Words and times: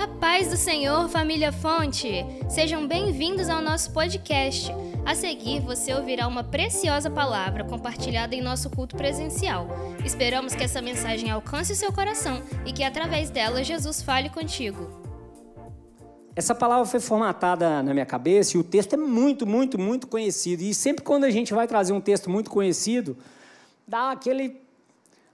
A 0.00 0.08
paz 0.08 0.48
do 0.48 0.56
Senhor, 0.56 1.10
família 1.10 1.52
Fonte! 1.52 2.24
Sejam 2.48 2.88
bem-vindos 2.88 3.50
ao 3.50 3.60
nosso 3.60 3.92
podcast. 3.92 4.72
A 5.04 5.14
seguir, 5.14 5.60
você 5.60 5.92
ouvirá 5.92 6.26
uma 6.26 6.42
preciosa 6.42 7.10
palavra 7.10 7.64
compartilhada 7.64 8.34
em 8.34 8.40
nosso 8.40 8.70
culto 8.70 8.96
presencial. 8.96 9.68
Esperamos 10.02 10.54
que 10.54 10.64
essa 10.64 10.80
mensagem 10.80 11.30
alcance 11.30 11.74
o 11.74 11.76
seu 11.76 11.92
coração 11.92 12.40
e 12.64 12.72
que, 12.72 12.82
através 12.82 13.28
dela, 13.28 13.62
Jesus 13.62 14.00
fale 14.00 14.30
contigo. 14.30 14.88
Essa 16.34 16.54
palavra 16.54 16.86
foi 16.86 17.00
formatada 17.00 17.82
na 17.82 17.92
minha 17.92 18.06
cabeça 18.06 18.56
e 18.56 18.60
o 18.60 18.64
texto 18.64 18.94
é 18.94 18.96
muito, 18.96 19.46
muito, 19.46 19.78
muito 19.78 20.06
conhecido. 20.06 20.62
E 20.62 20.72
sempre 20.72 21.04
quando 21.04 21.24
a 21.24 21.30
gente 21.30 21.52
vai 21.52 21.66
trazer 21.68 21.92
um 21.92 22.00
texto 22.00 22.30
muito 22.30 22.48
conhecido, 22.48 23.18
dá 23.86 24.12
aquele, 24.12 24.62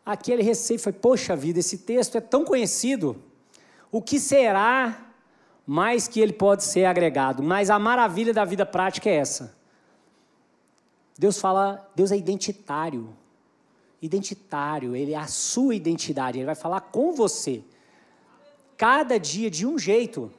aquele 0.04 0.42
receio. 0.42 0.80
Foi, 0.80 0.92
poxa 0.92 1.36
vida, 1.36 1.60
esse 1.60 1.78
texto 1.78 2.18
é 2.18 2.20
tão 2.20 2.44
conhecido 2.44 3.16
o 3.96 4.02
que 4.02 4.20
será 4.20 5.06
mais 5.66 6.06
que 6.06 6.20
ele 6.20 6.34
pode 6.34 6.62
ser 6.62 6.84
agregado. 6.84 7.42
Mas 7.42 7.70
a 7.70 7.78
maravilha 7.78 8.32
da 8.32 8.44
vida 8.44 8.66
prática 8.66 9.08
é 9.08 9.14
essa. 9.14 9.56
Deus 11.18 11.40
fala, 11.40 11.90
Deus 11.96 12.12
é 12.12 12.16
identitário. 12.16 13.08
Identitário, 14.02 14.94
ele 14.94 15.14
é 15.14 15.16
a 15.16 15.26
sua 15.26 15.74
identidade, 15.74 16.36
ele 16.36 16.44
vai 16.44 16.54
falar 16.54 16.82
com 16.82 17.12
você. 17.12 17.64
Cada 18.76 19.18
dia 19.18 19.50
de 19.50 19.66
um 19.66 19.78
jeito. 19.78 20.30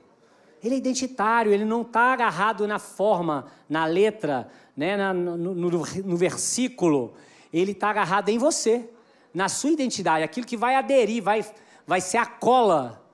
Ele 0.64 0.76
é 0.76 0.78
identitário, 0.78 1.52
ele 1.52 1.66
não 1.66 1.82
está 1.82 2.14
agarrado 2.14 2.68
na 2.68 2.78
forma, 2.78 3.48
na 3.68 3.86
letra, 3.86 4.52
né, 4.76 4.96
na, 4.96 5.14
no, 5.14 5.36
no, 5.36 5.70
no 5.70 6.18
versículo. 6.18 7.16
Ele 7.52 7.72
está 7.72 7.90
agarrado 7.90 8.30
em 8.30 8.38
você, 8.38 8.88
na 9.34 9.50
sua 9.50 9.72
identidade, 9.72 10.24
aquilo 10.24 10.46
que 10.46 10.58
vai 10.58 10.76
aderir, 10.76 11.24
vai, 11.24 11.44
vai 11.88 12.02
ser 12.02 12.18
a 12.18 12.26
cola 12.26 13.07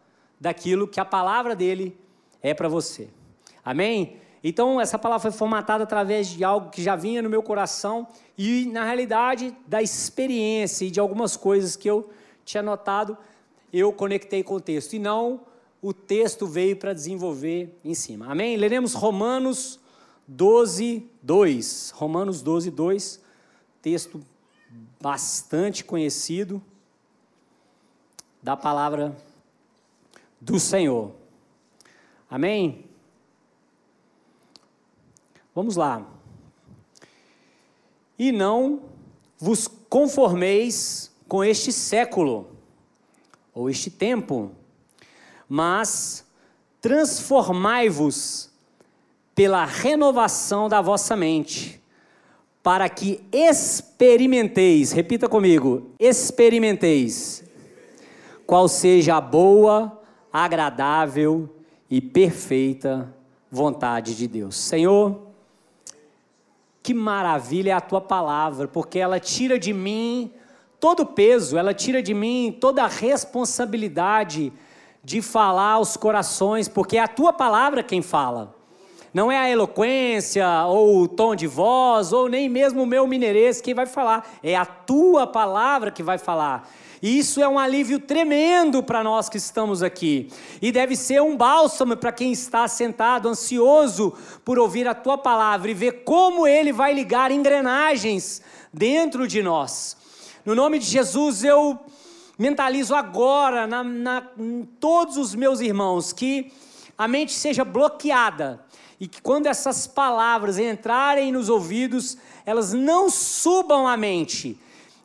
daquilo 0.44 0.86
que 0.86 1.00
a 1.00 1.06
palavra 1.06 1.56
dele 1.56 1.98
é 2.42 2.54
para 2.54 2.68
você. 2.68 3.08
Amém? 3.64 4.18
Então, 4.44 4.82
essa 4.82 5.00
palavra 5.00 5.22
foi 5.22 5.32
formatada 5.32 5.86
através 5.86 6.28
de 6.28 6.44
algo 6.44 6.70
que 6.70 6.84
já 6.84 6.98
vinha 6.98 7.22
no 7.22 7.30
meu 7.30 7.42
coração 7.42 8.06
e, 8.38 8.66
na 8.66 8.84
realidade, 8.84 9.56
da 9.66 9.82
experiência 9.82 10.84
e 10.84 10.92
de 10.92 11.00
algumas 11.00 11.38
coisas 11.38 11.78
que 11.78 11.90
eu 11.90 12.10
tinha 12.44 12.62
notado, 12.62 13.18
eu 13.72 13.94
conectei 13.94 14.44
com 14.44 14.56
o 14.56 14.60
texto. 14.60 14.92
E 14.92 15.00
não 15.00 15.40
o 15.82 15.94
texto 15.94 16.46
veio 16.46 16.76
para 16.76 16.92
desenvolver 16.92 17.80
em 17.82 17.94
cima. 17.94 18.30
Amém? 18.30 18.58
Leremos 18.58 18.94
Romanos 18.94 19.80
12, 20.28 21.10
2. 21.22 21.94
Romanos 21.96 22.42
12, 22.42 22.70
2. 22.70 23.22
Texto 23.82 24.20
bastante 25.02 25.86
conhecido 25.86 26.62
da 28.42 28.58
palavra 28.58 29.16
do 30.44 30.60
Senhor. 30.60 31.12
Amém? 32.30 32.86
Vamos 35.56 35.76
lá. 35.76 36.06
E 38.18 38.32
não 38.32 38.82
vos 39.38 39.68
conformeis 39.68 41.12
com 41.28 41.44
este 41.44 41.72
século, 41.72 42.48
ou 43.54 43.70
este 43.70 43.90
tempo, 43.90 44.52
mas 45.48 46.26
transformai-vos 46.82 48.50
pela 49.36 49.66
renovação 49.66 50.68
da 50.68 50.82
vossa 50.82 51.16
mente, 51.16 51.82
para 52.62 52.88
que 52.90 53.22
experimenteis, 53.32 54.92
repita 54.92 55.28
comigo, 55.28 55.92
experimenteis, 56.00 57.44
qual 58.46 58.68
seja 58.68 59.18
a 59.18 59.22
boa, 59.22 60.03
agradável 60.34 61.48
e 61.88 62.02
perfeita 62.02 63.14
vontade 63.52 64.16
de 64.16 64.28
Deus. 64.28 64.58
Senhor, 64.58 65.22
que 66.82 66.94
maravilha 66.94 67.70
é 67.70 67.74
a 67.74 67.80
tua 67.80 68.02
palavra, 68.02 68.68
porque 68.68 68.98
ela 68.98 69.20
tira 69.20 69.60
de 69.60 69.72
mim 69.72 70.32
todo 70.80 71.02
o 71.02 71.06
peso, 71.06 71.58
ela 71.58 71.74
tira 71.74 72.02
de 72.02 72.14
mim 72.14 72.58
toda 72.60 72.84
a 72.84 72.88
responsabilidade 72.88 74.52
de 75.04 75.22
falar 75.22 75.74
aos 75.74 75.96
corações, 75.96 76.68
porque 76.68 76.98
é 76.98 77.02
a 77.02 77.08
tua 77.08 77.32
palavra 77.32 77.84
quem 77.84 78.02
fala. 78.02 78.56
Não 79.14 79.32
é 79.32 79.38
a 79.38 79.50
eloquência, 79.50 80.48
ou 80.66 81.04
o 81.04 81.08
tom 81.08 81.36
de 81.36 81.46
voz, 81.46 82.12
ou 82.12 82.28
nem 82.28 82.50
mesmo 82.50 82.82
o 82.82 82.88
meu 82.88 83.06
mineirês 83.06 83.62
quem 83.62 83.74
vai 83.74 83.86
falar. 83.86 84.28
É 84.42 84.56
a 84.56 84.66
tua 84.66 85.28
palavra 85.28 85.92
que 85.92 86.02
vai 86.02 86.18
falar. 86.18 86.68
E 87.04 87.20
isso 87.20 87.42
é 87.42 87.48
um 87.50 87.60
alívio 87.60 88.00
tremendo 88.00 88.82
para 88.82 89.04
nós 89.04 89.28
que 89.28 89.36
estamos 89.36 89.84
aqui. 89.84 90.30
E 90.62 90.72
deve 90.72 90.96
ser 90.96 91.22
um 91.22 91.36
bálsamo 91.36 91.98
para 91.98 92.14
quem 92.14 92.32
está 92.32 92.66
sentado, 92.66 93.28
ansioso 93.28 94.14
por 94.46 94.58
ouvir 94.58 94.88
a 94.88 94.96
tua 94.96 95.18
palavra 95.18 95.70
e 95.70 95.74
ver 95.74 96.06
como 96.06 96.48
ele 96.48 96.72
vai 96.72 96.94
ligar 96.94 97.30
engrenagens 97.30 98.42
dentro 98.72 99.28
de 99.28 99.44
nós. 99.44 99.98
No 100.46 100.56
nome 100.56 100.80
de 100.80 100.86
Jesus, 100.86 101.44
eu 101.44 101.78
mentalizo 102.40 102.96
agora 102.96 103.68
na, 103.68 103.84
na, 103.84 104.24
em 104.40 104.64
todos 104.80 105.18
os 105.18 105.36
meus 105.36 105.60
irmãos 105.60 106.14
que 106.14 106.54
a 106.98 107.06
mente 107.06 107.34
seja 107.34 107.66
bloqueada 107.66 108.64
e 108.98 109.10
que 109.10 109.22
quando 109.22 109.48
essas 109.48 109.86
palavras 109.86 110.58
entrarem 110.58 111.34
nos 111.34 111.50
ouvidos, 111.50 112.18
elas 112.46 112.72
não 112.72 113.10
subam 113.10 113.86
à 113.86 113.98
mente, 113.98 114.58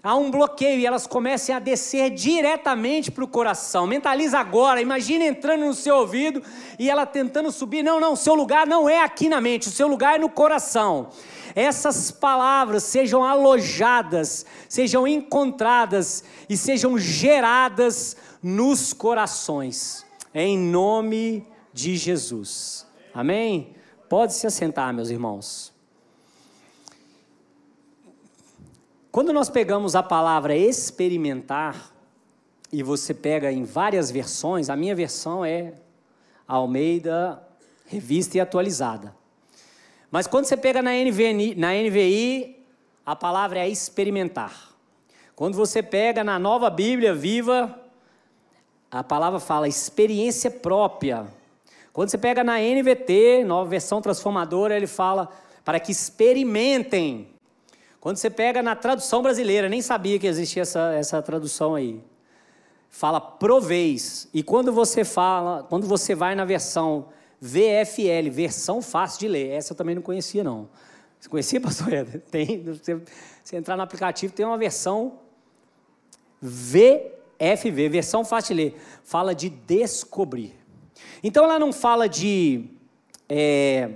há 0.08 0.16
um 0.16 0.30
bloqueio 0.30 0.80
e 0.80 0.86
elas 0.86 1.06
comecem 1.06 1.54
a 1.54 1.58
descer 1.58 2.08
diretamente 2.08 3.10
para 3.10 3.22
o 3.22 3.28
coração. 3.28 3.86
Mentaliza 3.86 4.38
agora, 4.38 4.80
imagine 4.80 5.26
entrando 5.26 5.66
no 5.66 5.74
seu 5.74 5.96
ouvido 5.96 6.42
e 6.78 6.88
ela 6.88 7.04
tentando 7.04 7.52
subir. 7.52 7.82
Não, 7.82 8.00
não, 8.00 8.16
seu 8.16 8.34
lugar 8.34 8.66
não 8.66 8.88
é 8.88 9.02
aqui 9.02 9.28
na 9.28 9.38
mente, 9.38 9.68
o 9.68 9.70
seu 9.70 9.86
lugar 9.86 10.14
é 10.14 10.18
no 10.18 10.30
coração. 10.30 11.10
Essas 11.54 12.10
palavras 12.10 12.84
sejam 12.84 13.22
alojadas, 13.22 14.46
sejam 14.66 15.06
encontradas 15.06 16.24
e 16.48 16.56
sejam 16.56 16.96
geradas 16.96 18.16
nos 18.42 18.94
corações, 18.94 20.06
em 20.32 20.56
nome 20.56 21.46
de 21.70 21.96
Jesus. 21.96 22.86
Amém? 23.12 23.74
Pode 24.08 24.32
se 24.32 24.46
assentar, 24.46 24.94
meus 24.94 25.10
irmãos. 25.10 25.77
Quando 29.10 29.32
nós 29.32 29.48
pegamos 29.48 29.96
a 29.96 30.02
palavra 30.02 30.54
experimentar, 30.54 31.92
e 32.70 32.82
você 32.82 33.14
pega 33.14 33.50
em 33.50 33.64
várias 33.64 34.10
versões, 34.10 34.68
a 34.68 34.76
minha 34.76 34.94
versão 34.94 35.44
é 35.44 35.72
Almeida, 36.46 37.42
revista 37.86 38.36
e 38.36 38.40
atualizada. 38.40 39.14
Mas 40.10 40.26
quando 40.26 40.44
você 40.44 40.56
pega 40.56 40.82
na 40.82 40.92
NVI, 40.92 41.54
na 41.54 41.72
NVI, 41.72 42.62
a 43.04 43.16
palavra 43.16 43.60
é 43.60 43.68
experimentar. 43.68 44.74
Quando 45.34 45.56
você 45.56 45.82
pega 45.82 46.22
na 46.22 46.38
nova 46.38 46.68
Bíblia 46.68 47.14
viva, 47.14 47.78
a 48.90 49.02
palavra 49.02 49.40
fala 49.40 49.68
experiência 49.68 50.50
própria. 50.50 51.26
Quando 51.92 52.10
você 52.10 52.18
pega 52.18 52.44
na 52.44 52.58
NVT, 52.58 53.44
nova 53.44 53.68
versão 53.68 54.02
transformadora, 54.02 54.76
ele 54.76 54.86
fala 54.86 55.30
para 55.64 55.80
que 55.80 55.92
experimentem 55.92 57.28
quando 58.00 58.16
você 58.16 58.30
pega 58.30 58.62
na 58.62 58.76
tradução 58.76 59.22
brasileira, 59.22 59.68
nem 59.68 59.82
sabia 59.82 60.18
que 60.18 60.26
existia 60.26 60.62
essa, 60.62 60.92
essa 60.94 61.20
tradução 61.20 61.74
aí. 61.74 62.00
Fala 62.88 63.20
provez. 63.20 64.28
E 64.32 64.42
quando 64.42 64.72
você 64.72 65.04
fala, 65.04 65.64
quando 65.64 65.86
você 65.86 66.14
vai 66.14 66.34
na 66.34 66.44
versão 66.44 67.08
VFL, 67.40 68.30
versão 68.30 68.80
fácil 68.80 69.20
de 69.20 69.28
ler, 69.28 69.50
essa 69.50 69.72
eu 69.72 69.76
também 69.76 69.94
não 69.94 70.02
conhecia 70.02 70.42
não. 70.44 70.68
Você 71.18 71.28
conhecia, 71.28 71.60
pastor 71.60 71.92
Eder? 71.92 72.20
Tem, 72.30 72.62
você, 72.62 73.00
você 73.42 73.56
entrar 73.56 73.76
no 73.76 73.82
aplicativo, 73.82 74.32
tem 74.32 74.46
uma 74.46 74.58
versão 74.58 75.18
VFV, 76.40 77.88
versão 77.88 78.24
fácil 78.24 78.54
de 78.54 78.62
ler. 78.62 78.80
Fala 79.02 79.34
de 79.34 79.50
descobrir. 79.50 80.54
Então 81.22 81.44
ela 81.44 81.58
não 81.58 81.72
fala 81.72 82.08
de 82.08 82.64
é, 83.28 83.90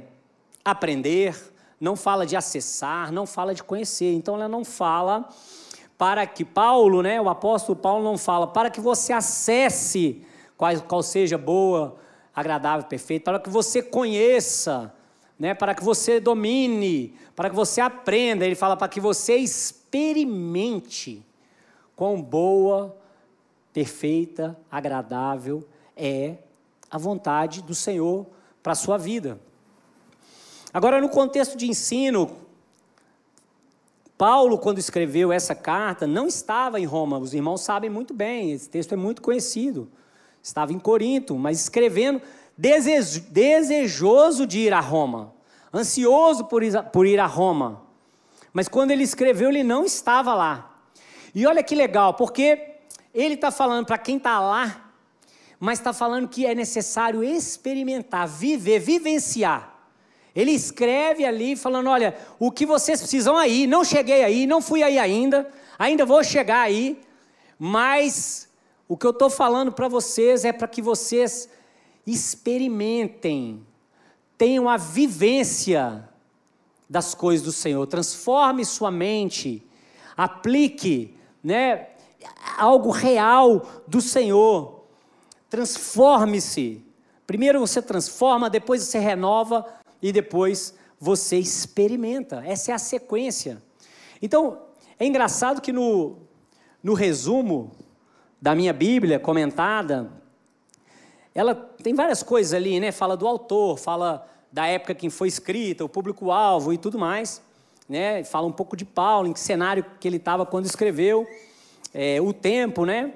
aprender, 0.65 1.37
não 1.83 1.97
fala 1.97 2.25
de 2.25 2.37
acessar, 2.37 3.11
não 3.11 3.27
fala 3.27 3.53
de 3.53 3.65
conhecer. 3.65 4.15
Então 4.15 4.37
ela 4.37 4.47
não 4.47 4.65
fala 4.65 5.29
para 5.99 6.25
que 6.29 6.45
Paulo, 6.45 7.03
né, 7.03 7.21
o 7.21 7.29
apóstolo 7.29 7.75
Paulo 7.75 8.05
não 8.05 8.17
fala 8.17 8.47
para 8.47 8.71
que 8.71 8.81
você 8.81 9.13
acesse 9.13 10.25
qual, 10.57 10.81
qual 10.83 11.03
seja 11.03 11.37
boa, 11.37 11.97
agradável, 12.33 12.87
perfeita, 12.87 13.33
para 13.33 13.41
que 13.41 13.51
você 13.51 13.83
conheça, 13.83 14.95
né, 15.37 15.55
para 15.55 15.75
que 15.75 15.83
você 15.83 16.21
domine, 16.21 17.17
para 17.35 17.51
que 17.51 17.57
você 17.57 17.81
aprenda. 17.81 18.47
Ele 18.47 18.55
fala 18.55 18.77
para 18.77 18.87
que 18.87 19.01
você 19.01 19.35
experimente 19.35 21.21
quão 21.97 22.23
boa, 22.23 22.97
perfeita, 23.73 24.57
agradável 24.71 25.67
é 25.97 26.37
a 26.89 26.97
vontade 26.97 27.61
do 27.61 27.75
Senhor 27.75 28.25
para 28.63 28.71
a 28.71 28.77
sua 28.77 28.97
vida. 28.97 29.41
Agora, 30.73 31.01
no 31.01 31.09
contexto 31.09 31.57
de 31.57 31.69
ensino, 31.69 32.35
Paulo, 34.17 34.57
quando 34.57 34.79
escreveu 34.79 35.33
essa 35.33 35.55
carta, 35.55 36.07
não 36.07 36.29
estava 36.29 36.79
em 36.79 36.85
Roma. 36.85 37.19
Os 37.19 37.35
irmãos 37.35 37.61
sabem 37.61 37.91
muito 37.91 38.15
bem, 38.15 38.53
esse 38.53 38.71
texto 38.71 38.93
é 38.93 38.97
muito 38.97 39.21
conhecido. 39.21 39.91
estava 40.43 40.73
em 40.73 40.79
Corinto, 40.79 41.37
mas 41.37 41.61
escrevendo, 41.61 42.23
desejoso 42.57 44.47
de 44.47 44.61
ir 44.61 44.73
a 44.73 44.81
Roma, 44.81 45.35
ansioso 45.75 46.45
por 46.45 46.63
ir, 46.63 47.21
a 47.21 47.27
Roma. 47.27 47.83
Mas 48.53 48.69
quando 48.69 48.93
ele 48.93 49.03
escreveu, 49.03 49.49
ele 49.49 49.65
não 49.65 49.85
estava 49.85 50.35
lá. 50.35 50.79
E 51.35 51.47
olha 51.47 51.63
que 51.63 51.75
legal, 51.75 52.15
porque 52.15 52.77
ele 53.13 53.35
está 53.35 53.51
falando 53.51 53.87
para 53.87 53.99
quem 53.99 54.19
está 54.19 54.39
lá, 54.41 54.91
mas 55.59 55.79
está 55.79 55.93
falando 55.93 56.29
que 56.29 56.47
é 56.47 56.55
necessário 56.55 57.23
experimentar, 57.25 58.29
viver, 58.29 58.79
vivenciar. 58.79 59.72
Ele 60.35 60.53
escreve 60.53 61.25
ali 61.25 61.57
falando: 61.57 61.91
olha, 61.91 62.17
o 62.39 62.51
que 62.51 62.65
vocês 62.65 63.01
precisam 63.01 63.37
aí, 63.37 63.67
não 63.67 63.85
cheguei 63.85 64.25
aí, 64.25 64.47
não 64.47 64.61
fui 64.63 64.83
aí 64.83 64.99
ainda, 64.99 65.49
ainda 65.79 66.07
vou 66.07 66.23
chegar 66.25 66.61
aí, 66.61 67.01
mas 67.59 68.49
o 68.89 68.97
que 68.97 69.07
eu 69.07 69.11
estou 69.11 69.31
falando 69.31 69.73
para 69.73 69.89
vocês 69.89 70.45
é 70.45 70.53
para 70.53 70.69
que 70.69 70.83
vocês 70.83 71.49
experimentem, 72.07 73.65
tenham 74.37 74.69
a 74.69 74.77
vivência 74.77 76.09
das 76.89 77.15
coisas 77.15 77.45
do 77.45 77.53
Senhor, 77.53 77.87
transforme 77.87 78.65
sua 78.65 78.91
mente, 78.91 79.67
aplique, 80.17 81.17
né, 81.43 81.89
algo 82.59 82.91
real 82.91 83.67
do 83.87 84.01
Senhor. 84.01 84.85
Transforme-se. 85.49 86.85
Primeiro 87.27 87.61
você 87.61 87.81
transforma, 87.81 88.51
depois 88.51 88.83
você 88.83 88.99
renova 88.99 89.67
e 90.03 90.13
depois 90.13 90.75
você 90.99 91.39
experimenta. 91.39 92.43
Essa 92.45 92.73
é 92.73 92.75
a 92.75 92.79
sequência. 92.79 93.63
Então, 94.21 94.63
é 94.99 95.07
engraçado 95.07 95.61
que 95.61 95.73
no, 95.73 96.19
no 96.83 96.95
resumo 96.95 97.73
da 98.41 98.55
minha 98.55 98.73
Bíblia 98.73 99.19
comentada, 99.21 100.11
ela 101.35 101.55
tem 101.55 101.95
várias 101.95 102.23
coisas 102.23 102.53
ali, 102.53 102.81
né? 102.81 102.91
Fala 102.91 103.17
do 103.17 103.27
autor, 103.27 103.79
fala 103.79 104.29
da 104.51 104.67
época 104.67 104.95
que 104.95 105.09
foi 105.09 105.29
escrita, 105.29 105.85
o 105.85 105.89
público-alvo 105.89 106.73
e 106.73 106.79
tudo 106.79 106.99
mais. 106.99 107.41
Né? 107.89 108.23
Fala 108.25 108.47
um 108.47 108.53
pouco 108.53 108.77
de 108.77 108.85
Paulo, 108.85 109.29
em 109.29 109.33
que 109.33 109.41
cenário 109.41 109.85
que 109.99 110.07
ele 110.07 110.19
estava 110.19 110.45
quando 110.45 110.67
escreveu, 110.67 111.27
é, 111.95 112.21
o 112.21 112.33
tempo, 112.33 112.85
né? 112.85 113.15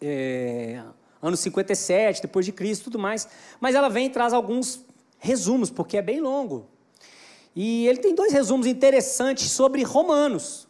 É, 0.00 0.82
ano 1.22 1.36
57, 1.36 2.22
depois 2.22 2.44
de 2.44 2.52
Cristo, 2.52 2.84
tudo 2.84 2.98
mais. 2.98 3.28
Mas 3.60 3.74
ela 3.74 3.88
vem 3.88 4.06
e 4.06 4.10
traz 4.10 4.32
alguns 4.32 4.84
resumos, 5.22 5.70
porque 5.70 5.96
é 5.96 6.02
bem 6.02 6.20
longo. 6.20 6.66
E 7.54 7.86
ele 7.86 7.98
tem 7.98 8.12
dois 8.12 8.32
resumos 8.32 8.66
interessantes 8.66 9.50
sobre 9.50 9.84
Romanos 9.84 10.66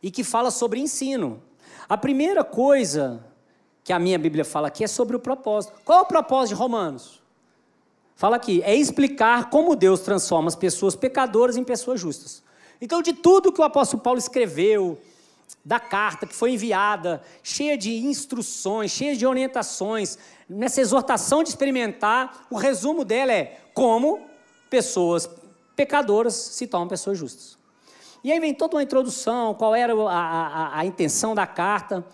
e 0.00 0.12
que 0.12 0.22
fala 0.22 0.50
sobre 0.50 0.78
ensino. 0.78 1.42
A 1.88 1.98
primeira 1.98 2.44
coisa 2.44 3.24
que 3.82 3.92
a 3.92 3.98
minha 3.98 4.18
Bíblia 4.18 4.44
fala 4.44 4.68
aqui 4.68 4.84
é 4.84 4.86
sobre 4.86 5.16
o 5.16 5.18
propósito. 5.18 5.74
Qual 5.84 5.98
é 5.98 6.02
o 6.02 6.06
propósito 6.06 6.54
de 6.54 6.60
Romanos? 6.60 7.20
Fala 8.14 8.36
aqui, 8.36 8.62
é 8.62 8.76
explicar 8.76 9.50
como 9.50 9.74
Deus 9.74 10.00
transforma 10.00 10.46
as 10.46 10.54
pessoas 10.54 10.94
pecadoras 10.94 11.56
em 11.56 11.64
pessoas 11.64 12.00
justas. 12.00 12.44
Então, 12.80 13.02
de 13.02 13.12
tudo 13.12 13.52
que 13.52 13.60
o 13.60 13.64
apóstolo 13.64 14.00
Paulo 14.00 14.20
escreveu, 14.20 15.00
da 15.64 15.80
carta 15.80 16.26
que 16.26 16.34
foi 16.34 16.52
enviada, 16.52 17.22
cheia 17.42 17.76
de 17.76 17.92
instruções, 18.04 18.90
cheia 18.90 19.16
de 19.16 19.26
orientações, 19.26 20.18
nessa 20.52 20.80
exortação 20.80 21.42
de 21.42 21.48
experimentar, 21.48 22.46
o 22.50 22.56
resumo 22.56 23.04
dela 23.04 23.32
é 23.32 23.60
como 23.74 24.26
pessoas 24.68 25.28
pecadoras 25.74 26.34
se 26.34 26.66
tornam 26.66 26.88
pessoas 26.88 27.18
justas. 27.18 27.58
E 28.22 28.30
aí 28.30 28.38
vem 28.38 28.54
toda 28.54 28.76
uma 28.76 28.82
introdução, 28.82 29.54
qual 29.54 29.74
era 29.74 29.92
a, 29.94 30.08
a, 30.08 30.78
a 30.80 30.86
intenção 30.86 31.34
da 31.34 31.46
carta, 31.46 32.06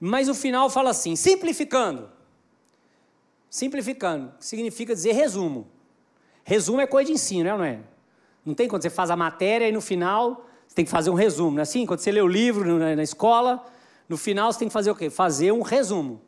mas 0.00 0.28
o 0.28 0.34
final 0.34 0.68
fala 0.68 0.90
assim, 0.90 1.14
simplificando. 1.14 2.10
Simplificando, 3.48 4.32
significa 4.40 4.94
dizer 4.94 5.12
resumo. 5.12 5.68
Resumo 6.42 6.80
é 6.80 6.86
coisa 6.86 7.06
de 7.08 7.12
ensino, 7.12 7.48
é 7.48 7.52
não 7.56 7.64
é? 7.64 7.80
Não 8.44 8.54
tem 8.54 8.68
quando 8.68 8.82
você 8.82 8.90
faz 8.90 9.10
a 9.10 9.16
matéria 9.16 9.68
e 9.68 9.72
no 9.72 9.80
final 9.80 10.46
você 10.66 10.74
tem 10.74 10.84
que 10.84 10.90
fazer 10.90 11.10
um 11.10 11.14
resumo, 11.14 11.52
não 11.52 11.60
é 11.60 11.62
assim? 11.62 11.86
Quando 11.86 12.00
você 12.00 12.10
lê 12.10 12.20
o 12.20 12.26
livro 12.26 12.78
na 12.78 13.02
escola, 13.02 13.64
no 14.08 14.16
final 14.16 14.52
você 14.52 14.58
tem 14.58 14.68
que 14.68 14.74
fazer 14.74 14.90
o 14.90 14.94
quê? 14.94 15.08
Fazer 15.08 15.52
um 15.52 15.62
resumo. 15.62 16.20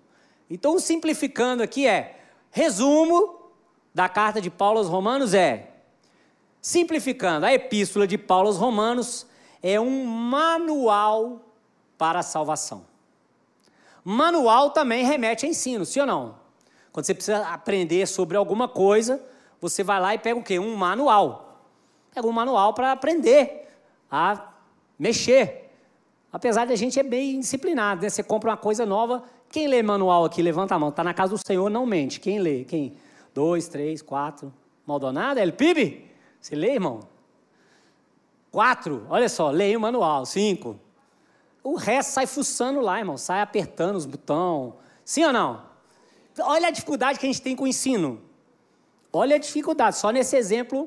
Então, 0.49 0.79
simplificando 0.79 1.63
aqui 1.63 1.87
é, 1.87 2.21
resumo 2.51 3.51
da 3.95 4.09
carta 4.09 4.41
de 4.41 4.51
Paulo 4.51 4.79
aos 4.79 4.89
Romanos 4.89 5.35
é, 5.35 5.71
simplificando, 6.61 7.47
a 7.47 7.53
epístola 7.53 8.07
de 8.07 8.19
Paulo 8.19 8.49
aos 8.49 8.57
Romanos 8.57 9.27
é 9.63 9.81
um 9.81 10.05
manual 10.05 11.41
para 11.97 12.21
a 12.21 12.23
salvação. 12.23 12.85
Manual 14.05 14.71
também 14.71 15.05
remete 15.05 15.47
a 15.47 15.49
ensino, 15.49 15.85
sim 15.85 16.01
ou 16.01 16.07
não? 16.07 16.37
Quando 16.93 17.07
você 17.07 17.15
precisa 17.15 17.47
aprender 17.49 18.07
sobre 18.07 18.37
alguma 18.37 18.69
coisa, 18.69 19.23
você 19.61 19.83
vai 19.83 20.01
lá 20.01 20.15
e 20.15 20.19
pega 20.19 20.39
o 20.39 20.43
quê? 20.43 20.59
Um 20.59 20.77
manual. 20.77 21.61
Pega 22.15 22.27
um 22.27 22.33
manual 22.33 22.73
para 22.73 22.93
aprender 22.93 23.69
a 24.11 24.53
mexer. 24.99 25.71
Apesar 26.33 26.67
de 26.67 26.73
a 26.73 26.77
gente 26.77 26.99
é 26.99 27.03
bem 27.03 27.41
disciplinado, 27.41 28.03
né? 28.03 28.09
Você 28.09 28.23
compra 28.23 28.51
uma 28.51 28.57
coisa 28.57 28.87
nova, 28.87 29.25
quem 29.57 29.69
lê 29.69 29.83
manual 29.83 30.23
aqui, 30.27 30.43
levanta 30.43 30.75
a 30.75 30.79
mão. 30.79 30.91
Está 30.91 31.03
na 31.03 31.15
casa 31.15 31.33
do 31.33 31.39
Senhor, 31.39 31.71
não 31.71 31.87
mente. 31.87 32.21
Quem 32.21 32.39
lê? 32.39 32.63
Quem? 32.65 32.95
Dois, 33.33 33.69
três, 33.69 34.03
quatro. 34.03 34.53
Maldonado? 34.85 35.41
El 35.41 35.51
PIB? 35.51 36.05
Você 36.39 36.55
lê, 36.55 36.75
irmão? 36.75 37.01
Quatro. 38.51 39.07
Olha 39.09 39.31
só, 39.31 39.49
leia 39.51 39.79
o 39.79 39.81
manual. 39.81 40.27
Cinco. 40.27 40.79
O 41.65 41.75
resto 41.75 42.11
sai 42.11 42.27
fuçando 42.27 42.81
lá, 42.81 42.99
irmão. 42.99 43.17
Sai 43.17 43.41
apertando 43.41 43.97
os 43.97 44.05
botões. 44.05 44.75
Sim 45.03 45.25
ou 45.25 45.33
não? 45.33 45.63
Olha 46.39 46.69
a 46.69 46.71
dificuldade 46.71 47.19
que 47.19 47.25
a 47.25 47.33
gente 47.33 47.41
tem 47.41 47.57
com 47.57 47.65
o 47.65 47.67
ensino. 47.67 48.21
Olha 49.11 49.37
a 49.37 49.39
dificuldade. 49.39 49.97
Só 49.97 50.11
nesse 50.11 50.37
exemplo 50.37 50.87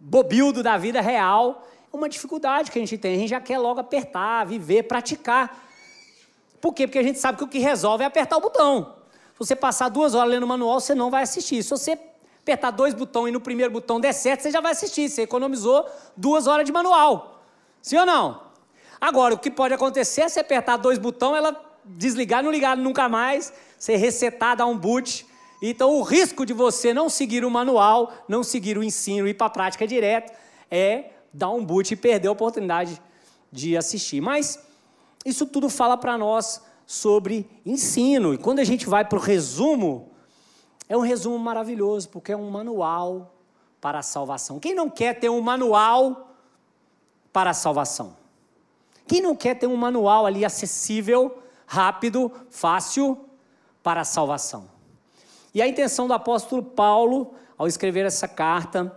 bobildo 0.00 0.62
da 0.62 0.78
vida 0.78 1.02
real, 1.02 1.68
uma 1.92 2.08
dificuldade 2.08 2.70
que 2.70 2.78
a 2.78 2.80
gente 2.80 2.96
tem. 2.96 3.16
A 3.16 3.18
gente 3.18 3.28
já 3.28 3.42
quer 3.42 3.58
logo 3.58 3.78
apertar, 3.78 4.46
viver, 4.46 4.84
praticar. 4.84 5.67
Por 6.60 6.74
quê? 6.74 6.86
Porque 6.86 6.98
a 6.98 7.02
gente 7.02 7.18
sabe 7.18 7.38
que 7.38 7.44
o 7.44 7.48
que 7.48 7.58
resolve 7.58 8.04
é 8.04 8.06
apertar 8.06 8.36
o 8.36 8.40
botão. 8.40 8.94
Se 9.32 9.38
você 9.38 9.56
passar 9.56 9.88
duas 9.88 10.14
horas 10.14 10.30
lendo 10.30 10.42
o 10.42 10.46
manual, 10.46 10.80
você 10.80 10.94
não 10.94 11.10
vai 11.10 11.22
assistir. 11.22 11.62
Se 11.62 11.70
você 11.70 11.98
apertar 12.40 12.70
dois 12.70 12.94
botões 12.94 13.28
e 13.28 13.32
no 13.32 13.40
primeiro 13.40 13.72
botão 13.72 14.00
der 14.00 14.12
certo, 14.12 14.42
você 14.42 14.50
já 14.50 14.60
vai 14.60 14.72
assistir. 14.72 15.08
Você 15.08 15.22
economizou 15.22 15.86
duas 16.16 16.46
horas 16.46 16.64
de 16.64 16.72
manual. 16.72 17.42
Sim 17.80 17.98
ou 17.98 18.06
não? 18.06 18.42
Agora, 19.00 19.34
o 19.34 19.38
que 19.38 19.50
pode 19.50 19.74
acontecer 19.74 20.22
é 20.22 20.28
você 20.28 20.40
apertar 20.40 20.76
dois 20.76 20.98
botões, 20.98 21.38
ela 21.38 21.64
desligar, 21.84 22.42
não 22.42 22.50
ligar 22.50 22.76
nunca 22.76 23.08
mais, 23.08 23.52
você 23.78 23.96
resetar, 23.96 24.56
dar 24.56 24.66
um 24.66 24.76
boot. 24.76 25.24
Então, 25.62 25.90
o 25.90 26.02
risco 26.02 26.44
de 26.44 26.52
você 26.52 26.92
não 26.92 27.08
seguir 27.08 27.44
o 27.44 27.50
manual, 27.50 28.12
não 28.28 28.42
seguir 28.42 28.76
o 28.76 28.82
ensino 28.82 29.28
ir 29.28 29.34
para 29.34 29.46
a 29.46 29.50
prática 29.50 29.86
direto 29.86 30.32
é 30.70 31.10
dar 31.32 31.50
um 31.50 31.64
boot 31.64 31.92
e 31.92 31.96
perder 31.96 32.28
a 32.28 32.32
oportunidade 32.32 33.00
de 33.50 33.76
assistir. 33.76 34.20
Mas 34.20 34.58
isso 35.28 35.46
tudo 35.46 35.68
fala 35.68 35.96
para 35.96 36.16
nós 36.16 36.62
sobre 36.86 37.48
ensino. 37.64 38.32
E 38.32 38.38
quando 38.38 38.60
a 38.60 38.64
gente 38.64 38.88
vai 38.88 39.04
para 39.04 39.18
o 39.18 39.22
resumo, 39.22 40.10
é 40.88 40.96
um 40.96 41.02
resumo 41.02 41.38
maravilhoso, 41.38 42.08
porque 42.08 42.32
é 42.32 42.36
um 42.36 42.50
manual 42.50 43.34
para 43.80 43.98
a 43.98 44.02
salvação. 44.02 44.58
Quem 44.58 44.74
não 44.74 44.88
quer 44.88 45.20
ter 45.20 45.28
um 45.28 45.40
manual 45.40 46.34
para 47.32 47.50
a 47.50 47.54
salvação? 47.54 48.16
Quem 49.06 49.20
não 49.20 49.36
quer 49.36 49.54
ter 49.54 49.66
um 49.66 49.76
manual 49.76 50.26
ali 50.26 50.44
acessível, 50.44 51.42
rápido, 51.66 52.32
fácil 52.50 53.18
para 53.82 54.00
a 54.00 54.04
salvação? 54.04 54.68
E 55.54 55.62
a 55.62 55.68
intenção 55.68 56.06
do 56.06 56.14
apóstolo 56.14 56.62
Paulo, 56.62 57.34
ao 57.56 57.66
escrever 57.66 58.06
essa 58.06 58.28
carta, 58.28 58.94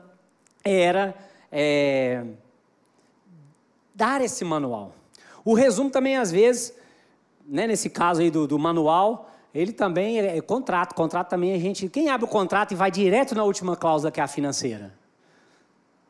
era 0.64 1.16
é, 1.52 2.26
dar 3.94 4.22
esse 4.22 4.44
manual. 4.46 4.94
O 5.44 5.54
resumo 5.54 5.90
também, 5.90 6.18
às 6.18 6.32
vezes, 6.32 6.74
né, 7.46 7.68
nesse 7.68 7.90
caso 7.90 8.22
aí 8.22 8.30
do, 8.30 8.48
do 8.48 8.60
manual, 8.60 9.30
ele 9.54 9.72
também 9.72 10.20
é, 10.20 10.38
é, 10.38 10.42
contrato. 10.42 10.94
Contrato 10.94 11.30
também 11.30 11.54
a 11.54 11.60
gente. 11.60 11.90
Quem 11.90 12.10
abre 12.10 12.26
o 12.26 12.28
contrato 12.28 12.72
e 12.72 12.76
vai 12.76 12.90
direto 12.90 13.36
na 13.36 13.44
última 13.44 13.76
cláusula, 13.76 14.12
que 14.12 14.20
é 14.20 14.24
a 14.24 14.28
financeira? 14.28 14.94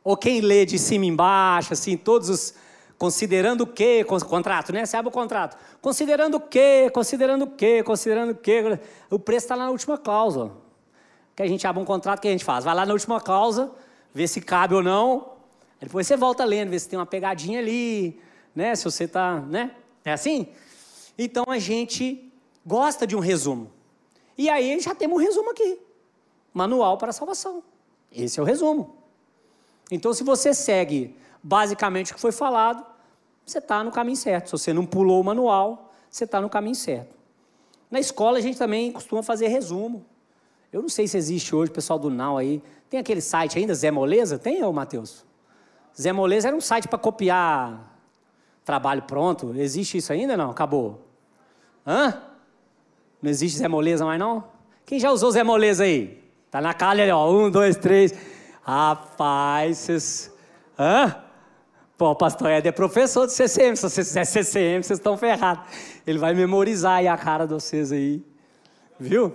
Ou 0.04 0.16
quem 0.16 0.40
lê 0.40 0.64
de 0.64 0.78
cima 0.78 1.04
embaixo, 1.04 1.72
assim, 1.72 1.96
todos 1.96 2.28
os. 2.28 2.54
Considerando 2.98 3.62
o 3.62 3.66
quê? 3.66 4.04
Contrato, 4.04 4.72
né? 4.72 4.86
Você 4.86 4.96
abre 4.96 5.08
o 5.08 5.12
contrato. 5.12 5.56
Considerando 5.80 6.36
o 6.36 6.40
quê? 6.40 6.88
Considerando 6.94 7.42
o 7.42 7.46
quê? 7.48 7.82
Considerando 7.82 8.30
o 8.30 8.34
quê? 8.36 8.78
O 9.10 9.18
preço 9.18 9.46
está 9.46 9.56
lá 9.56 9.64
na 9.64 9.70
última 9.70 9.98
cláusula. 9.98 10.56
Que 11.34 11.42
a 11.42 11.48
gente 11.48 11.66
abre 11.66 11.82
um 11.82 11.84
contrato, 11.84 12.20
o 12.20 12.22
que 12.22 12.28
a 12.28 12.30
gente 12.30 12.44
faz? 12.44 12.64
Vai 12.64 12.74
lá 12.74 12.86
na 12.86 12.92
última 12.92 13.20
cláusula, 13.20 13.74
vê 14.14 14.28
se 14.28 14.40
cabe 14.40 14.74
ou 14.76 14.82
não, 14.82 15.32
depois 15.80 16.06
você 16.06 16.16
volta 16.16 16.44
lendo, 16.44 16.70
vê 16.70 16.78
se 16.78 16.88
tem 16.88 16.96
uma 16.96 17.06
pegadinha 17.06 17.58
ali, 17.58 18.20
né? 18.54 18.74
Se 18.74 18.84
você 18.84 19.04
está, 19.04 19.40
né? 19.40 19.74
É 20.04 20.12
assim? 20.12 20.48
Então 21.16 21.44
a 21.48 21.58
gente 21.58 22.32
gosta 22.64 23.06
de 23.06 23.16
um 23.16 23.20
resumo. 23.20 23.70
E 24.36 24.48
aí 24.48 24.80
já 24.80 24.94
temos 24.94 25.18
um 25.18 25.24
resumo 25.24 25.50
aqui. 25.50 25.78
Manual 26.52 26.98
para 26.98 27.10
a 27.10 27.12
salvação. 27.12 27.62
Esse 28.10 28.38
é 28.38 28.42
o 28.42 28.46
resumo. 28.46 28.96
Então, 29.90 30.12
se 30.14 30.24
você 30.24 30.54
segue 30.54 31.16
basicamente 31.42 32.12
o 32.12 32.14
que 32.14 32.20
foi 32.20 32.32
falado, 32.32 32.84
você 33.44 33.58
está 33.58 33.82
no 33.82 33.90
caminho 33.90 34.16
certo. 34.16 34.46
Se 34.46 34.52
você 34.52 34.72
não 34.72 34.86
pulou 34.86 35.20
o 35.20 35.24
manual, 35.24 35.92
você 36.08 36.24
está 36.24 36.40
no 36.40 36.48
caminho 36.48 36.74
certo. 36.74 37.14
Na 37.90 38.00
escola 38.00 38.38
a 38.38 38.40
gente 38.40 38.56
também 38.56 38.90
costuma 38.90 39.22
fazer 39.22 39.48
resumo. 39.48 40.04
Eu 40.72 40.80
não 40.80 40.88
sei 40.88 41.06
se 41.06 41.18
existe 41.18 41.54
hoje, 41.54 41.70
pessoal 41.70 41.98
do 41.98 42.08
Now 42.08 42.38
aí. 42.38 42.62
Tem 42.88 42.98
aquele 42.98 43.20
site 43.20 43.58
ainda, 43.58 43.74
Zé 43.74 43.90
Moleza? 43.90 44.38
Tem, 44.38 44.62
ô 44.64 44.72
Matheus? 44.72 45.26
Zé 46.00 46.12
Moleza 46.12 46.48
era 46.48 46.56
um 46.56 46.60
site 46.60 46.88
para 46.88 46.98
copiar 46.98 47.91
trabalho 48.64 49.02
pronto. 49.02 49.54
Existe 49.56 49.98
isso 49.98 50.12
ainda 50.12 50.36
não? 50.36 50.50
Acabou. 50.50 51.06
Hã? 51.86 52.22
Não 53.20 53.30
existe 53.30 53.58
Zé 53.58 53.68
Moleza 53.68 54.04
mais 54.04 54.18
não? 54.18 54.44
Quem 54.84 54.98
já 54.98 55.10
usou 55.10 55.30
Zé 55.30 55.42
Moleza 55.42 55.84
aí? 55.84 56.22
Tá 56.50 56.60
na 56.60 56.74
calha 56.74 57.02
ali, 57.04 57.12
ó. 57.12 57.30
Um, 57.30 57.50
dois, 57.50 57.76
três. 57.76 58.12
Rapaz, 58.62 59.78
vocês. 59.78 60.32
Hã? 60.78 61.16
Pô, 61.96 62.10
o 62.10 62.16
pastor 62.16 62.50
Ed 62.50 62.66
é 62.66 62.72
professor 62.72 63.26
de 63.26 63.32
CCM. 63.32 63.76
Se 63.76 63.82
vocês 63.82 64.08
fizer 64.08 64.24
CCM, 64.24 64.82
vocês 64.82 64.98
estão 64.98 65.16
ferrados. 65.16 65.64
Ele 66.06 66.18
vai 66.18 66.34
memorizar 66.34 66.96
aí 66.96 67.08
a 67.08 67.16
cara 67.16 67.46
de 67.46 67.54
vocês 67.54 67.92
aí. 67.92 68.24
Viu? 68.98 69.34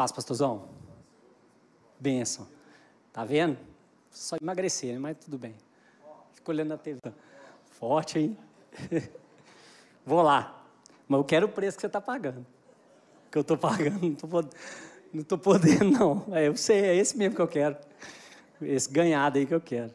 Paz, 0.00 0.10
pastorzão. 0.10 0.62
Benção. 1.98 2.48
Tá 3.12 3.22
vendo? 3.22 3.58
Só 4.10 4.38
emagrecer, 4.40 4.94
né? 4.94 4.98
mas 4.98 5.18
tudo 5.18 5.36
bem. 5.36 5.54
Fico 6.32 6.50
olhando 6.50 6.68
na 6.68 6.78
TV. 6.78 6.98
Forte, 7.66 8.18
hein? 8.18 8.38
Vou 10.06 10.22
lá. 10.22 10.64
Mas 11.06 11.18
eu 11.18 11.24
quero 11.24 11.46
o 11.48 11.48
preço 11.50 11.76
que 11.76 11.82
você 11.82 11.86
está 11.86 12.00
pagando. 12.00 12.46
Que 13.30 13.36
eu 13.36 13.42
estou 13.42 13.58
pagando, 13.58 14.00
não 14.00 14.12
estou 15.20 15.38
não 15.38 15.38
podendo, 15.38 15.84
não. 15.92 16.24
É, 16.32 16.48
eu 16.48 16.56
sei, 16.56 16.80
é 16.80 16.96
esse 16.96 17.14
mesmo 17.18 17.36
que 17.36 17.42
eu 17.42 17.48
quero. 17.48 17.76
Esse 18.62 18.90
ganhado 18.90 19.36
aí 19.36 19.44
que 19.44 19.54
eu 19.54 19.60
quero. 19.60 19.92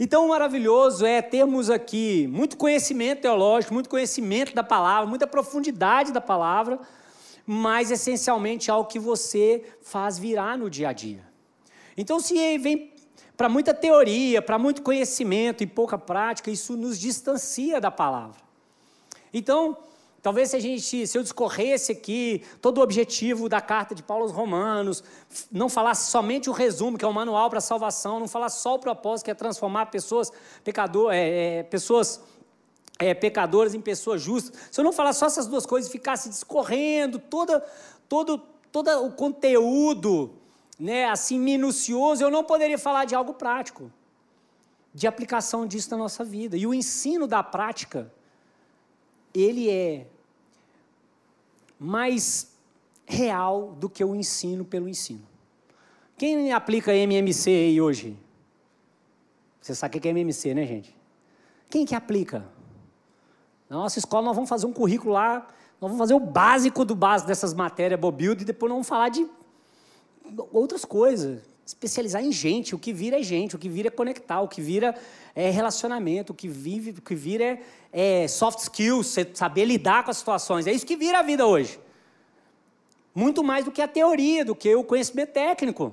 Então, 0.00 0.24
o 0.24 0.28
maravilhoso 0.30 1.04
é 1.04 1.20
termos 1.20 1.68
aqui 1.68 2.26
muito 2.28 2.56
conhecimento 2.56 3.20
teológico, 3.20 3.74
muito 3.74 3.90
conhecimento 3.90 4.54
da 4.54 4.64
palavra, 4.64 5.06
muita 5.06 5.26
profundidade 5.26 6.10
da 6.10 6.22
palavra, 6.22 6.80
mas 7.46 7.90
essencialmente 7.90 8.70
algo 8.70 8.88
que 8.88 8.98
você 8.98 9.64
faz 9.80 10.18
virar 10.18 10.58
no 10.58 10.68
dia 10.68 10.88
a 10.88 10.92
dia. 10.92 11.24
Então, 11.96 12.18
se 12.18 12.58
vem 12.58 12.92
para 13.36 13.48
muita 13.48 13.72
teoria, 13.72 14.42
para 14.42 14.58
muito 14.58 14.82
conhecimento 14.82 15.62
e 15.62 15.66
pouca 15.66 15.96
prática, 15.96 16.50
isso 16.50 16.76
nos 16.76 16.98
distancia 16.98 17.80
da 17.80 17.90
palavra. 17.90 18.40
Então, 19.32 19.76
talvez 20.22 20.50
se 20.50 20.56
a 20.56 20.60
gente, 20.60 21.06
se 21.06 21.16
eu 21.16 21.22
discorresse 21.22 21.92
aqui 21.92 22.42
todo 22.60 22.78
o 22.78 22.80
objetivo 22.82 23.48
da 23.48 23.60
carta 23.60 23.94
de 23.94 24.02
Paulo 24.02 24.24
aos 24.24 24.32
Romanos, 24.32 25.04
não 25.52 25.68
falasse 25.68 26.10
somente 26.10 26.48
o 26.48 26.52
resumo, 26.52 26.96
que 26.96 27.04
é 27.04 27.08
o 27.08 27.12
manual 27.12 27.48
para 27.50 27.58
a 27.58 27.62
salvação, 27.62 28.18
não 28.18 28.26
falasse 28.26 28.60
só 28.60 28.74
o 28.74 28.78
propósito, 28.78 29.26
que 29.26 29.30
é 29.30 29.34
transformar 29.34 29.86
pessoas 29.86 30.32
pecador, 30.64 31.12
é, 31.12 31.58
é, 31.58 31.62
pessoas 31.62 32.20
é, 32.98 33.14
pecadores 33.14 33.74
em 33.74 33.80
pessoas 33.80 34.22
justas, 34.22 34.58
se 34.70 34.80
eu 34.80 34.84
não 34.84 34.92
falar 34.92 35.12
só 35.12 35.26
essas 35.26 35.46
duas 35.46 35.66
coisas 35.66 35.88
e 35.88 35.92
ficasse 35.92 36.28
discorrendo 36.28 37.18
todo, 37.18 37.62
todo 38.08 38.42
o 39.04 39.12
conteúdo, 39.12 40.34
né, 40.78 41.08
assim, 41.08 41.38
minucioso, 41.38 42.22
eu 42.22 42.30
não 42.30 42.44
poderia 42.44 42.78
falar 42.78 43.04
de 43.04 43.14
algo 43.14 43.34
prático, 43.34 43.90
de 44.92 45.06
aplicação 45.06 45.66
disso 45.66 45.90
na 45.90 45.96
nossa 45.96 46.24
vida. 46.24 46.56
E 46.56 46.66
o 46.66 46.74
ensino 46.74 47.26
da 47.26 47.42
prática, 47.42 48.12
ele 49.34 49.70
é 49.70 50.06
mais 51.78 52.54
real 53.06 53.72
do 53.78 53.88
que 53.88 54.02
o 54.04 54.14
ensino 54.14 54.64
pelo 54.64 54.88
ensino. 54.88 55.26
Quem 56.16 56.52
aplica 56.52 56.94
MMC 56.94 57.50
aí 57.50 57.80
hoje? 57.80 58.16
Você 59.60 59.74
sabe 59.74 59.98
o 59.98 60.00
que 60.00 60.08
é 60.08 60.10
MMC, 60.10 60.54
né, 60.54 60.64
gente? 60.64 60.96
Quem 61.68 61.84
que 61.84 61.94
aplica? 61.94 62.55
Na 63.68 63.76
nossa 63.76 63.98
escola 63.98 64.24
nós 64.26 64.34
vamos 64.34 64.48
fazer 64.48 64.66
um 64.66 64.72
currículo 64.72 65.12
lá, 65.12 65.46
nós 65.80 65.90
vamos 65.90 65.98
fazer 65.98 66.14
o 66.14 66.20
básico 66.20 66.84
do 66.84 66.94
básico 66.94 67.28
dessas 67.28 67.52
matérias 67.52 67.98
Bobildo 67.98 68.42
e 68.42 68.44
depois 68.44 68.70
nós 68.70 68.76
vamos 68.76 68.88
falar 68.88 69.08
de 69.08 69.26
outras 70.52 70.84
coisas. 70.84 71.42
Especializar 71.66 72.24
em 72.24 72.30
gente, 72.30 72.76
o 72.76 72.78
que 72.78 72.92
vira 72.92 73.18
é 73.18 73.22
gente, 73.24 73.56
o 73.56 73.58
que 73.58 73.68
vira 73.68 73.88
é 73.88 73.90
conectar, 73.90 74.40
o 74.40 74.46
que 74.46 74.60
vira 74.60 74.94
é 75.34 75.50
relacionamento, 75.50 76.32
o 76.32 76.34
que, 76.34 76.46
vive, 76.46 76.90
o 76.90 77.02
que 77.02 77.14
vira 77.16 77.58
é, 77.92 78.22
é 78.22 78.28
soft 78.28 78.60
skills, 78.60 79.16
saber 79.34 79.64
lidar 79.64 80.04
com 80.04 80.12
as 80.12 80.18
situações. 80.18 80.68
É 80.68 80.72
isso 80.72 80.86
que 80.86 80.96
vira 80.96 81.18
a 81.18 81.22
vida 81.22 81.44
hoje. 81.44 81.80
Muito 83.12 83.42
mais 83.42 83.64
do 83.64 83.72
que 83.72 83.82
a 83.82 83.88
teoria, 83.88 84.44
do 84.44 84.54
que 84.54 84.72
o 84.76 84.84
conhecimento 84.84 85.32
técnico. 85.32 85.92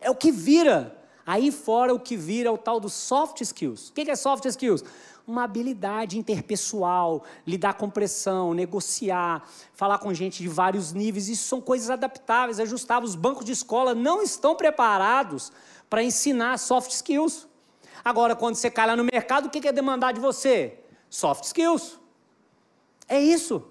É 0.00 0.10
o 0.10 0.14
que 0.14 0.32
vira. 0.32 0.96
Aí 1.26 1.52
fora 1.52 1.94
o 1.94 2.00
que 2.00 2.16
vira 2.16 2.48
é 2.48 2.52
o 2.52 2.56
tal 2.56 2.80
dos 2.80 2.94
soft 2.94 3.40
skills. 3.42 3.90
O 3.90 3.92
que 3.92 4.10
é 4.10 4.16
soft 4.16 4.44
skills? 4.46 4.82
Uma 5.26 5.44
habilidade 5.44 6.18
interpessoal, 6.18 7.22
lidar 7.46 7.74
com 7.74 7.88
pressão, 7.88 8.52
negociar, 8.52 9.48
falar 9.72 9.98
com 9.98 10.12
gente 10.12 10.42
de 10.42 10.48
vários 10.48 10.92
níveis. 10.92 11.28
Isso 11.28 11.48
são 11.48 11.60
coisas 11.60 11.90
adaptáveis, 11.90 12.58
ajustáveis. 12.58 13.10
Os 13.10 13.16
bancos 13.16 13.44
de 13.44 13.52
escola 13.52 13.94
não 13.94 14.22
estão 14.22 14.54
preparados 14.54 15.52
para 15.88 16.02
ensinar 16.02 16.58
soft 16.58 16.90
skills. 16.90 17.46
Agora, 18.04 18.34
quando 18.34 18.56
você 18.56 18.70
cai 18.70 18.86
lá 18.86 18.96
no 18.96 19.04
mercado, 19.04 19.46
o 19.46 19.50
que 19.50 19.66
é 19.66 19.72
demandar 19.72 20.12
de 20.12 20.20
você? 20.20 20.78
Soft 21.08 21.44
skills. 21.44 22.00
É 23.08 23.20
isso. 23.20 23.62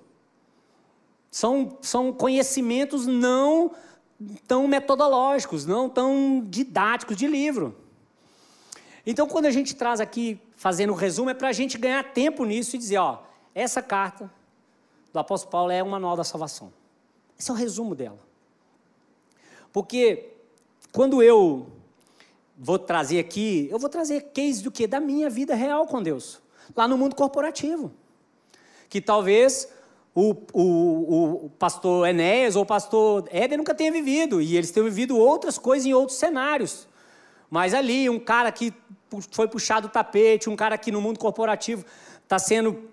São, 1.30 1.78
são 1.82 2.14
conhecimentos 2.14 3.06
não 3.06 3.72
tão 4.48 4.68
metodológicos, 4.68 5.66
não 5.66 5.90
tão 5.90 6.46
didáticos 6.48 7.18
de 7.18 7.28
livro. 7.28 7.76
Então, 9.06 9.28
quando 9.28 9.46
a 9.46 9.52
gente 9.52 9.76
traz 9.76 10.00
aqui, 10.00 10.40
fazendo 10.56 10.92
o 10.92 10.94
um 10.94 10.96
resumo, 10.96 11.30
é 11.30 11.34
para 11.34 11.50
a 11.50 11.54
gente 11.54 11.78
ganhar 11.78 12.04
tempo 12.14 12.46
nisso 12.46 12.76
e 12.76 12.80
dizer: 12.80 12.98
ó, 12.98 13.20
essa 13.54 13.82
carta 13.82 14.32
do 15.12 15.20
apóstolo 15.20 15.52
Paulo 15.52 15.72
é 15.72 15.84
um 15.84 15.90
manual 15.90 16.16
da 16.16 16.24
salvação. 16.24 16.72
Esse 17.38 17.50
é 17.50 17.54
o 17.54 17.58
resumo 17.58 17.96
dela. 17.96 18.20
Porque 19.74 20.30
quando 20.92 21.24
eu 21.24 21.68
vou 22.58 22.78
trazer 22.78 23.20
aqui, 23.20 23.68
eu 23.72 23.80
vou 23.80 23.90
trazer 23.90 24.32
case 24.34 24.62
do 24.62 24.72
que? 24.72 24.86
Da 24.86 25.00
minha 25.00 25.30
vida 25.30 25.56
real 25.56 25.88
com 25.88 26.02
Deus, 26.04 26.40
lá 26.76 26.88
no 26.88 26.98
mundo 26.98 27.16
corporativo. 27.16 27.92
Que 28.90 29.02
talvez 29.02 29.68
o, 30.14 30.36
o, 30.54 31.46
o 31.46 31.50
pastor 31.58 32.08
Enéas 32.08 32.56
ou 32.56 32.64
o 32.64 32.66
pastor 32.66 33.28
Éder 33.32 33.58
nunca 33.58 33.74
tenha 33.74 33.92
vivido, 33.92 34.42
e 34.42 34.58
eles 34.58 34.72
tenham 34.72 34.88
vivido 34.88 35.18
outras 35.18 35.58
coisas 35.58 35.86
em 35.86 35.94
outros 35.94 36.18
cenários. 36.18 36.88
Mas 37.52 37.74
ali, 37.74 38.10
um 38.10 38.18
cara 38.18 38.50
que 38.50 38.74
foi 39.30 39.46
puxado 39.46 39.88
o 39.88 39.90
tapete, 39.90 40.50
um 40.50 40.56
cara 40.56 40.78
que 40.78 40.90
no 40.90 41.02
mundo 41.02 41.20
corporativo 41.20 41.86
está 42.24 42.40
sendo 42.40 42.90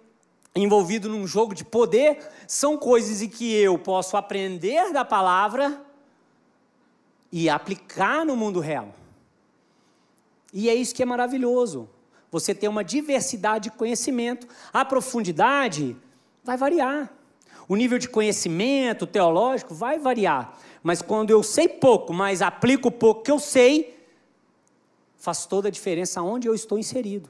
envolvido 0.53 1.09
num 1.09 1.29
jogo 1.29 1.55
de 1.55 1.65
poder, 1.65 2.19
são 2.49 2.77
coisas 2.77 3.23
em 3.23 3.29
que 3.29 3.55
eu 3.55 3.79
posso 3.79 4.17
aprender 4.17 4.93
da 4.93 5.05
palavra 5.05 5.81
e 7.31 7.49
aplicar 7.49 8.27
no 8.27 8.35
mundo 8.35 8.59
real. 8.59 8.93
E 10.53 10.69
é 10.69 10.75
isso 10.75 10.93
que 10.93 11.05
é 11.05 11.07
maravilhoso. 11.07 11.88
Você 12.29 12.53
tem 12.53 12.69
uma 12.69 12.83
diversidade 12.83 13.71
de 13.71 13.77
conhecimento. 13.77 14.49
A 14.73 14.85
profundidade 14.85 15.97
vai 16.43 16.57
variar. 16.57 17.12
O 17.69 17.77
nível 17.77 17.99
de 17.99 18.09
conhecimento 18.09 19.07
teológico 19.07 19.73
vai 19.73 20.00
variar. 20.00 20.59
Mas 20.83 21.00
quando 21.00 21.31
eu 21.31 21.45
sei 21.45 21.69
pouco, 21.69 22.12
mas 22.12 22.43
aplico 22.43 22.91
pouco 22.91 23.23
que 23.23 23.31
eu 23.31 23.38
sei, 23.38 23.98
faz 25.19 25.45
toda 25.45 25.69
a 25.69 25.71
diferença 25.71 26.23
onde 26.23 26.49
eu 26.49 26.55
estou 26.55 26.79
inserido. 26.79 27.29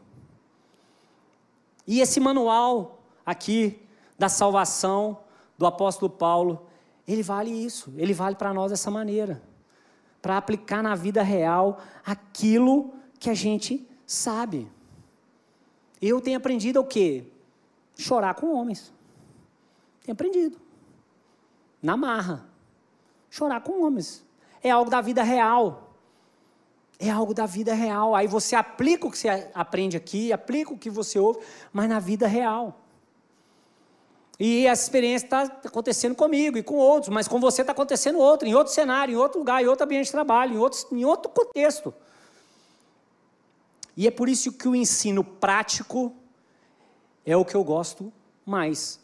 E 1.87 2.01
esse 2.01 2.21
manual 2.21 3.03
aqui 3.25 3.81
da 4.19 4.29
salvação 4.29 5.19
do 5.57 5.67
apóstolo 5.67 6.11
Paulo, 6.11 6.67
ele 7.07 7.23
vale 7.23 7.51
isso, 7.51 7.93
ele 7.97 8.13
vale 8.13 8.37
para 8.37 8.53
nós 8.53 8.71
dessa 8.71 8.91
maneira, 8.91 9.43
para 10.21 10.37
aplicar 10.37 10.83
na 10.83 10.95
vida 10.95 11.23
real 11.23 11.81
aquilo 12.05 12.93
que 13.19 13.31
a 13.31 13.35
gente 13.35 13.89
sabe. 14.07 14.71
Eu 16.01 16.21
tenho 16.21 16.37
aprendido 16.37 16.79
o 16.81 16.85
quê? 16.85 17.25
Chorar 17.97 18.35
com 18.35 18.55
homens. 18.55 18.93
Tenho 20.03 20.13
aprendido. 20.13 20.59
Na 21.83 21.97
marra. 21.97 22.47
Chorar 23.31 23.61
com 23.63 23.85
homens. 23.85 24.25
É 24.63 24.71
algo 24.71 24.91
da 24.91 25.01
vida 25.01 25.23
real. 25.23 25.88
É 26.99 27.11
algo 27.11 27.33
da 27.33 27.47
vida 27.47 27.75
real. 27.75 28.15
Aí 28.15 28.27
você 28.27 28.57
aplica 28.57 29.07
o 29.07 29.11
que 29.11 29.19
você 29.19 29.49
aprende 29.55 29.97
aqui, 29.97 30.33
aplica 30.33 30.73
o 30.73 30.79
que 30.79 30.91
você 30.91 31.19
ouve, 31.19 31.41
mas 31.73 31.89
na 31.89 32.01
vida 32.01 32.27
real. 32.27 32.81
E 34.39 34.67
essa 34.67 34.85
experiência 34.85 35.27
está 35.27 35.43
acontecendo 35.43 36.15
comigo 36.15 36.57
e 36.57 36.63
com 36.63 36.77
outros, 36.77 37.13
mas 37.13 37.27
com 37.27 37.41
você 37.41 37.63
está 37.63 37.73
acontecendo 37.73 38.19
outro, 38.19 38.47
em 38.47 38.55
outro 38.55 38.73
cenário, 38.73 39.13
em 39.13 39.17
outro 39.17 39.41
lugar, 39.41 39.63
em 39.63 39.67
outro 39.67 39.85
ambiente 39.85 40.07
de 40.07 40.13
trabalho, 40.13 40.55
em 40.55 40.59
outro, 40.59 40.87
em 40.93 41.05
outro 41.05 41.31
contexto. 41.31 41.93
E 43.97 44.07
é 44.07 44.13
por 44.13 44.29
isso 44.29 44.53
que 44.53 44.69
o 44.69 44.77
ensino 44.77 45.25
prático 45.25 46.15
é 47.27 47.37
o 47.37 47.45
que 47.45 47.57
eu 47.57 47.65
gosto 47.65 48.13
mais. 48.47 49.01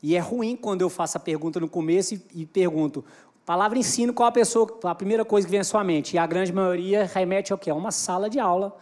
E 0.00 0.14
é 0.14 0.20
ruim 0.20 0.54
quando 0.54 0.82
eu 0.82 0.88
faço 0.88 1.16
a 1.16 1.20
pergunta 1.20 1.58
no 1.58 1.68
começo 1.68 2.14
e, 2.14 2.22
e 2.32 2.46
pergunto, 2.46 3.04
palavra 3.44 3.78
ensino, 3.78 4.12
qual 4.12 4.28
a 4.28 4.32
pessoa, 4.32 4.78
a 4.84 4.94
primeira 4.94 5.24
coisa 5.24 5.46
que 5.46 5.50
vem 5.50 5.60
à 5.60 5.64
sua 5.64 5.82
mente? 5.82 6.14
E 6.14 6.18
a 6.18 6.26
grande 6.26 6.52
maioria 6.52 7.04
remete 7.04 7.52
ao 7.52 7.58
quê? 7.58 7.70
A 7.70 7.74
uma 7.74 7.90
sala 7.90 8.30
de 8.30 8.38
aula, 8.38 8.76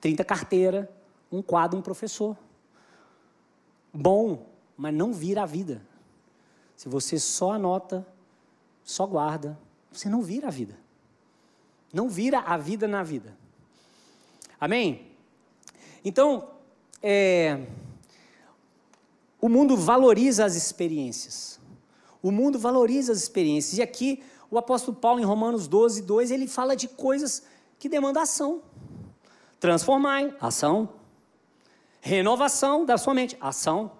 30 0.00 0.24
carteiras, 0.24 0.86
um 1.30 1.42
quadro, 1.42 1.78
um 1.78 1.82
professor. 1.82 2.36
Bom, 3.92 4.46
mas 4.76 4.94
não 4.94 5.12
vira 5.12 5.42
a 5.42 5.46
vida. 5.46 5.82
Se 6.76 6.88
você 6.88 7.18
só 7.18 7.52
anota, 7.52 8.06
só 8.84 9.06
guarda, 9.06 9.58
você 9.90 10.08
não 10.08 10.22
vira 10.22 10.48
a 10.48 10.50
vida. 10.50 10.76
Não 11.92 12.08
vira 12.08 12.40
a 12.40 12.56
vida 12.56 12.86
na 12.86 13.02
vida. 13.02 13.36
Amém? 14.60 15.06
Então, 16.04 16.50
é, 17.02 17.66
o 19.40 19.48
mundo 19.48 19.76
valoriza 19.76 20.44
as 20.44 20.54
experiências. 20.54 21.58
O 22.26 22.32
mundo 22.32 22.58
valoriza 22.58 23.12
as 23.12 23.18
experiências. 23.18 23.78
E 23.78 23.82
aqui, 23.82 24.22
o 24.50 24.58
apóstolo 24.58 24.96
Paulo, 24.96 25.20
em 25.20 25.24
Romanos 25.24 25.68
12, 25.68 26.02
2, 26.02 26.30
ele 26.30 26.48
fala 26.48 26.74
de 26.74 26.88
coisas 26.88 27.44
que 27.78 27.88
demandam 27.88 28.22
ação. 28.22 28.62
Transformar, 29.60 30.34
ação. 30.40 30.88
Renovação 32.00 32.84
da 32.84 32.98
sua 32.98 33.14
mente, 33.14 33.36
ação 33.40 33.92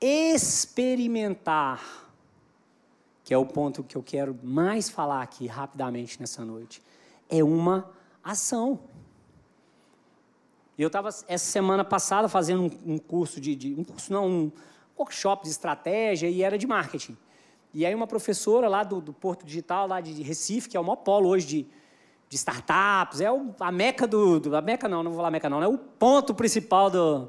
experimentar, 0.00 2.08
que 3.24 3.34
é 3.34 3.38
o 3.38 3.44
ponto 3.44 3.82
que 3.82 3.96
eu 3.96 4.02
quero 4.02 4.38
mais 4.42 4.88
falar 4.88 5.22
aqui 5.22 5.46
rapidamente 5.46 6.20
nessa 6.20 6.44
noite, 6.44 6.82
é 7.28 7.42
uma 7.42 7.90
ação. 8.22 8.78
Eu 10.78 10.86
estava 10.86 11.08
essa 11.08 11.38
semana 11.38 11.84
passada 11.84 12.28
fazendo 12.28 12.62
um, 12.62 12.94
um 12.94 12.98
curso 12.98 13.40
de, 13.40 13.56
de, 13.56 13.74
um 13.74 13.82
curso 13.82 14.12
não, 14.12 14.28
um 14.28 14.52
workshop 14.96 15.42
de 15.42 15.50
estratégia 15.50 16.28
e 16.28 16.42
era 16.42 16.56
de 16.56 16.66
marketing. 16.66 17.16
E 17.78 17.86
aí 17.86 17.94
uma 17.94 18.08
professora 18.08 18.66
lá 18.66 18.82
do, 18.82 19.00
do 19.00 19.12
Porto 19.12 19.46
Digital, 19.46 19.86
lá 19.86 20.00
de 20.00 20.20
Recife, 20.20 20.68
que 20.68 20.76
é 20.76 20.80
o 20.80 20.82
maior 20.82 20.96
polo 20.96 21.28
hoje 21.28 21.46
de, 21.46 21.66
de 22.28 22.34
startups, 22.34 23.20
é 23.20 23.30
o, 23.30 23.54
a 23.60 23.70
meca 23.70 24.04
do, 24.04 24.40
do, 24.40 24.56
a 24.56 24.60
meca 24.60 24.88
não, 24.88 25.04
não 25.04 25.12
vou 25.12 25.18
falar 25.18 25.30
meca 25.30 25.48
não, 25.48 25.62
é 25.62 25.68
o 25.68 25.78
ponto 25.78 26.34
principal 26.34 26.90
do, 26.90 27.28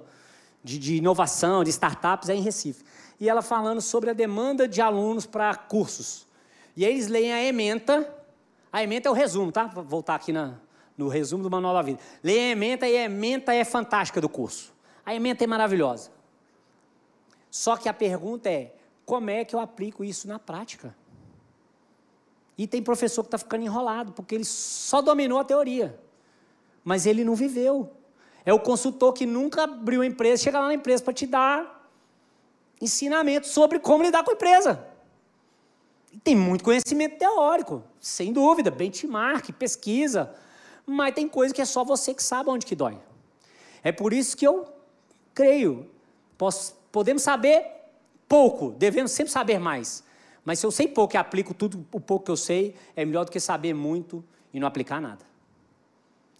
de, 0.63 0.79
de 0.79 0.95
inovação, 0.95 1.63
de 1.63 1.69
startups, 1.69 2.29
é 2.29 2.35
em 2.35 2.41
Recife. 2.41 2.83
E 3.19 3.29
ela 3.29 3.43
falando 3.43 3.79
sobre 3.79 4.09
a 4.09 4.13
demanda 4.13 4.67
de 4.67 4.81
alunos 4.81 5.27
para 5.27 5.53
cursos. 5.53 6.25
E 6.75 6.83
aí 6.83 6.93
eles 6.93 7.09
leem 7.09 7.31
a 7.31 7.43
ementa. 7.43 8.11
A 8.73 8.81
ementa 8.81 9.07
é 9.07 9.11
o 9.11 9.13
resumo, 9.13 9.51
tá? 9.51 9.67
Vou 9.67 9.83
voltar 9.83 10.15
aqui 10.15 10.31
na, 10.31 10.55
no 10.97 11.09
resumo 11.09 11.43
do 11.43 11.51
Manual 11.51 11.75
da 11.75 11.83
Vida. 11.83 11.99
Leem 12.23 12.45
a 12.45 12.51
ementa 12.53 12.87
e 12.89 12.97
a 12.97 13.03
ementa 13.03 13.53
é 13.53 13.63
fantástica 13.63 14.19
do 14.19 14.27
curso. 14.27 14.73
A 15.05 15.13
ementa 15.13 15.43
é 15.43 15.47
maravilhosa. 15.47 16.09
Só 17.51 17.77
que 17.77 17.87
a 17.87 17.93
pergunta 17.93 18.49
é, 18.49 18.73
como 19.09 19.31
é 19.31 19.43
que 19.43 19.55
eu 19.55 19.59
aplico 19.59 20.03
isso 20.03 20.27
na 20.27 20.37
prática? 20.37 20.95
E 22.55 22.67
tem 22.67 22.83
professor 22.83 23.23
que 23.23 23.27
está 23.27 23.39
ficando 23.39 23.63
enrolado, 23.63 24.11
porque 24.11 24.35
ele 24.35 24.45
só 24.45 25.01
dominou 25.01 25.39
a 25.39 25.43
teoria, 25.43 25.99
mas 26.83 27.07
ele 27.07 27.23
não 27.23 27.33
viveu. 27.33 27.91
É 28.45 28.53
o 28.53 28.59
consultor 28.59 29.11
que 29.13 29.25
nunca 29.25 29.63
abriu 29.63 30.03
a 30.03 30.05
empresa, 30.05 30.43
chega 30.43 30.59
lá 30.59 30.67
na 30.67 30.75
empresa 30.75 31.03
para 31.03 31.11
te 31.11 31.25
dar 31.25 31.89
ensinamento 32.79 33.47
sobre 33.47 33.79
como 33.79 34.03
lidar 34.03 34.23
com 34.23 34.29
a 34.29 34.35
empresa. 34.35 34.87
E 36.13 36.19
tem 36.19 36.35
muito 36.35 36.63
conhecimento 36.63 37.17
teórico, 37.17 37.83
sem 37.99 38.31
dúvida, 38.31 38.69
benchmark, 38.69 39.51
pesquisa, 39.53 40.35
mas 40.85 41.15
tem 41.15 41.27
coisa 41.27 41.51
que 41.51 41.63
é 41.63 41.65
só 41.65 41.83
você 41.83 42.13
que 42.13 42.21
sabe 42.21 42.51
onde 42.51 42.63
que 42.63 42.75
dói. 42.75 42.95
É 43.83 43.91
por 43.91 44.13
isso 44.13 44.37
que 44.37 44.45
eu 44.45 44.71
creio, 45.33 45.89
posso, 46.37 46.75
podemos 46.91 47.23
saber 47.23 47.78
pouco, 48.29 48.71
devemos 48.71 49.11
sempre 49.11 49.33
saber 49.33 49.59
mais. 49.59 50.03
Mas 50.45 50.59
se 50.59 50.65
eu 50.65 50.71
sei 50.71 50.87
pouco 50.87 51.15
e 51.15 51.17
aplico 51.17 51.53
tudo 51.53 51.85
o 51.91 51.99
pouco 51.99 52.25
que 52.25 52.31
eu 52.31 52.37
sei, 52.37 52.75
é 52.95 53.03
melhor 53.03 53.25
do 53.25 53.31
que 53.31 53.39
saber 53.39 53.73
muito 53.73 54.23
e 54.53 54.59
não 54.59 54.67
aplicar 54.67 55.01
nada. 55.01 55.25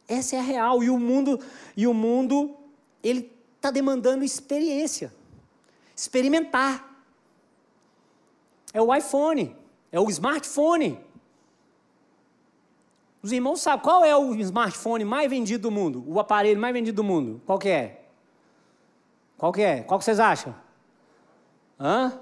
Essa 0.07 0.37
é 0.37 0.39
a 0.39 0.41
real. 0.41 0.83
E 0.83 0.89
o 0.89 0.97
mundo, 0.97 1.39
e 1.75 1.85
o 1.85 1.93
mundo 1.93 2.55
ele 3.03 3.31
está 3.55 3.71
demandando 3.71 4.23
experiência. 4.23 5.13
Experimentar. 5.95 6.87
É 8.73 8.81
o 8.81 8.95
iPhone, 8.95 9.55
é 9.91 9.99
o 9.99 10.09
smartphone. 10.09 10.99
Os 13.21 13.31
irmãos 13.31 13.61
sabem 13.61 13.83
qual 13.83 14.05
é 14.05 14.15
o 14.15 14.33
smartphone 14.35 15.03
mais 15.03 15.29
vendido 15.29 15.63
do 15.63 15.71
mundo? 15.71 16.03
O 16.07 16.19
aparelho 16.19 16.59
mais 16.59 16.73
vendido 16.73 16.95
do 16.95 17.03
mundo? 17.03 17.41
Qual 17.45 17.59
que 17.59 17.67
é? 17.67 18.05
Qual 19.37 19.51
que 19.51 19.61
é? 19.61 19.81
Qual 19.81 19.99
que 19.99 20.05
vocês 20.05 20.19
acham? 20.19 20.55
Hã? 21.79 22.19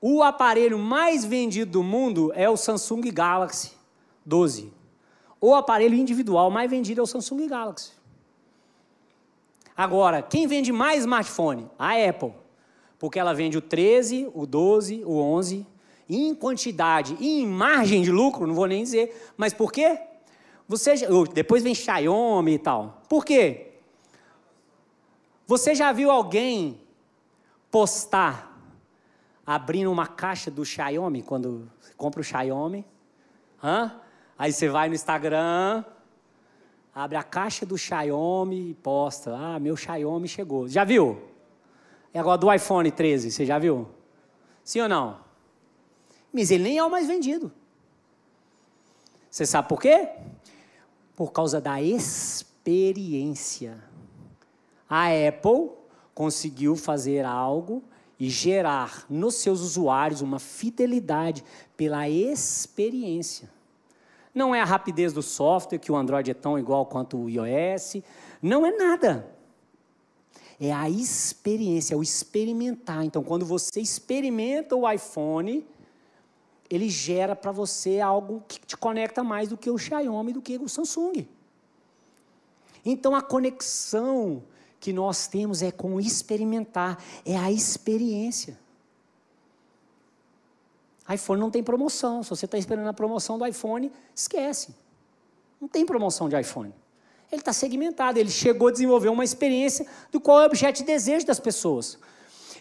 O 0.00 0.22
aparelho 0.22 0.78
mais 0.78 1.24
vendido 1.24 1.70
do 1.70 1.82
mundo 1.82 2.30
é 2.34 2.48
o 2.48 2.56
Samsung 2.56 3.00
Galaxy 3.10 3.72
12. 4.24 4.72
O 5.40 5.54
aparelho 5.54 5.94
individual 5.94 6.50
mais 6.50 6.70
vendido 6.70 7.00
é 7.00 7.04
o 7.04 7.06
Samsung 7.06 7.46
Galaxy. 7.46 7.92
Agora, 9.76 10.22
quem 10.22 10.46
vende 10.46 10.72
mais 10.72 11.00
smartphone? 11.00 11.70
A 11.78 11.92
Apple. 11.92 12.32
Porque 12.98 13.18
ela 13.18 13.34
vende 13.34 13.58
o 13.58 13.60
13, 13.60 14.30
o 14.34 14.46
12, 14.46 15.04
o 15.04 15.18
11, 15.18 15.66
em 16.08 16.34
quantidade 16.34 17.16
e 17.20 17.40
em 17.40 17.46
margem 17.46 18.02
de 18.02 18.10
lucro, 18.10 18.46
não 18.46 18.54
vou 18.54 18.66
nem 18.66 18.82
dizer. 18.82 19.32
Mas 19.36 19.52
por 19.52 19.70
quê? 19.70 20.00
Você, 20.68 20.94
depois 21.32 21.62
vem 21.62 21.74
Xiaomi 21.74 22.54
e 22.54 22.58
tal. 22.58 23.02
Por 23.08 23.24
quê? 23.24 23.74
Você 25.46 25.74
já 25.74 25.92
viu 25.92 26.10
alguém 26.10 26.80
postar 27.70 28.55
abrindo 29.46 29.92
uma 29.92 30.06
caixa 30.06 30.50
do 30.50 30.64
Xiaomi 30.64 31.22
quando 31.22 31.70
compra 31.96 32.20
o 32.20 32.24
Xiaomi? 32.24 32.84
Hã? 33.62 34.00
Aí 34.36 34.52
você 34.52 34.68
vai 34.68 34.88
no 34.88 34.94
Instagram, 34.94 35.84
abre 36.94 37.16
a 37.16 37.22
caixa 37.22 37.64
do 37.64 37.78
Xiaomi 37.78 38.70
e 38.70 38.74
posta. 38.74 39.36
Ah, 39.36 39.58
meu 39.60 39.76
Xiaomi 39.76 40.26
chegou. 40.26 40.68
Já 40.68 40.82
viu? 40.84 41.22
É 42.12 42.18
agora 42.18 42.38
do 42.38 42.52
iPhone 42.52 42.90
13, 42.90 43.30
você 43.30 43.46
já 43.46 43.58
viu? 43.58 43.88
Sim 44.64 44.80
ou 44.80 44.88
não? 44.88 45.20
Mas 46.32 46.50
ele 46.50 46.64
nem 46.64 46.78
é 46.78 46.84
o 46.84 46.90
mais 46.90 47.06
vendido. 47.06 47.52
Você 49.30 49.46
sabe 49.46 49.68
por 49.68 49.80
quê? 49.80 50.08
Por 51.14 51.30
causa 51.30 51.60
da 51.60 51.80
experiência. 51.80 53.78
A 54.88 55.06
Apple 55.06 55.70
conseguiu 56.14 56.74
fazer 56.74 57.24
algo 57.24 57.82
e 58.18 58.30
gerar 58.30 59.04
nos 59.10 59.36
seus 59.36 59.60
usuários 59.60 60.22
uma 60.22 60.38
fidelidade 60.38 61.44
pela 61.76 62.08
experiência. 62.08 63.50
Não 64.34 64.54
é 64.54 64.60
a 64.60 64.64
rapidez 64.64 65.12
do 65.12 65.22
software, 65.22 65.78
que 65.78 65.90
o 65.90 65.96
Android 65.96 66.30
é 66.30 66.34
tão 66.34 66.58
igual 66.58 66.84
quanto 66.86 67.16
o 67.16 67.30
iOS. 67.30 68.02
Não 68.42 68.66
é 68.66 68.70
nada. 68.70 69.34
É 70.60 70.72
a 70.72 70.88
experiência, 70.88 71.94
é 71.94 71.96
o 71.96 72.02
experimentar. 72.02 73.04
Então, 73.04 73.22
quando 73.22 73.44
você 73.44 73.80
experimenta 73.80 74.74
o 74.76 74.90
iPhone, 74.90 75.66
ele 76.68 76.88
gera 76.88 77.36
para 77.36 77.52
você 77.52 78.00
algo 78.00 78.42
que 78.48 78.60
te 78.60 78.76
conecta 78.76 79.22
mais 79.22 79.48
do 79.48 79.56
que 79.56 79.70
o 79.70 79.78
Xiaomi, 79.78 80.32
do 80.32 80.42
que 80.42 80.56
o 80.56 80.68
Samsung. 80.68 81.26
Então, 82.84 83.14
a 83.14 83.22
conexão 83.22 84.42
que 84.86 84.92
nós 84.92 85.26
temos 85.26 85.62
é 85.62 85.72
com 85.72 85.98
experimentar, 85.98 87.02
é 87.24 87.36
a 87.36 87.50
experiência 87.50 88.56
iPhone 91.12 91.40
não 91.40 91.50
tem 91.50 91.60
promoção. 91.60 92.22
Se 92.22 92.30
você 92.30 92.44
está 92.44 92.56
esperando 92.56 92.86
a 92.86 92.92
promoção 92.92 93.36
do 93.36 93.44
iPhone, 93.44 93.90
esquece. 94.14 94.74
Não 95.60 95.66
tem 95.66 95.84
promoção 95.84 96.28
de 96.28 96.40
iPhone. 96.40 96.72
Ele 97.32 97.40
está 97.40 97.52
segmentado, 97.52 98.18
ele 98.20 98.30
chegou 98.30 98.68
a 98.68 98.70
desenvolver 98.70 99.08
uma 99.08 99.24
experiência 99.24 99.84
do 100.12 100.20
qual 100.20 100.40
é 100.40 100.42
o 100.44 100.46
objeto 100.46 100.76
de 100.78 100.84
desejo 100.84 101.26
das 101.26 101.40
pessoas. 101.40 101.98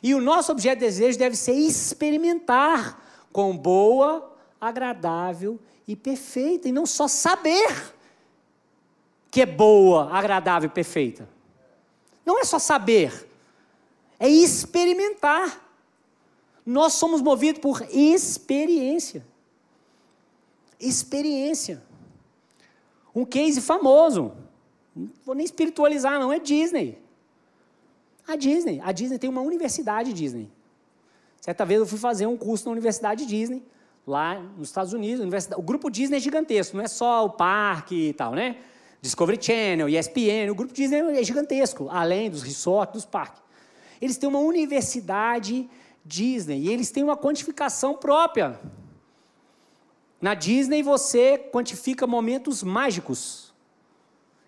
E 0.02 0.16
o 0.16 0.22
nosso 0.22 0.52
objeto 0.52 0.80
de 0.80 0.86
desejo 0.86 1.20
deve 1.20 1.36
ser 1.36 1.54
experimentar 1.54 3.00
com 3.32 3.56
boa, 3.56 4.36
agradável 4.60 5.60
e 5.88 5.96
perfeita, 5.96 6.68
e 6.68 6.72
não 6.72 6.88
só 6.88 7.08
saber 7.08 7.94
que 9.30 9.42
é 9.42 9.46
boa, 9.46 10.12
agradável 10.12 10.68
e 10.68 10.74
perfeita. 10.74 11.35
Não 12.26 12.40
é 12.40 12.44
só 12.44 12.58
saber, 12.58 13.30
é 14.20 14.28
experimentar. 14.28 15.62
Nós 16.66 16.94
somos 16.94 17.22
movidos 17.22 17.62
por 17.62 17.84
experiência. 17.92 19.26
Experiência. 20.80 21.84
Um 23.14 23.24
case 23.24 23.62
famoso. 23.62 24.34
Não 24.96 25.10
vou 25.24 25.36
nem 25.36 25.46
espiritualizar, 25.46 26.20
não, 26.20 26.34
é 26.34 26.40
Disney. 26.40 26.98
A 28.28 28.36
Disney. 28.36 28.82
A 28.84 28.92
Disney 28.92 29.20
tem 29.20 29.30
uma 29.30 29.42
universidade 29.42 30.12
Disney. 30.12 30.50
Certa 31.40 31.64
vez 31.64 31.80
eu 31.80 31.86
fui 31.86 32.00
fazer 32.00 32.26
um 32.26 32.36
curso 32.36 32.66
na 32.66 32.72
Universidade 32.72 33.24
Disney, 33.28 33.64
lá 34.08 34.40
nos 34.58 34.70
Estados 34.70 34.94
Unidos. 34.94 35.24
O 35.56 35.62
grupo 35.62 35.92
Disney 35.92 36.18
é 36.18 36.20
gigantesco, 36.20 36.76
não 36.76 36.84
é 36.84 36.88
só 36.88 37.24
o 37.24 37.30
parque 37.30 38.10
e 38.10 38.14
tal, 38.14 38.34
né? 38.34 38.58
Discovery 39.06 39.38
Channel, 39.39 39.88
ESPN, 39.88 40.50
o 40.50 40.56
grupo 40.56 40.74
Disney 40.74 40.98
é 40.98 41.24
gigantesco, 41.24 41.88
além 41.91 42.28
dos 42.28 42.41
resorts, 42.41 42.94
dos 42.94 43.06
parques. 43.06 43.39
Eles 44.02 44.18
têm 44.18 44.28
uma 44.28 44.39
universidade 44.39 45.70
Disney 46.04 46.62
e 46.62 46.70
eles 46.70 46.89
têm 46.89 47.04
uma 47.04 47.15
quantificação 47.15 47.94
própria. 47.94 48.60
Na 50.20 50.34
Disney 50.34 50.82
você 50.82 51.38
quantifica 51.38 52.08
momentos 52.08 52.63
mágicos. 52.63 53.54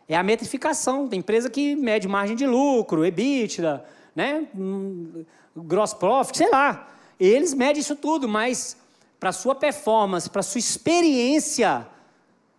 É 0.10 0.17
a 0.17 0.24
metrificação. 0.24 1.08
Tem 1.08 1.20
empresa 1.20 1.52
que 1.52 1.76
mede 1.76 2.08
margem 2.08 2.36
de 2.36 2.48
lucro, 2.48 3.06
EBITDA, 3.06 3.86
né? 4.15 4.48
Hum, 4.58 5.24
gross 5.56 5.93
profit, 5.93 6.36
sei 6.36 6.50
lá. 6.50 6.88
Eles 7.20 7.54
medem 7.54 7.82
isso 7.82 7.96
tudo, 7.96 8.28
mas 8.28 8.76
para 9.20 9.32
sua 9.32 9.54
performance, 9.54 10.28
para 10.28 10.41
sua 10.41 10.58
experiência, 10.58 11.88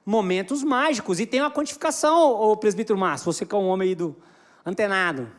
momentos 0.08 0.64
mágicos. 0.64 1.20
E 1.20 1.26
tem 1.26 1.42
uma 1.42 1.50
quantificação, 1.50 2.32
o 2.32 2.56
presbítero 2.56 2.98
Márcio, 2.98 3.30
você 3.30 3.44
que 3.44 3.54
é 3.54 3.58
um 3.58 3.68
homem 3.68 3.90
aí 3.90 3.94
do 3.94 4.16
antenado. 4.64 5.30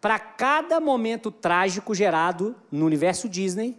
Para 0.00 0.18
cada 0.18 0.80
momento 0.80 1.30
trágico 1.30 1.94
gerado 1.94 2.56
no 2.72 2.86
universo 2.86 3.28
Disney, 3.28 3.78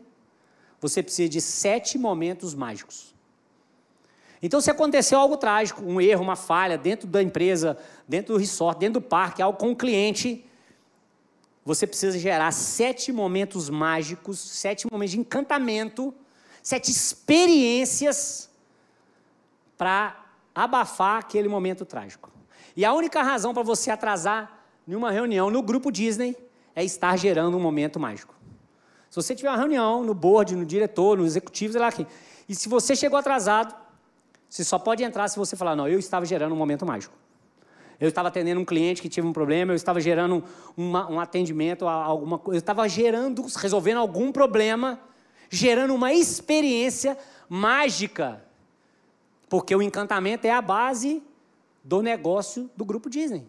você 0.80 1.02
precisa 1.02 1.28
de 1.28 1.42
sete 1.42 1.98
momentos 1.98 2.54
mágicos. 2.54 3.16
Então, 4.44 4.62
se 4.62 4.70
aconteceu 4.70 5.18
algo 5.18 5.36
trágico, 5.38 5.82
um 5.82 6.00
erro, 6.00 6.22
uma 6.22 6.36
falha 6.36 6.78
dentro 6.78 7.08
da 7.08 7.24
empresa, 7.24 7.76
dentro 8.08 8.36
do 8.36 8.40
resort, 8.40 8.80
dentro 8.80 9.02
do 9.02 9.08
parque, 9.08 9.42
algo 9.42 9.58
com 9.58 9.72
o 9.72 9.76
cliente, 9.76 10.46
você 11.66 11.88
precisa 11.88 12.18
gerar 12.20 12.52
sete 12.52 13.12
momentos 13.12 13.72
mágicos, 13.72 14.38
sete 14.38 14.86
momentos 14.90 15.14
de 15.14 15.20
encantamento, 15.20 16.14
sete 16.62 16.92
experiências 16.92 18.49
para 19.80 20.26
abafar 20.54 21.20
aquele 21.20 21.48
momento 21.48 21.86
trágico. 21.86 22.30
E 22.76 22.84
a 22.84 22.94
única 22.94 23.24
razão 23.24 23.54
para 23.54 23.64
você 23.64 23.90
atrasar 23.90 24.66
nenhuma 24.86 25.10
reunião 25.10 25.50
no 25.50 25.62
grupo 25.62 25.90
Disney 25.90 26.36
é 26.76 26.84
estar 26.84 27.16
gerando 27.18 27.56
um 27.56 27.62
momento 27.62 27.98
mágico. 27.98 28.36
Se 29.10 29.16
você 29.16 29.34
tiver 29.34 29.50
uma 29.50 29.58
reunião 29.58 30.04
no 30.04 30.14
board, 30.14 30.54
no 30.54 30.66
diretor, 30.66 31.18
no 31.18 31.26
executivo, 31.26 31.72
sei 31.72 31.82
lá 31.82 31.88
aqui, 31.88 32.06
e 32.50 32.54
se 32.54 32.68
você 32.68 32.94
chegou 32.94 33.18
atrasado, 33.18 33.74
você 34.50 34.66
só 34.66 34.78
pode 34.78 35.02
entrar 35.02 35.30
se 35.30 35.40
você 35.40 35.56
falar, 35.56 35.78
não, 35.78 35.88
eu 35.88 35.98
estava 35.98 36.26
gerando 36.26 36.52
um 36.52 36.58
momento 36.58 36.86
mágico. 36.86 37.16
Eu 37.98 38.10
estava 38.10 38.28
atendendo 38.28 38.60
um 38.60 38.66
cliente 38.66 39.02
que 39.02 39.08
tinha 39.08 39.26
um 39.26 39.32
problema, 39.32 39.72
eu 39.72 39.78
estava 39.78 40.02
gerando 40.02 40.44
uma, 40.76 41.10
um 41.10 41.22
atendimento 41.22 41.88
a 41.88 41.94
alguma 41.94 42.38
coisa, 42.38 42.58
eu 42.58 42.60
estava 42.60 42.86
gerando, 42.90 43.46
resolvendo 43.56 44.00
algum 44.00 44.30
problema, 44.30 45.00
gerando 45.50 45.96
uma 45.96 46.12
experiência 46.12 47.18
mágica. 47.48 48.49
Porque 49.50 49.76
o 49.76 49.82
encantamento 49.82 50.46
é 50.46 50.52
a 50.52 50.62
base 50.62 51.24
do 51.84 52.02
negócio 52.02 52.70
do 52.78 52.86
grupo 52.86 53.10
Disney. 53.10 53.46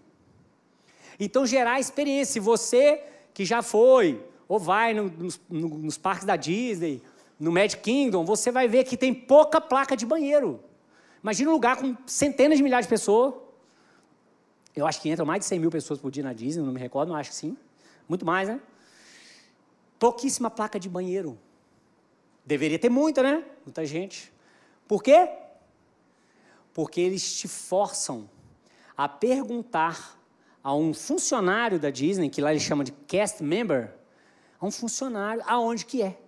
Então, 1.18 1.46
gerar 1.46 1.78
experiência. 1.78 2.40
Você 2.40 3.04
que 3.34 3.44
já 3.44 3.62
foi, 3.62 4.24
ou 4.48 4.58
vai 4.58 4.94
no, 4.94 5.10
nos, 5.10 5.40
no, 5.48 5.68
nos 5.68 5.98
parques 5.98 6.24
da 6.24 6.36
Disney, 6.36 7.02
no 7.38 7.52
Magic 7.52 7.82
Kingdom, 7.82 8.24
você 8.24 8.50
vai 8.50 8.66
ver 8.66 8.84
que 8.84 8.96
tem 8.96 9.14
pouca 9.14 9.60
placa 9.60 9.96
de 9.96 10.04
banheiro. 10.04 10.60
Imagina 11.22 11.50
um 11.50 11.52
lugar 11.52 11.76
com 11.76 11.96
centenas 12.06 12.56
de 12.56 12.64
milhares 12.64 12.86
de 12.86 12.90
pessoas. 12.90 13.34
Eu 14.74 14.86
acho 14.86 15.00
que 15.00 15.10
entram 15.10 15.26
mais 15.26 15.40
de 15.40 15.46
100 15.46 15.58
mil 15.58 15.70
pessoas 15.70 16.00
por 16.00 16.10
dia 16.10 16.22
na 16.22 16.32
Disney, 16.32 16.64
não 16.64 16.72
me 16.72 16.80
recordo, 16.80 17.10
não 17.10 17.16
acho 17.16 17.30
que 17.30 17.36
sim. 17.36 17.56
Muito 18.08 18.24
mais, 18.24 18.48
né? 18.48 18.60
Pouquíssima 19.98 20.50
placa 20.50 20.80
de 20.80 20.88
banheiro. 20.88 21.38
Deveria 22.44 22.78
ter 22.78 22.88
muita, 22.88 23.22
né? 23.22 23.44
Muita 23.64 23.84
gente. 23.84 24.32
Por 24.88 25.02
quê? 25.02 25.28
Porque 26.72 27.00
eles 27.00 27.34
te 27.34 27.48
forçam 27.48 28.28
a 28.96 29.08
perguntar 29.08 30.18
a 30.62 30.74
um 30.74 30.92
funcionário 30.92 31.78
da 31.78 31.90
Disney, 31.90 32.28
que 32.28 32.40
lá 32.40 32.50
ele 32.50 32.60
chama 32.60 32.84
de 32.84 32.92
cast 32.92 33.42
member, 33.42 33.92
a 34.60 34.66
um 34.66 34.70
funcionário, 34.70 35.42
aonde 35.46 35.86
que 35.86 36.02
é. 36.02 36.18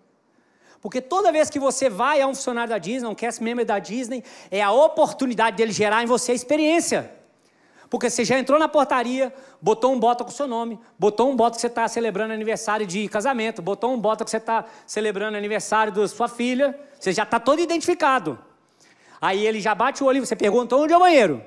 Porque 0.80 1.00
toda 1.00 1.30
vez 1.30 1.48
que 1.48 1.60
você 1.60 1.88
vai 1.88 2.20
a 2.20 2.26
um 2.26 2.34
funcionário 2.34 2.70
da 2.70 2.78
Disney, 2.78 3.08
um 3.08 3.14
cast 3.14 3.42
member 3.42 3.64
da 3.64 3.78
Disney, 3.78 4.24
é 4.50 4.60
a 4.62 4.72
oportunidade 4.72 5.56
dele 5.56 5.70
gerar 5.70 6.02
em 6.02 6.06
você 6.06 6.32
a 6.32 6.34
experiência. 6.34 7.12
Porque 7.88 8.08
você 8.08 8.24
já 8.24 8.38
entrou 8.38 8.58
na 8.58 8.68
portaria, 8.68 9.32
botou 9.60 9.92
um 9.92 10.00
bota 10.00 10.24
com 10.24 10.30
o 10.30 10.32
seu 10.32 10.48
nome, 10.48 10.80
botou 10.98 11.30
um 11.30 11.36
bota 11.36 11.56
que 11.56 11.60
você 11.60 11.66
está 11.66 11.86
celebrando 11.86 12.32
aniversário 12.32 12.86
de 12.86 13.06
casamento, 13.06 13.60
botou 13.60 13.92
um 13.92 14.00
bota 14.00 14.24
que 14.24 14.30
você 14.30 14.38
está 14.38 14.64
celebrando 14.86 15.36
aniversário 15.36 15.92
da 15.92 16.08
sua 16.08 16.26
filha, 16.26 16.74
você 16.98 17.12
já 17.12 17.24
está 17.24 17.38
todo 17.38 17.60
identificado. 17.60 18.38
Aí 19.22 19.46
ele 19.46 19.60
já 19.60 19.72
bate 19.72 20.02
o 20.02 20.06
olho, 20.08 20.26
você 20.26 20.34
perguntou 20.34 20.82
onde 20.82 20.92
é 20.92 20.96
o 20.96 21.00
banheiro. 21.00 21.40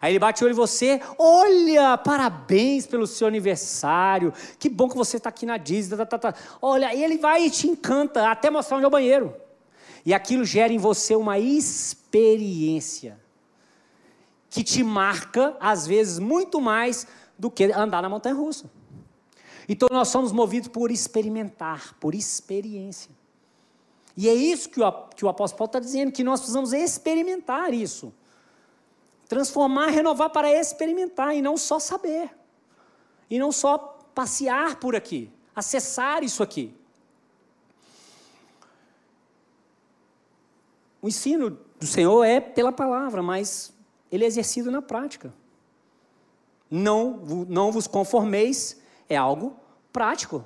Aí 0.00 0.12
ele 0.12 0.18
bate 0.18 0.42
o 0.42 0.46
olho 0.46 0.54
em 0.54 0.56
você, 0.56 0.98
olha, 1.18 1.98
parabéns 1.98 2.86
pelo 2.86 3.06
seu 3.06 3.28
aniversário, 3.28 4.32
que 4.58 4.70
bom 4.70 4.88
que 4.88 4.96
você 4.96 5.18
está 5.18 5.28
aqui 5.28 5.44
na 5.44 5.58
Disney. 5.58 5.98
Tá, 5.98 6.06
tá, 6.06 6.18
tá. 6.18 6.34
Olha, 6.62 6.94
e 6.94 7.04
ele 7.04 7.18
vai 7.18 7.44
e 7.44 7.50
te 7.50 7.68
encanta, 7.68 8.30
até 8.30 8.48
mostrar 8.48 8.78
onde 8.78 8.84
é 8.84 8.88
o 8.88 8.90
banheiro. 8.90 9.36
E 10.06 10.14
aquilo 10.14 10.46
gera 10.46 10.72
em 10.72 10.78
você 10.78 11.14
uma 11.14 11.38
experiência 11.38 13.20
que 14.48 14.64
te 14.64 14.82
marca, 14.82 15.54
às 15.60 15.86
vezes, 15.86 16.18
muito 16.18 16.58
mais 16.58 17.06
do 17.38 17.50
que 17.50 17.64
andar 17.64 18.00
na 18.00 18.08
montanha 18.08 18.34
russa. 18.34 18.70
Então 19.68 19.88
nós 19.92 20.08
somos 20.08 20.32
movidos 20.32 20.68
por 20.68 20.90
experimentar, 20.90 21.94
por 22.00 22.14
experiência. 22.14 23.19
E 24.20 24.28
é 24.28 24.34
isso 24.34 24.68
que 24.68 24.82
o, 24.82 24.92
que 25.16 25.24
o 25.24 25.30
apóstolo 25.30 25.56
Paulo 25.60 25.68
está 25.70 25.80
dizendo, 25.80 26.12
que 26.12 26.22
nós 26.22 26.40
precisamos 26.40 26.74
experimentar 26.74 27.72
isso. 27.72 28.12
Transformar, 29.26 29.86
renovar 29.86 30.28
para 30.28 30.52
experimentar 30.52 31.34
e 31.34 31.40
não 31.40 31.56
só 31.56 31.78
saber. 31.78 32.30
E 33.30 33.38
não 33.38 33.50
só 33.50 33.78
passear 34.14 34.76
por 34.76 34.94
aqui, 34.94 35.32
acessar 35.56 36.22
isso 36.22 36.42
aqui. 36.42 36.74
O 41.00 41.08
ensino 41.08 41.58
do 41.78 41.86
Senhor 41.86 42.22
é 42.22 42.40
pela 42.40 42.72
palavra, 42.72 43.22
mas 43.22 43.72
ele 44.12 44.24
é 44.24 44.26
exercido 44.26 44.70
na 44.70 44.82
prática. 44.82 45.32
Não, 46.70 47.16
não 47.48 47.72
vos 47.72 47.86
conformeis 47.86 48.82
é 49.08 49.16
algo 49.16 49.56
prático. 49.90 50.44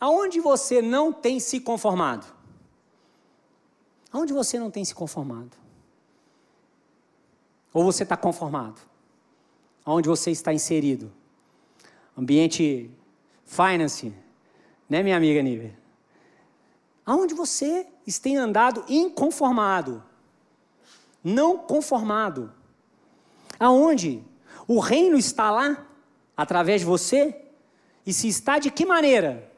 Aonde 0.00 0.40
você 0.40 0.82
não 0.82 1.12
tem 1.12 1.38
se 1.38 1.60
conformado? 1.60 2.33
Aonde 4.14 4.32
você 4.32 4.60
não 4.60 4.70
tem 4.70 4.84
se 4.84 4.94
conformado? 4.94 5.56
Ou 7.72 7.82
você 7.82 8.04
está 8.04 8.16
conformado? 8.16 8.80
Onde 9.84 10.08
você 10.08 10.30
está 10.30 10.54
inserido? 10.54 11.12
Ambiente 12.16 12.88
finance, 13.44 14.14
né, 14.88 15.02
minha 15.02 15.16
amiga 15.16 15.42
Nível? 15.42 15.72
Aonde 17.04 17.34
você 17.34 17.88
tem 18.22 18.36
andado 18.36 18.84
inconformado, 18.88 20.00
não 21.22 21.58
conformado? 21.58 22.52
Aonde 23.58 24.22
o 24.68 24.78
reino 24.78 25.18
está 25.18 25.50
lá, 25.50 25.88
através 26.36 26.82
de 26.82 26.86
você? 26.86 27.48
E 28.06 28.12
se 28.12 28.28
está, 28.28 28.60
de 28.60 28.70
que 28.70 28.86
maneira? 28.86 29.50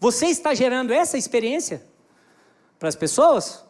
Você 0.00 0.24
está 0.28 0.54
gerando 0.54 0.90
essa 0.90 1.18
experiência 1.18 1.86
para 2.78 2.88
as 2.88 2.96
pessoas? 2.96 3.64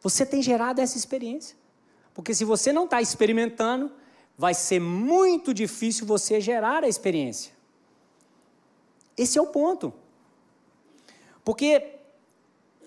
Você 0.00 0.24
tem 0.24 0.42
gerado 0.42 0.80
essa 0.80 0.96
experiência. 0.96 1.56
Porque 2.14 2.34
se 2.34 2.44
você 2.44 2.72
não 2.72 2.84
está 2.84 3.00
experimentando, 3.00 3.92
vai 4.36 4.54
ser 4.54 4.80
muito 4.80 5.52
difícil 5.52 6.06
você 6.06 6.40
gerar 6.40 6.82
a 6.84 6.88
experiência. 6.88 7.52
Esse 9.16 9.38
é 9.38 9.42
o 9.42 9.46
ponto. 9.46 9.92
Porque 11.44 11.96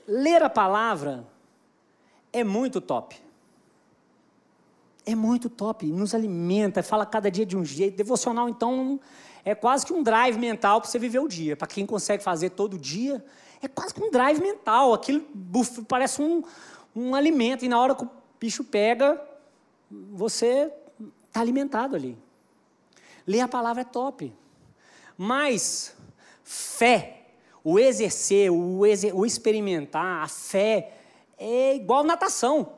ler 0.08 0.42
a 0.42 0.50
palavra 0.50 1.28
é 2.32 2.44
muito 2.44 2.82
top. 2.82 3.22
É 5.06 5.14
muito 5.16 5.50
top, 5.50 5.86
nos 5.86 6.16
alimenta, 6.16 6.82
fala 6.82 7.06
cada 7.06 7.30
dia 7.30 7.46
de 7.46 7.58
um 7.58 7.66
jeito. 7.66 7.98
Devocional, 7.98 8.48
então, 8.48 9.00
é 9.46 9.54
quase 9.54 9.86
que 9.86 9.94
um 9.94 10.02
drive 10.02 10.38
mental 10.38 10.80
para 10.80 10.90
você 10.90 10.98
viver 10.98 11.20
o 11.20 11.28
dia. 11.28 11.56
Para 11.56 11.68
quem 11.68 11.86
consegue 11.86 12.24
fazer 12.24 12.52
todo 12.52 12.78
dia, 12.78 13.24
é 13.62 13.68
quase 13.68 13.94
que 13.94 14.02
um 14.02 14.10
drive 14.10 14.40
mental. 14.40 14.94
Aquilo 14.94 15.26
parece 15.88 16.22
um, 16.22 16.44
um 16.96 17.14
alimento, 17.14 17.66
e 17.66 17.70
na 17.70 17.80
hora 17.80 17.94
que 17.94 18.04
o 18.04 18.10
bicho 18.40 18.64
pega, 18.64 19.22
você 19.90 20.72
está 21.28 21.42
alimentado 21.42 21.96
ali. 21.96 22.18
Ler 23.28 23.42
a 23.42 23.48
palavra 23.48 23.82
é 23.82 23.86
top. 23.86 24.34
Mas 25.18 25.96
fé, 26.44 27.28
o 27.64 27.80
exercer, 27.80 28.52
o, 28.52 28.86
exer, 28.86 29.16
o 29.16 29.26
experimentar, 29.26 30.24
a 30.24 30.28
fé 30.28 30.94
é 31.38 31.76
igual 31.76 32.04
natação. 32.04 32.74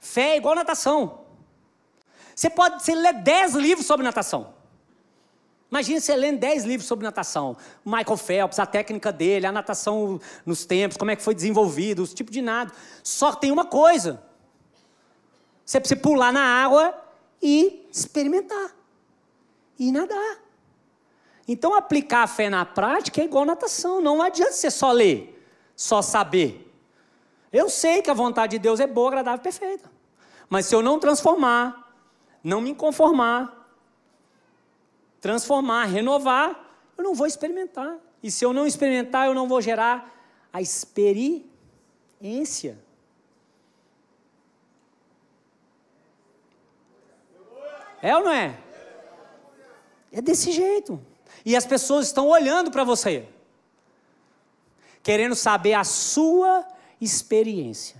Fé 0.00 0.30
é 0.30 0.36
igual 0.36 0.54
natação. 0.54 1.26
Você 2.34 2.48
pode 2.48 2.82
você 2.82 2.94
ler 2.94 3.14
10 3.14 3.54
livros 3.54 3.86
sobre 3.86 4.04
natação. 4.04 4.57
Imagina 5.70 6.00
você 6.00 6.16
lendo 6.16 6.38
10 6.38 6.64
livros 6.64 6.88
sobre 6.88 7.04
natação. 7.04 7.56
Michael 7.84 8.16
Phelps, 8.16 8.58
a 8.58 8.64
técnica 8.64 9.12
dele, 9.12 9.46
a 9.46 9.52
natação 9.52 10.18
nos 10.46 10.64
tempos, 10.64 10.96
como 10.96 11.10
é 11.10 11.16
que 11.16 11.22
foi 11.22 11.34
desenvolvido, 11.34 12.02
os 12.02 12.14
tipos 12.14 12.32
de 12.32 12.40
nado. 12.40 12.72
Só 13.02 13.34
tem 13.34 13.52
uma 13.52 13.66
coisa. 13.66 14.22
Você 15.64 15.78
precisa 15.78 16.00
pular 16.00 16.32
na 16.32 16.42
água 16.42 16.94
e 17.42 17.86
experimentar. 17.92 18.74
E 19.78 19.92
nadar. 19.92 20.38
Então, 21.46 21.74
aplicar 21.74 22.22
a 22.22 22.26
fé 22.26 22.48
na 22.48 22.64
prática 22.64 23.20
é 23.20 23.24
igual 23.24 23.44
natação. 23.44 24.00
Não 24.00 24.22
adianta 24.22 24.52
você 24.52 24.70
só 24.70 24.90
ler, 24.90 25.46
só 25.76 26.00
saber. 26.00 26.64
Eu 27.52 27.68
sei 27.68 28.00
que 28.00 28.10
a 28.10 28.14
vontade 28.14 28.52
de 28.52 28.58
Deus 28.58 28.80
é 28.80 28.86
boa, 28.86 29.08
agradável 29.08 29.40
e 29.40 29.42
perfeita. 29.42 29.90
Mas 30.48 30.66
se 30.66 30.74
eu 30.74 30.82
não 30.82 30.98
transformar, 30.98 31.92
não 32.42 32.60
me 32.60 32.74
conformar, 32.74 33.57
transformar, 35.20 35.84
renovar, 35.86 36.64
eu 36.96 37.04
não 37.04 37.14
vou 37.14 37.26
experimentar. 37.26 37.96
E 38.22 38.30
se 38.30 38.44
eu 38.44 38.52
não 38.52 38.66
experimentar, 38.66 39.26
eu 39.26 39.34
não 39.34 39.48
vou 39.48 39.60
gerar 39.60 40.14
a 40.52 40.60
experiência. 40.60 41.46
É 48.00 48.16
ou 48.16 48.24
não 48.24 48.32
é? 48.32 48.58
É 50.12 50.20
desse 50.22 50.52
jeito. 50.52 51.00
E 51.44 51.56
as 51.56 51.66
pessoas 51.66 52.06
estão 52.06 52.28
olhando 52.28 52.70
para 52.70 52.84
você, 52.84 53.28
querendo 55.02 55.34
saber 55.34 55.74
a 55.74 55.84
sua 55.84 56.66
experiência. 57.00 57.96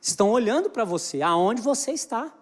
Estão 0.00 0.30
olhando 0.30 0.68
para 0.70 0.84
você, 0.84 1.22
aonde 1.22 1.62
você 1.62 1.92
está. 1.92 2.32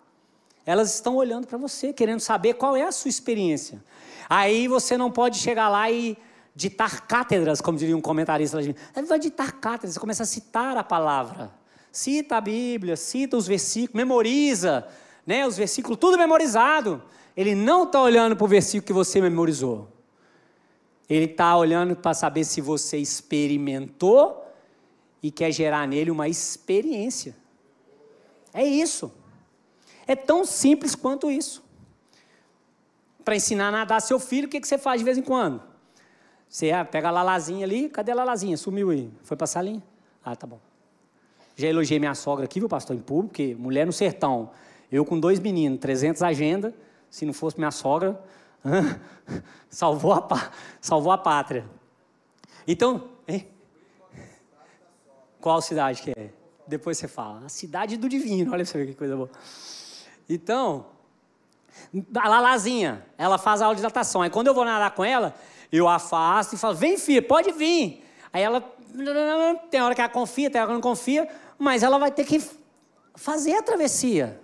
Elas 0.64 0.94
estão 0.94 1.16
olhando 1.16 1.46
para 1.46 1.58
você, 1.58 1.92
querendo 1.92 2.20
saber 2.20 2.54
qual 2.54 2.76
é 2.76 2.82
a 2.82 2.92
sua 2.92 3.08
experiência. 3.08 3.82
Aí 4.28 4.68
você 4.68 4.96
não 4.96 5.10
pode 5.10 5.38
chegar 5.38 5.68
lá 5.68 5.90
e 5.90 6.16
ditar 6.54 7.06
cátedras, 7.06 7.60
como 7.60 7.78
diria 7.78 7.96
um 7.96 8.00
comentarista. 8.00 8.60
Ele 8.60 8.76
vai 9.06 9.18
ditar 9.18 9.52
cátedras, 9.52 9.94
você 9.94 10.00
começa 10.00 10.22
a 10.22 10.26
citar 10.26 10.76
a 10.76 10.84
palavra. 10.84 11.52
Cita 11.90 12.36
a 12.36 12.40
Bíblia, 12.40 12.96
cita 12.96 13.36
os 13.36 13.46
versículos, 13.46 13.94
memoriza 13.94 14.86
né, 15.26 15.46
os 15.46 15.56
versículos, 15.56 15.98
tudo 15.98 16.16
memorizado. 16.16 17.02
Ele 17.36 17.54
não 17.54 17.84
está 17.84 18.00
olhando 18.00 18.36
para 18.36 18.44
o 18.44 18.48
versículo 18.48 18.86
que 18.86 18.92
você 18.92 19.20
memorizou. 19.20 19.88
Ele 21.08 21.26
está 21.26 21.56
olhando 21.56 21.94
para 21.96 22.14
saber 22.14 22.44
se 22.44 22.60
você 22.60 22.96
experimentou 22.98 24.42
e 25.22 25.30
quer 25.30 25.52
gerar 25.52 25.86
nele 25.86 26.10
uma 26.10 26.28
experiência. 26.28 27.36
É 28.52 28.64
isso. 28.64 29.12
É 30.06 30.16
tão 30.16 30.44
simples 30.44 30.94
quanto 30.94 31.30
isso. 31.30 31.62
Para 33.24 33.36
ensinar 33.36 33.68
a 33.68 33.70
nadar 33.70 34.00
seu 34.00 34.18
filho, 34.18 34.46
o 34.46 34.50
que, 34.50 34.60
que 34.60 34.66
você 34.66 34.76
faz 34.78 35.00
de 35.00 35.04
vez 35.04 35.16
em 35.16 35.22
quando? 35.22 35.62
Você 36.48 36.70
ah, 36.70 36.84
pega 36.84 37.08
a 37.08 37.10
Lalazinha 37.10 37.64
ali, 37.64 37.88
cadê 37.88 38.12
a 38.12 38.14
Lalazinha? 38.14 38.56
Sumiu 38.56 38.90
aí. 38.90 39.10
Foi 39.22 39.36
para 39.36 39.44
a 39.44 39.48
salinha? 39.48 39.82
Ah, 40.24 40.36
tá 40.36 40.46
bom. 40.46 40.60
Já 41.56 41.68
elogiei 41.68 41.98
minha 41.98 42.14
sogra 42.14 42.44
aqui, 42.44 42.58
viu, 42.58 42.68
pastor, 42.68 42.96
em 42.96 43.00
público, 43.00 43.28
porque 43.28 43.54
mulher 43.54 43.86
no 43.86 43.92
sertão. 43.92 44.50
Eu 44.90 45.04
com 45.04 45.18
dois 45.18 45.38
meninos, 45.38 45.78
300 45.80 46.22
agenda, 46.22 46.74
se 47.10 47.24
não 47.24 47.32
fosse 47.32 47.56
minha 47.58 47.70
sogra, 47.70 48.22
salvou, 49.70 50.12
a, 50.12 50.50
salvou 50.80 51.12
a 51.12 51.18
pátria. 51.18 51.64
Então, 52.66 53.08
hein? 53.26 53.48
qual 55.40 55.60
cidade 55.60 56.02
que 56.02 56.10
é? 56.10 56.30
Depois 56.66 56.98
você 56.98 57.08
fala. 57.08 57.44
A 57.44 57.48
cidade 57.48 57.96
do 57.96 58.08
divino, 58.08 58.52
olha 58.52 58.64
pra 58.64 58.72
você 58.72 58.78
ver 58.78 58.86
que 58.86 58.94
coisa 58.94 59.16
boa. 59.16 59.30
Então, 60.34 60.86
a 62.14 62.28
Lalazinha, 62.28 63.04
ela 63.18 63.38
faz 63.38 63.60
a 63.60 63.66
aula 63.66 63.76
de 63.76 63.82
natação. 63.82 64.22
Aí 64.22 64.30
quando 64.30 64.46
eu 64.46 64.54
vou 64.54 64.64
nadar 64.64 64.92
com 64.92 65.04
ela, 65.04 65.34
eu 65.70 65.88
afasto 65.88 66.54
e 66.54 66.58
falo, 66.58 66.74
vem 66.74 66.96
filha, 66.96 67.22
pode 67.22 67.52
vir. 67.52 68.04
Aí 68.32 68.42
ela, 68.42 68.60
tem 69.70 69.80
hora 69.80 69.94
que 69.94 70.00
ela 70.00 70.10
confia, 70.10 70.50
tem 70.50 70.60
hora 70.60 70.68
que 70.68 70.74
não 70.74 70.80
confia, 70.80 71.28
mas 71.58 71.82
ela 71.82 71.98
vai 71.98 72.10
ter 72.10 72.24
que 72.24 72.42
fazer 73.14 73.54
a 73.56 73.62
travessia. 73.62 74.40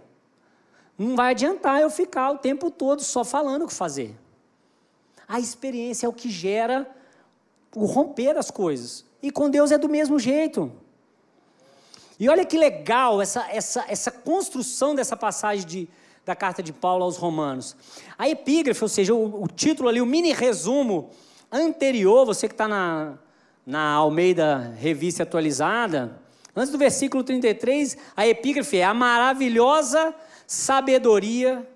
Não 0.96 1.16
vai 1.16 1.31
adiantar 1.31 1.81
eu 1.81 1.88
ficar 1.88 2.31
o 2.31 2.38
tempo 2.38 2.70
todo 2.70 3.03
só 3.03 3.24
falando 3.24 3.62
o 3.62 3.66
que 3.68 3.72
fazer. 3.72 4.14
A 5.27 5.38
experiência 5.38 6.07
é 6.07 6.09
o 6.09 6.12
que 6.12 6.29
gera 6.29 6.90
o 7.74 7.85
romper 7.87 8.37
as 8.37 8.51
coisas. 8.51 9.05
E 9.22 9.31
com 9.31 9.48
Deus 9.48 9.70
é 9.70 9.79
do 9.79 9.88
mesmo 9.88 10.18
jeito. 10.18 10.72
E 12.18 12.28
olha 12.28 12.44
que 12.44 12.59
legal 12.59 13.22
essa, 13.22 13.46
essa, 13.50 13.85
essa 13.88 14.11
construção 14.11 14.94
dessa 14.94 15.16
passagem 15.16 15.66
de, 15.66 15.88
da 16.24 16.35
carta 16.35 16.62
de 16.62 16.72
Paulo 16.72 17.04
aos 17.04 17.16
Romanos. 17.16 17.76
A 18.18 18.28
epígrafe, 18.28 18.83
ou 18.83 18.88
seja, 18.88 19.14
o, 19.14 19.44
o 19.44 19.46
título 19.46 19.88
ali, 19.88 20.00
o 20.00 20.07
mini 20.07 20.33
resumo 20.33 21.11
anterior, 21.50 22.26
você 22.26 22.48
que 22.48 22.54
está 22.54 22.66
na, 22.66 23.18
na 23.64 23.92
Almeida 23.92 24.74
Revista 24.78 25.22
Atualizada, 25.22 26.20
antes 26.57 26.72
do 26.72 26.78
versículo 26.78 27.22
33, 27.22 27.96
a 28.16 28.26
epígrafe 28.26 28.78
é 28.78 28.85
a 28.85 28.92
maravilhosa 28.92 30.12
sabedoria 30.46 31.68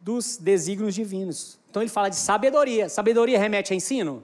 dos 0.00 0.36
desígnios 0.36 0.94
divinos. 0.94 1.58
Então 1.70 1.82
ele 1.82 1.90
fala 1.90 2.08
de 2.08 2.16
sabedoria. 2.16 2.88
Sabedoria 2.88 3.38
remete 3.38 3.72
a 3.72 3.76
ensino? 3.76 4.22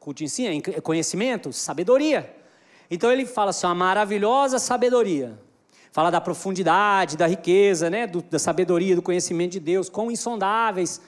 Culto 0.00 0.24
ensina, 0.24 0.50
conhecimento, 0.82 1.52
sabedoria. 1.52 2.33
Então 2.94 3.10
ele 3.10 3.26
fala 3.26 3.50
assim, 3.50 3.66
uma 3.66 3.74
maravilhosa 3.74 4.60
sabedoria. 4.60 5.36
Fala 5.90 6.10
da 6.10 6.20
profundidade, 6.20 7.16
da 7.16 7.26
riqueza, 7.26 7.90
né? 7.90 8.06
Do, 8.06 8.22
da 8.22 8.38
sabedoria, 8.38 8.94
do 8.94 9.02
conhecimento 9.02 9.50
de 9.50 9.58
Deus, 9.58 9.88
quão 9.88 10.12
insondáveis 10.12 11.00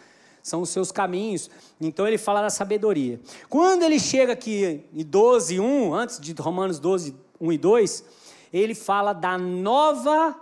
são 0.43 0.63
os 0.63 0.71
seus 0.71 0.91
caminhos. 0.91 1.49
Então 1.81 2.05
ele 2.05 2.19
fala 2.19 2.43
da 2.43 2.51
sabedoria. 2.51 3.21
Quando 3.49 3.85
ele 3.85 4.01
chega 4.01 4.33
aqui 4.33 4.85
em 4.93 5.05
12, 5.05 5.61
1, 5.61 5.95
antes 5.95 6.19
de 6.19 6.33
Romanos 6.33 6.81
12, 6.81 7.15
1 7.41 7.53
e 7.53 7.59
2, 7.59 8.05
ele 8.53 8.75
fala 8.75 9.13
da 9.13 9.39
nova 9.39 10.35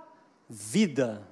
vida. 0.48 1.28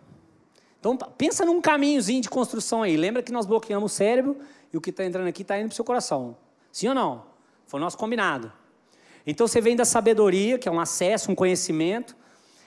Então 0.78 0.94
pensa 0.94 1.42
num 1.42 1.58
caminhozinho 1.62 2.20
de 2.20 2.28
construção 2.28 2.82
aí. 2.82 2.98
Lembra 2.98 3.22
que 3.22 3.32
nós 3.32 3.46
bloqueamos 3.46 3.90
o 3.90 3.94
cérebro 3.94 4.36
e 4.70 4.76
o 4.76 4.80
que 4.80 4.90
está 4.90 5.06
entrando 5.06 5.28
aqui 5.28 5.40
está 5.40 5.58
indo 5.58 5.68
para 5.68 5.72
o 5.72 5.76
seu 5.76 5.86
coração. 5.86 6.36
Sim 6.70 6.88
ou 6.88 6.94
não? 6.94 7.24
Foi 7.66 7.80
nosso 7.80 7.96
combinado. 7.96 8.52
Então 9.26 9.46
você 9.46 9.60
vem 9.60 9.76
da 9.76 9.84
sabedoria, 9.84 10.58
que 10.58 10.68
é 10.68 10.72
um 10.72 10.80
acesso, 10.80 11.30
um 11.30 11.34
conhecimento, 11.34 12.16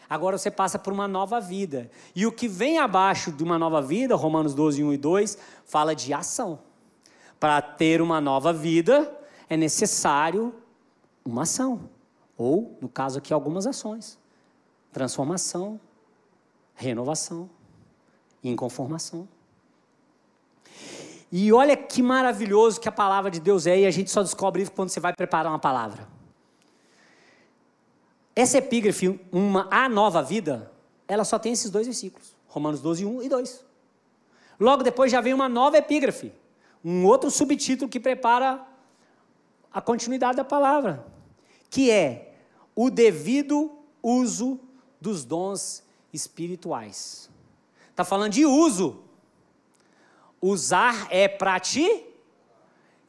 agora 0.09 0.37
você 0.37 0.49
passa 0.49 0.79
por 0.79 0.93
uma 0.93 1.07
nova 1.07 1.39
vida. 1.41 1.89
E 2.15 2.25
o 2.25 2.31
que 2.31 2.47
vem 2.47 2.77
abaixo 2.77 3.31
de 3.31 3.43
uma 3.43 3.59
nova 3.59 3.81
vida, 3.81 4.15
Romanos 4.15 4.53
12, 4.53 4.83
1 4.83 4.93
e 4.93 4.97
2, 4.97 5.37
fala 5.65 5.95
de 5.95 6.13
ação. 6.13 6.59
Para 7.39 7.61
ter 7.61 8.01
uma 8.01 8.21
nova 8.21 8.53
vida, 8.53 9.13
é 9.49 9.57
necessário 9.57 10.53
uma 11.23 11.43
ação. 11.43 11.89
Ou, 12.37 12.77
no 12.81 12.87
caso 12.87 13.17
aqui, 13.17 13.33
algumas 13.33 13.67
ações: 13.67 14.17
transformação, 14.91 15.79
renovação, 16.73 17.49
inconformação. 18.43 19.27
E 21.31 21.51
olha 21.51 21.75
que 21.75 22.01
maravilhoso 22.01 22.79
que 22.79 22.87
a 22.87 22.91
palavra 22.91 23.29
de 23.29 23.39
Deus 23.39 23.67
é, 23.67 23.79
e 23.79 23.85
a 23.85 23.91
gente 23.91 24.09
só 24.09 24.21
descobre 24.21 24.61
isso 24.61 24.71
quando 24.71 24.89
você 24.89 24.99
vai 24.99 25.13
preparar 25.13 25.51
uma 25.51 25.59
palavra. 25.59 26.14
Essa 28.35 28.57
epígrafe, 28.57 29.19
uma 29.31 29.67
A 29.71 29.87
Nova 29.87 30.21
Vida, 30.21 30.71
ela 31.07 31.23
só 31.23 31.39
tem 31.39 31.53
esses 31.53 31.71
dois 31.71 31.87
versículos. 31.87 32.35
Romanos 32.47 32.81
12, 32.81 33.05
1 33.05 33.23
e 33.23 33.29
2. 33.29 33.65
Logo 34.59 34.83
depois 34.83 35.11
já 35.11 35.21
vem 35.21 35.33
uma 35.33 35.49
nova 35.49 35.77
epígrafe, 35.77 36.31
um 36.83 37.05
outro 37.05 37.29
subtítulo 37.29 37.89
que 37.89 37.99
prepara 37.99 38.65
a 39.73 39.81
continuidade 39.81 40.37
da 40.37 40.43
palavra, 40.43 41.05
que 41.69 41.91
é 41.91 42.33
o 42.75 42.89
devido 42.89 43.71
uso 44.01 44.59
dos 44.99 45.25
dons 45.25 45.83
espirituais. 46.13 47.29
Está 47.89 48.03
falando 48.03 48.33
de 48.33 48.45
uso. 48.45 49.01
Usar 50.41 51.07
é 51.09 51.27
para 51.27 51.59
ti. 51.59 52.05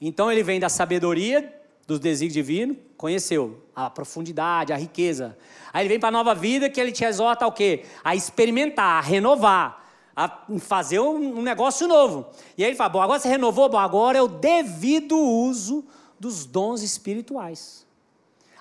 Então 0.00 0.30
ele 0.30 0.42
vem 0.42 0.58
da 0.58 0.68
sabedoria, 0.68 1.54
dos 1.86 2.00
desígnios 2.00 2.34
divinos, 2.34 2.78
conheceu 2.96 3.62
a 3.74 3.90
profundidade, 3.90 4.72
a 4.72 4.76
riqueza. 4.76 5.36
Aí 5.72 5.82
ele 5.82 5.88
vem 5.88 6.00
para 6.00 6.08
a 6.08 6.12
nova 6.12 6.34
vida 6.34 6.70
que 6.70 6.80
ele 6.80 6.92
te 6.92 7.04
exorta 7.04 7.44
ao 7.44 7.52
quê? 7.52 7.84
A 8.02 8.14
experimentar, 8.14 8.98
a 8.98 9.00
renovar, 9.00 9.84
a 10.14 10.40
fazer 10.58 10.98
um, 11.00 11.42
negócio 11.42 11.86
novo. 11.86 12.26
E 12.56 12.64
aí 12.64 12.70
ele 12.70 12.76
fala: 12.76 12.90
bom, 12.90 13.02
agora 13.02 13.20
você 13.20 13.28
renovou, 13.28 13.68
bom, 13.68 13.78
agora 13.78 14.18
é 14.18 14.22
o 14.22 14.28
devido 14.28 15.18
uso 15.18 15.84
dos 16.18 16.46
dons 16.46 16.82
espirituais. 16.82 17.86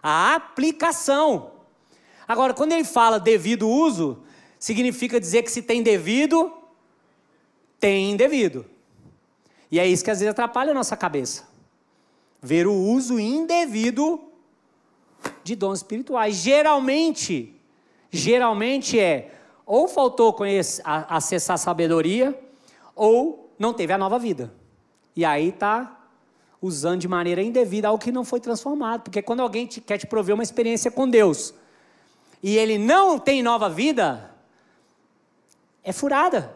A 0.03 0.35
aplicação. 0.35 1.51
Agora, 2.27 2.53
quando 2.53 2.73
ele 2.73 2.83
fala 2.83 3.19
devido 3.19 3.69
uso, 3.69 4.23
significa 4.59 5.19
dizer 5.19 5.43
que 5.43 5.51
se 5.51 5.61
tem 5.61 5.81
devido, 5.81 6.51
tem 7.79 8.11
indevido. 8.11 8.65
E 9.71 9.79
é 9.79 9.87
isso 9.87 10.03
que 10.03 10.11
às 10.11 10.19
vezes 10.19 10.31
atrapalha 10.31 10.71
a 10.71 10.75
nossa 10.75 10.97
cabeça 10.97 11.55
ver 12.45 12.67
o 12.67 12.73
uso 12.73 13.19
indevido 13.19 14.24
de 15.45 15.55
dons 15.55 15.77
espirituais. 15.77 16.37
Geralmente, 16.37 17.55
geralmente 18.09 18.99
é 18.99 19.31
ou 19.63 19.87
faltou 19.87 20.33
conhecer, 20.33 20.81
acessar 20.83 21.57
sabedoria, 21.57 22.37
ou 22.95 23.51
não 23.57 23.71
teve 23.71 23.93
a 23.93 23.97
nova 23.97 24.17
vida. 24.17 24.51
E 25.15 25.23
aí 25.23 25.49
está 25.49 26.07
usando 26.59 27.01
de 27.01 27.07
maneira 27.07 27.43
indevida 27.43 27.87
algo 27.87 28.03
que 28.03 28.11
não 28.11 28.25
foi 28.25 28.39
transformado. 28.39 29.03
Porque 29.03 29.21
quando 29.21 29.41
alguém 29.41 29.67
te, 29.67 29.79
quer 29.79 29.99
te 29.99 30.07
prover 30.07 30.33
uma 30.33 30.43
experiência 30.43 30.89
com 30.89 31.07
Deus 31.07 31.53
e 32.41 32.57
ele 32.57 32.79
não 32.79 33.19
tem 33.19 33.43
nova 33.43 33.69
vida, 33.69 34.31
é 35.83 35.93
furada. 35.93 36.55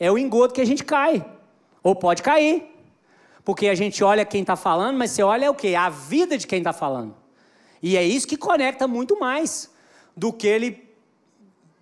É 0.00 0.10
o 0.10 0.16
engodo 0.16 0.54
que 0.54 0.60
a 0.60 0.66
gente 0.66 0.84
cai. 0.84 1.24
Ou 1.82 1.94
pode 1.94 2.22
cair. 2.22 2.74
Porque 3.44 3.68
a 3.68 3.74
gente 3.74 4.02
olha 4.02 4.24
quem 4.24 4.40
está 4.40 4.56
falando, 4.56 4.96
mas 4.96 5.10
você 5.10 5.22
olha 5.22 5.50
o 5.50 5.54
quê? 5.54 5.74
A 5.74 5.90
vida 5.90 6.36
de 6.38 6.46
quem 6.46 6.58
está 6.58 6.72
falando. 6.72 7.25
E 7.82 7.96
é 7.96 8.02
isso 8.02 8.26
que 8.26 8.36
conecta 8.36 8.86
muito 8.88 9.18
mais 9.18 9.70
do 10.16 10.32
que 10.32 10.46
ele 10.46 10.86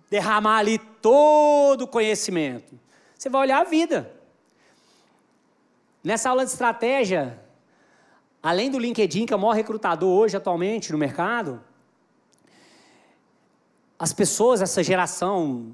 derramar 0.09 0.57
ali 0.57 0.77
todo 1.01 1.83
o 1.83 1.87
conhecimento. 1.87 2.77
Você 3.17 3.29
vai 3.29 3.41
olhar 3.41 3.61
a 3.61 3.63
vida. 3.63 4.11
Nessa 6.03 6.29
aula 6.29 6.45
de 6.45 6.51
estratégia, 6.51 7.39
além 8.41 8.69
do 8.69 8.77
LinkedIn, 8.77 9.25
que 9.25 9.33
é 9.33 9.35
o 9.35 9.39
maior 9.39 9.53
recrutador 9.53 10.09
hoje 10.09 10.37
atualmente 10.37 10.91
no 10.91 10.97
mercado, 10.97 11.61
as 13.97 14.13
pessoas, 14.13 14.61
essa 14.61 14.83
geração, 14.83 15.73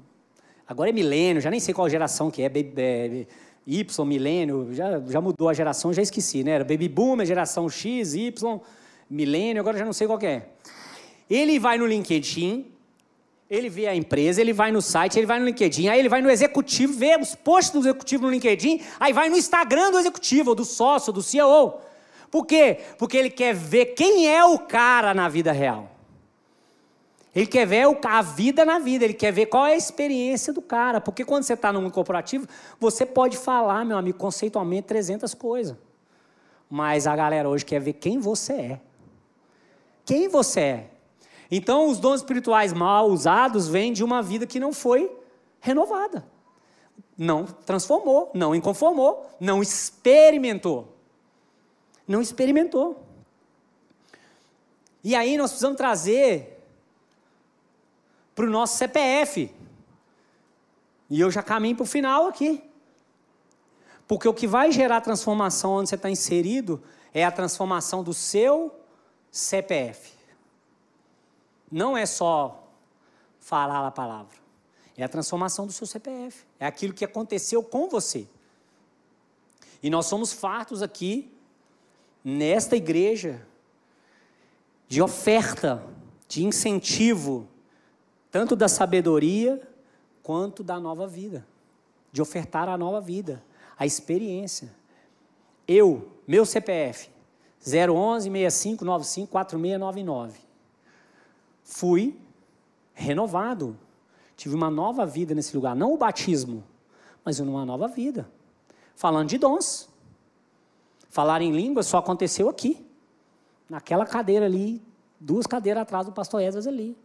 agora 0.66 0.88
é 0.88 0.92
milênio, 0.92 1.42
já 1.42 1.50
nem 1.50 1.60
sei 1.60 1.74
qual 1.74 1.88
geração 1.88 2.30
que 2.30 2.42
é, 2.42 2.50
é 2.76 3.26
Y, 3.66 4.04
milênio, 4.06 4.72
já, 4.72 5.00
já 5.00 5.20
mudou 5.20 5.48
a 5.48 5.54
geração, 5.54 5.92
já 5.92 6.02
esqueci, 6.02 6.42
né? 6.42 6.52
Era 6.52 6.64
Baby 6.64 6.88
Boomer, 6.88 7.26
geração 7.26 7.68
X, 7.68 8.14
Y, 8.14 8.60
milênio, 9.12 9.60
agora 9.60 9.78
já 9.78 9.84
não 9.84 9.92
sei 9.92 10.06
qual 10.06 10.18
é. 10.22 10.46
Ele 11.28 11.58
vai 11.58 11.78
no 11.78 11.86
LinkedIn, 11.86 12.66
ele 13.48 13.68
vê 13.68 13.86
a 13.86 13.94
empresa, 13.94 14.40
ele 14.40 14.52
vai 14.52 14.72
no 14.72 14.80
site, 14.80 15.18
ele 15.18 15.26
vai 15.26 15.38
no 15.38 15.44
LinkedIn, 15.44 15.88
aí 15.88 15.98
ele 15.98 16.08
vai 16.08 16.22
no 16.22 16.30
executivo, 16.30 16.94
vê 16.94 17.16
os 17.20 17.34
posts 17.34 17.72
do 17.72 17.80
executivo 17.80 18.24
no 18.24 18.30
LinkedIn, 18.30 18.80
aí 18.98 19.12
vai 19.12 19.28
no 19.28 19.36
Instagram 19.36 19.90
do 19.90 19.98
executivo, 19.98 20.50
ou 20.50 20.54
do 20.54 20.64
sócio, 20.64 21.12
do 21.12 21.22
CEO. 21.22 21.80
Por 22.30 22.46
quê? 22.46 22.78
Porque 22.96 23.16
ele 23.16 23.28
quer 23.28 23.54
ver 23.54 23.86
quem 23.86 24.26
é 24.26 24.42
o 24.42 24.58
cara 24.58 25.12
na 25.12 25.28
vida 25.28 25.52
real. 25.52 25.90
Ele 27.34 27.46
quer 27.46 27.66
ver 27.66 27.86
a 28.04 28.22
vida 28.22 28.64
na 28.64 28.78
vida, 28.78 29.04
ele 29.04 29.14
quer 29.14 29.32
ver 29.32 29.46
qual 29.46 29.66
é 29.66 29.72
a 29.72 29.76
experiência 29.76 30.52
do 30.52 30.60
cara. 30.60 31.00
Porque 31.00 31.24
quando 31.24 31.44
você 31.44 31.54
está 31.54 31.72
mundo 31.72 31.90
corporativo, 31.90 32.46
você 32.78 33.06
pode 33.06 33.36
falar, 33.38 33.84
meu 33.84 33.96
amigo, 33.96 34.18
conceitualmente 34.18 34.88
300 34.88 35.32
coisas. 35.34 35.76
Mas 36.70 37.06
a 37.06 37.14
galera 37.14 37.48
hoje 37.48 37.64
quer 37.66 37.80
ver 37.80 37.94
quem 37.94 38.18
você 38.18 38.52
é. 38.52 38.80
Quem 40.04 40.28
você 40.28 40.60
é. 40.60 40.90
Então, 41.50 41.88
os 41.88 41.98
dons 41.98 42.20
espirituais 42.20 42.72
mal 42.72 43.08
usados 43.10 43.68
vêm 43.68 43.92
de 43.92 44.02
uma 44.02 44.22
vida 44.22 44.46
que 44.46 44.58
não 44.58 44.72
foi 44.72 45.14
renovada. 45.60 46.26
Não 47.16 47.44
transformou, 47.44 48.30
não 48.34 48.54
inconformou, 48.54 49.30
não 49.38 49.62
experimentou. 49.62 50.96
Não 52.08 52.20
experimentou. 52.20 53.04
E 55.04 55.14
aí 55.14 55.36
nós 55.36 55.50
precisamos 55.50 55.76
trazer 55.76 56.58
para 58.34 58.46
o 58.46 58.50
nosso 58.50 58.76
CPF. 58.76 59.54
E 61.10 61.20
eu 61.20 61.30
já 61.30 61.42
caminho 61.42 61.76
para 61.76 61.82
o 61.82 61.86
final 61.86 62.26
aqui. 62.26 62.62
Porque 64.08 64.28
o 64.28 64.34
que 64.34 64.46
vai 64.46 64.72
gerar 64.72 65.00
transformação 65.00 65.72
onde 65.72 65.90
você 65.90 65.94
está 65.94 66.08
inserido 66.08 66.82
é 67.12 67.24
a 67.24 67.30
transformação 67.30 68.02
do 68.02 68.14
seu 68.14 68.74
CPF 69.32 70.12
não 71.70 71.96
é 71.96 72.04
só 72.04 72.68
falar 73.40 73.84
a 73.86 73.90
palavra, 73.90 74.36
é 74.94 75.02
a 75.02 75.08
transformação 75.08 75.66
do 75.66 75.72
seu 75.72 75.86
CPF, 75.86 76.44
é 76.60 76.66
aquilo 76.66 76.92
que 76.92 77.04
aconteceu 77.04 77.62
com 77.62 77.88
você. 77.88 78.28
E 79.82 79.88
nós 79.88 80.04
somos 80.04 80.34
fartos 80.34 80.82
aqui, 80.82 81.32
nesta 82.22 82.76
igreja, 82.76 83.44
de 84.86 85.00
oferta, 85.00 85.82
de 86.28 86.44
incentivo, 86.44 87.48
tanto 88.30 88.54
da 88.54 88.68
sabedoria 88.68 89.66
quanto 90.22 90.62
da 90.62 90.78
nova 90.78 91.06
vida, 91.06 91.46
de 92.12 92.20
ofertar 92.20 92.68
a 92.68 92.76
nova 92.76 93.00
vida, 93.00 93.42
a 93.78 93.86
experiência. 93.86 94.70
Eu, 95.66 96.12
meu 96.28 96.44
CPF, 96.44 97.10
011 97.64 98.30
65 98.30 98.84
95 98.84 99.30
4699 99.30 100.52
fui 101.72 102.18
renovado. 102.92 103.78
Tive 104.36 104.54
uma 104.54 104.70
nova 104.70 105.06
vida 105.06 105.34
nesse 105.34 105.54
lugar. 105.56 105.74
Não 105.74 105.92
o 105.92 105.96
batismo, 105.96 106.62
mas 107.24 107.40
uma 107.40 107.64
nova 107.64 107.88
vida. 107.88 108.28
Falando 108.94 109.28
de 109.28 109.38
dons. 109.38 109.88
Falar 111.08 111.42
em 111.42 111.52
línguas 111.52 111.86
só 111.86 111.98
aconteceu 111.98 112.48
aqui. 112.48 112.86
Naquela 113.68 114.04
cadeira 114.04 114.46
ali, 114.46 114.82
duas 115.18 115.46
cadeiras 115.46 115.82
atrás 115.82 116.06
do 116.06 116.12
pastor 116.12 116.42
Esdras 116.42 116.66
ali. 116.66 116.96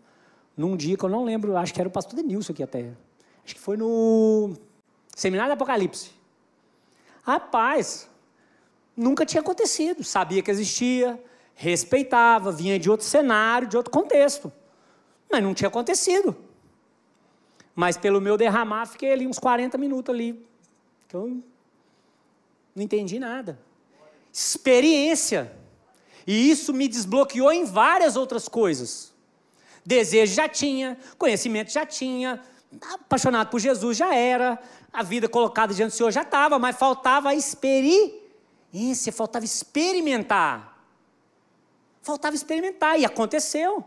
Num 0.56 0.76
dia 0.76 0.98
que 0.98 1.04
eu 1.04 1.10
não 1.10 1.24
lembro, 1.24 1.56
acho 1.56 1.74
que 1.74 1.80
era 1.80 1.88
o 1.88 1.91
pastor 1.91 2.15
Denilson 2.15 2.52
aqui 2.52 2.63
até. 2.63 2.93
Acho 3.46 3.56
que 3.56 3.62
foi 3.62 3.78
no 3.78 4.54
Seminário 5.15 5.52
do 5.52 5.54
Apocalipse. 5.54 6.12
Rapaz, 7.24 8.10
nunca 8.97 9.25
tinha 9.25 9.41
acontecido. 9.41 10.03
Sabia 10.03 10.41
que 10.41 10.49
existia, 10.49 11.23
respeitava, 11.53 12.51
vinha 12.51 12.79
de 12.79 12.89
outro 12.89 13.05
cenário, 13.05 13.67
de 13.67 13.77
outro 13.77 13.91
contexto. 13.91 14.51
Mas 15.31 15.43
não 15.43 15.53
tinha 15.53 15.67
acontecido. 15.67 16.36
Mas 17.75 17.95
pelo 17.95 18.19
meu 18.19 18.36
derramar, 18.36 18.88
fiquei 18.88 19.13
ali 19.13 19.27
uns 19.27 19.38
40 19.38 19.77
minutos 19.77 20.13
ali. 20.13 20.43
Que 21.07 21.15
eu 21.15 21.41
não 22.75 22.83
entendi 22.83 23.19
nada. 23.19 23.60
Experiência. 24.33 25.53
E 26.25 26.49
isso 26.49 26.73
me 26.73 26.88
desbloqueou 26.88 27.51
em 27.51 27.63
várias 27.63 28.15
outras 28.15 28.49
coisas. 28.49 29.13
Desejo 29.86 30.33
já 30.33 30.49
tinha, 30.49 30.97
conhecimento 31.17 31.71
já 31.71 31.86
tinha, 31.86 32.41
apaixonado 32.93 33.49
por 33.49 33.60
Jesus 33.60 33.95
já 33.95 34.13
era, 34.13 34.60
a 34.91 35.01
vida 35.01 35.29
colocada 35.29 35.73
diante 35.73 35.91
do 35.91 35.95
Senhor 35.95 36.12
já 36.12 36.23
estava, 36.23 36.60
mas 36.60 36.75
faltava 36.75 37.29
a 37.29 37.36
experiência, 37.36 38.26
faltava 39.11 39.45
experimentar. 39.45 40.77
Faltava 42.01 42.35
experimentar, 42.35 42.99
e 42.99 43.05
aconteceu. 43.05 43.83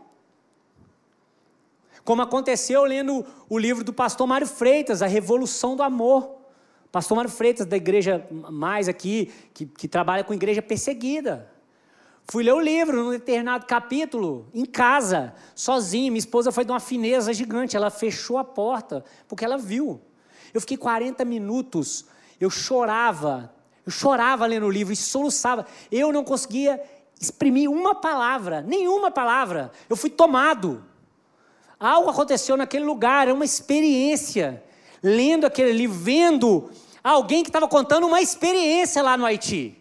Como 2.03 2.21
aconteceu 2.21 2.83
lendo 2.83 3.25
o 3.49 3.57
livro 3.57 3.83
do 3.83 3.93
pastor 3.93 4.27
Mário 4.27 4.47
Freitas, 4.47 5.01
A 5.01 5.07
Revolução 5.07 5.75
do 5.75 5.83
Amor. 5.83 6.37
Pastor 6.91 7.15
Mário 7.15 7.31
Freitas, 7.31 7.65
da 7.65 7.77
igreja 7.77 8.27
mais 8.31 8.89
aqui, 8.89 9.31
que, 9.53 9.65
que 9.65 9.87
trabalha 9.87 10.23
com 10.23 10.33
igreja 10.33 10.61
perseguida. 10.61 11.49
Fui 12.25 12.43
ler 12.43 12.53
o 12.53 12.59
livro 12.59 13.03
num 13.03 13.11
determinado 13.11 13.65
capítulo, 13.65 14.47
em 14.53 14.65
casa, 14.65 15.33
sozinho. 15.55 16.11
Minha 16.11 16.19
esposa 16.19 16.51
foi 16.51 16.65
de 16.65 16.71
uma 16.71 16.79
fineza 16.79 17.33
gigante. 17.33 17.75
Ela 17.75 17.89
fechou 17.89 18.37
a 18.37 18.43
porta, 18.43 19.03
porque 19.27 19.43
ela 19.43 19.57
viu. 19.57 20.01
Eu 20.53 20.61
fiquei 20.61 20.77
40 20.77 21.23
minutos, 21.25 22.05
eu 22.39 22.49
chorava. 22.49 23.53
Eu 23.85 23.91
chorava 23.91 24.45
lendo 24.45 24.65
o 24.65 24.69
livro 24.69 24.93
e 24.93 24.95
soluçava. 24.95 25.65
Eu 25.91 26.11
não 26.11 26.23
conseguia 26.23 26.81
exprimir 27.19 27.69
uma 27.69 27.95
palavra, 27.95 28.61
nenhuma 28.61 29.11
palavra. 29.11 29.71
Eu 29.89 29.95
fui 29.95 30.09
tomado. 30.09 30.83
Algo 31.79 32.09
aconteceu 32.09 32.55
naquele 32.55 32.85
lugar, 32.85 33.27
é 33.27 33.33
uma 33.33 33.45
experiência. 33.45 34.63
Lendo 35.01 35.45
aquele 35.45 35.71
livro, 35.71 35.97
vendo 35.97 36.69
alguém 37.03 37.43
que 37.43 37.49
estava 37.49 37.67
contando 37.67 38.05
uma 38.05 38.21
experiência 38.21 39.01
lá 39.01 39.17
no 39.17 39.25
Haiti. 39.25 39.77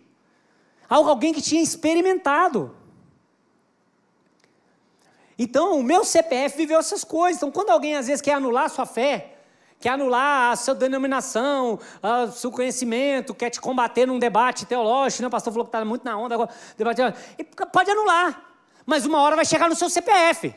Alguém 0.89 1.33
que 1.33 1.43
tinha 1.43 1.63
experimentado. 1.63 2.75
Então, 5.39 5.79
o 5.79 5.83
meu 5.83 6.05
CPF 6.05 6.57
viveu 6.57 6.79
essas 6.79 7.05
coisas. 7.05 7.39
Então, 7.39 7.51
quando 7.51 7.71
alguém 7.71 7.97
às 7.97 8.07
vezes 8.07 8.21
quer 8.21 8.35
anular 8.35 8.69
sua 8.69 8.85
fé, 8.85 9.40
quer 9.81 9.91
anular 9.91 10.53
a 10.53 10.57
sua 10.57 10.75
denominação, 10.75 11.81
o 12.03 12.33
seu 12.33 12.53
conhecimento, 12.53 13.35
quer 13.35 13.49
te 13.49 13.59
combater 13.59 14.07
num 14.07 14.19
debate 14.19 14.67
teológico, 14.67 15.23
né? 15.23 15.29
o 15.29 15.31
pastor 15.31 15.53
falou 15.53 15.65
que 15.65 15.71
está 15.71 15.83
muito 15.85 16.05
na 16.05 16.19
onda 16.19 16.35
agora, 16.35 16.51
debate, 16.77 17.01
pode 17.73 17.91
anular, 17.91 18.45
mas 18.85 19.07
uma 19.07 19.21
hora 19.23 19.35
vai 19.35 19.45
chegar 19.45 19.69
no 19.71 19.75
seu 19.75 19.89
CPF. 19.89 20.55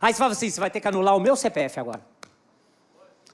Aí 0.00 0.12
você 0.12 0.18
fala 0.18 0.32
assim, 0.32 0.48
você 0.48 0.58
vai 0.58 0.70
ter 0.70 0.80
que 0.80 0.88
anular 0.88 1.14
o 1.14 1.20
meu 1.20 1.36
CPF 1.36 1.78
agora. 1.78 2.04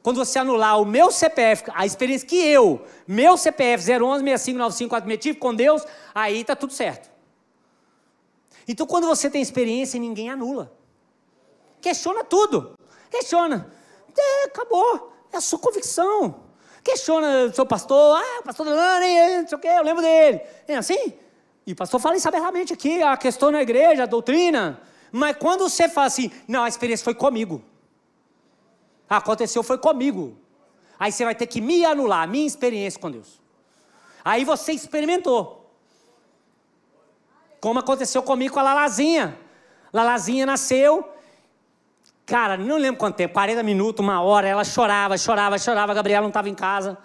Quando 0.02 0.16
você 0.16 0.38
anular 0.38 0.80
o 0.80 0.84
meu 0.84 1.10
CPF, 1.12 1.64
a 1.74 1.86
experiência 1.86 2.26
que 2.26 2.36
eu, 2.36 2.84
meu 3.06 3.36
CPF 3.36 3.84
011 3.90 5.16
tive 5.18 5.38
com 5.38 5.54
Deus, 5.54 5.84
aí 6.14 6.40
está 6.40 6.56
tudo 6.56 6.72
certo. 6.72 7.08
Então 8.66 8.86
quando 8.86 9.06
você 9.06 9.30
tem 9.30 9.40
experiência, 9.40 9.98
ninguém 9.98 10.28
anula. 10.28 10.72
Questiona 11.80 12.24
tudo. 12.24 12.74
Questiona. 13.10 13.77
É, 14.18 14.44
acabou. 14.44 15.12
É 15.32 15.36
a 15.36 15.40
sua 15.40 15.58
convicção. 15.58 16.42
Questiona 16.82 17.46
o 17.46 17.54
seu 17.54 17.66
pastor, 17.66 18.16
ah, 18.16 18.40
o 18.40 18.42
pastor 18.42 18.66
Delane, 18.66 19.42
não 19.42 19.48
sei 19.48 19.58
o 19.58 19.60
quê, 19.60 19.68
eu 19.68 19.82
lembro 19.82 20.02
dele. 20.02 20.40
É 20.66 20.76
assim? 20.76 21.12
E 21.66 21.72
o 21.72 21.76
pastor 21.76 22.00
fala 22.00 22.16
isso 22.16 22.26
abertamente 22.26 22.72
aqui, 22.72 23.02
a 23.02 23.16
questão 23.16 23.50
na 23.50 23.60
igreja, 23.60 24.04
a 24.04 24.06
doutrina. 24.06 24.80
Mas 25.12 25.36
quando 25.36 25.68
você 25.68 25.88
fala 25.88 26.06
assim, 26.06 26.30
não, 26.46 26.64
a 26.64 26.68
experiência 26.68 27.04
foi 27.04 27.14
comigo. 27.14 27.62
Aconteceu, 29.08 29.62
foi 29.62 29.78
comigo. 29.78 30.36
Aí 30.98 31.12
você 31.12 31.24
vai 31.24 31.34
ter 31.34 31.46
que 31.46 31.60
me 31.60 31.84
anular, 31.84 32.22
a 32.22 32.26
minha 32.26 32.46
experiência 32.46 32.98
com 32.98 33.10
Deus. 33.10 33.40
Aí 34.24 34.44
você 34.44 34.72
experimentou. 34.72 35.70
Como 37.60 37.78
aconteceu 37.78 38.22
comigo 38.22 38.54
com 38.54 38.60
a 38.60 38.62
Lalazinha. 38.62 39.38
Lalazinha 39.92 40.46
nasceu, 40.46 41.08
cara, 42.28 42.58
não 42.58 42.76
lembro 42.76 42.98
quanto 42.98 43.16
tempo, 43.16 43.32
40 43.32 43.62
minutos, 43.62 44.04
uma 44.04 44.20
hora, 44.20 44.46
ela 44.46 44.62
chorava, 44.62 45.16
chorava, 45.16 45.58
chorava, 45.58 45.92
a 45.92 45.94
Gabriela 45.94 46.20
não 46.20 46.28
estava 46.28 46.46
em 46.50 46.54
casa. 46.54 46.98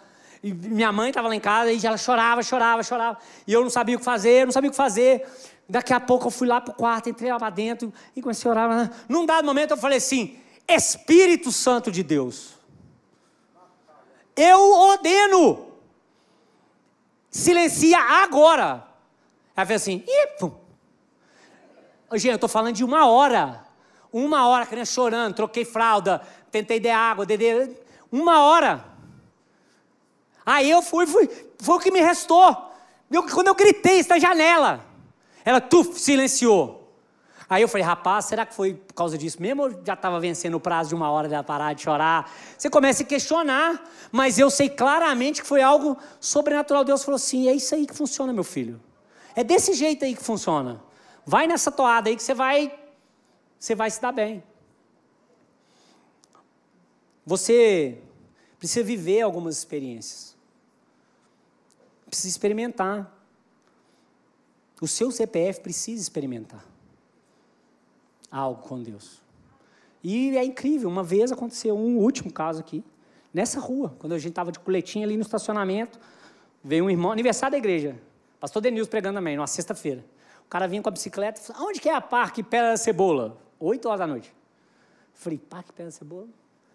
E 0.44 0.54
minha 0.54 0.92
mãe 0.92 1.10
estava 1.10 1.30
lá 1.30 1.36
em 1.36 1.40
casa 1.40 1.72
e 1.72 1.86
ela 1.86 1.98
chorava, 1.98 2.44
chorava, 2.44 2.84
chorava. 2.84 3.18
E 3.48 3.54
eu 3.54 3.62
não 3.64 3.70
sabia 3.70 3.96
o 3.96 4.00
que 4.00 4.04
fazer, 4.04 4.46
não 4.46 4.52
sabia 4.52 4.68
o 4.68 4.72
que 4.72 4.76
fazer. 4.76 5.26
Daqui 5.68 5.94
a 5.94 6.00
pouco 6.02 6.28
eu 6.28 6.32
fui 6.32 6.46
lá 6.46 6.60
para 6.60 6.74
o 6.74 6.76
quarto, 6.76 7.08
entrei 7.08 7.32
lá 7.32 7.40
para 7.40 7.50
dentro 7.50 7.94
e 8.14 8.22
comecei 8.22 8.50
a 8.50 8.52
orar. 8.52 8.92
Num 9.08 9.26
dado 9.26 9.46
momento 9.46 9.72
eu 9.72 9.78
falei 9.78 10.00
assim: 10.00 10.38
Espírito 10.68 11.54
Santo 11.54 11.90
de 11.90 12.04
Deus, 12.04 12.56
eu 14.36 14.74
ordeno, 14.74 15.68
silencia 17.30 17.98
agora. 17.98 18.86
Ela 19.56 19.66
fez 19.66 19.82
assim, 19.82 20.04
pum. 20.38 20.52
Gente, 22.12 22.28
eu 22.28 22.36
estou 22.36 22.50
falando 22.50 22.76
de 22.76 22.84
uma 22.84 23.08
hora. 23.08 23.64
Uma 24.14 24.48
hora, 24.48 24.64
a 24.64 24.68
criança 24.68 24.94
chorando, 24.94 25.34
troquei 25.34 25.66
fralda, 25.66 26.22
tentei 26.52 26.80
dar 26.80 26.96
água, 26.96 27.26
dedê, 27.26 27.72
uma 28.12 28.44
hora. 28.44 28.86
Aí 30.46 30.70
eu 30.70 30.84
fui, 30.84 31.08
fui, 31.08 31.28
foi 31.58 31.76
o 31.76 31.80
que 31.80 31.90
me 31.90 32.00
restou. 32.00 32.72
Eu, 33.10 33.24
quando 33.24 33.48
eu 33.48 33.56
gritei, 33.56 33.98
está 33.98 34.20
janela. 34.20 34.86
Ela, 35.44 35.60
tuf, 35.60 36.00
silenciou. 36.00 36.84
Aí 37.50 37.62
eu 37.62 37.68
falei, 37.68 37.86
rapaz, 37.86 38.26
será 38.26 38.46
que 38.46 38.54
foi 38.54 38.74
por 38.74 38.94
causa 38.94 39.18
disso 39.18 39.42
mesmo 39.42 39.64
ou 39.64 39.72
já 39.86 39.94
estava 39.94 40.20
vencendo 40.20 40.56
o 40.56 40.60
prazo 40.60 40.90
de 40.90 40.96
uma 40.96 41.12
hora 41.12 41.28
dela 41.28 41.44
parar 41.44 41.74
de 41.74 41.82
chorar? 41.82 42.32
Você 42.58 42.70
começa 42.70 43.04
a 43.04 43.06
questionar, 43.06 43.84
mas 44.12 44.40
eu 44.40 44.50
sei 44.50 44.70
claramente 44.70 45.42
que 45.42 45.48
foi 45.48 45.62
algo 45.62 45.98
sobrenatural. 46.20 46.84
Deus 46.84 47.04
falou 47.04 47.16
assim: 47.16 47.48
é 47.48 47.54
isso 47.54 47.76
aí 47.76 47.86
que 47.86 47.94
funciona, 47.94 48.32
meu 48.32 48.44
filho. 48.44 48.82
É 49.36 49.44
desse 49.44 49.74
jeito 49.74 50.06
aí 50.06 50.16
que 50.16 50.24
funciona. 50.24 50.82
Vai 51.26 51.48
nessa 51.48 51.72
toada 51.72 52.10
aí 52.10 52.16
que 52.16 52.24
você 52.24 52.34
vai, 52.34 52.72
você 53.64 53.76
vai 53.76 53.90
se 53.90 54.02
dar 54.02 54.12
bem. 54.12 54.44
Você 57.26 57.98
precisa 58.60 58.84
viver 58.84 59.22
algumas 59.22 59.58
experiências. 59.58 60.36
Precisa 62.06 62.28
experimentar. 62.28 63.10
O 64.82 64.86
seu 64.86 65.10
CPF 65.12 65.62
precisa 65.62 66.02
experimentar 66.02 66.66
algo 68.30 68.62
com 68.64 68.84
Deus. 68.84 69.22
E 70.04 70.38
é 70.38 70.44
incrível, 70.44 70.90
uma 70.90 71.02
vez 71.02 71.32
aconteceu 71.32 71.74
um 71.78 72.00
último 72.00 72.34
caso 72.34 72.60
aqui, 72.60 72.84
nessa 73.34 73.62
rua, 73.62 73.96
quando 73.98 74.12
a 74.12 74.20
gente 74.20 74.32
estava 74.32 74.52
de 74.52 74.60
coletinha 74.60 75.06
ali 75.06 75.16
no 75.16 75.22
estacionamento, 75.22 75.98
veio 76.62 76.84
um 76.84 76.90
irmão, 76.90 77.14
aniversário 77.14 77.54
da 77.54 77.58
igreja, 77.60 77.98
pastor 78.42 78.62
Denilson 78.62 78.92
pregando 78.92 79.20
também, 79.20 79.38
numa 79.38 79.48
sexta-feira. 79.48 80.04
O 80.46 80.50
cara 80.50 80.68
vinha 80.68 80.82
com 80.82 80.90
a 80.90 80.92
bicicleta 80.92 81.40
e 81.40 81.44
falou, 81.46 81.70
onde 81.70 81.80
que 81.80 81.88
é 81.88 81.96
a 81.96 82.02
Parque 82.02 82.44
Pé 82.44 82.62
da 82.62 82.76
Cebola? 82.76 83.42
Oito 83.66 83.88
horas 83.88 84.00
da 84.00 84.08
noite. 84.08 84.34
Falei, 85.14 85.40
Parque 85.40 85.74
Pé 85.74 85.86
da 85.86 85.92
Cebola? 85.92 86.28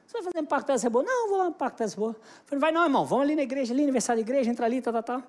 Você 0.07 0.13
vai 0.15 0.23
fazer 0.23 0.41
no 0.41 0.47
Parque 0.47 0.67
Pé 0.67 0.73
da 0.73 0.79
Cebola? 0.79 1.05
Não, 1.05 1.29
vou 1.29 1.39
lá 1.39 1.45
no 1.45 1.53
Parque 1.53 1.79
Pé 1.79 1.85
da 1.85 1.91
Cebola. 1.91 2.17
Falei, 2.45 2.61
vai 2.61 2.73
não, 2.73 2.85
irmão, 2.85 3.05
vamos 3.05 3.25
ali 3.25 3.37
na 3.37 3.43
igreja, 3.43 3.73
ali, 3.73 3.83
aniversário 3.83 4.23
da 4.23 4.29
igreja, 4.29 4.51
entra 4.51 4.67
ali, 4.67 4.81
tá, 4.81 4.93
tá, 4.93 5.03
tá. 5.03 5.23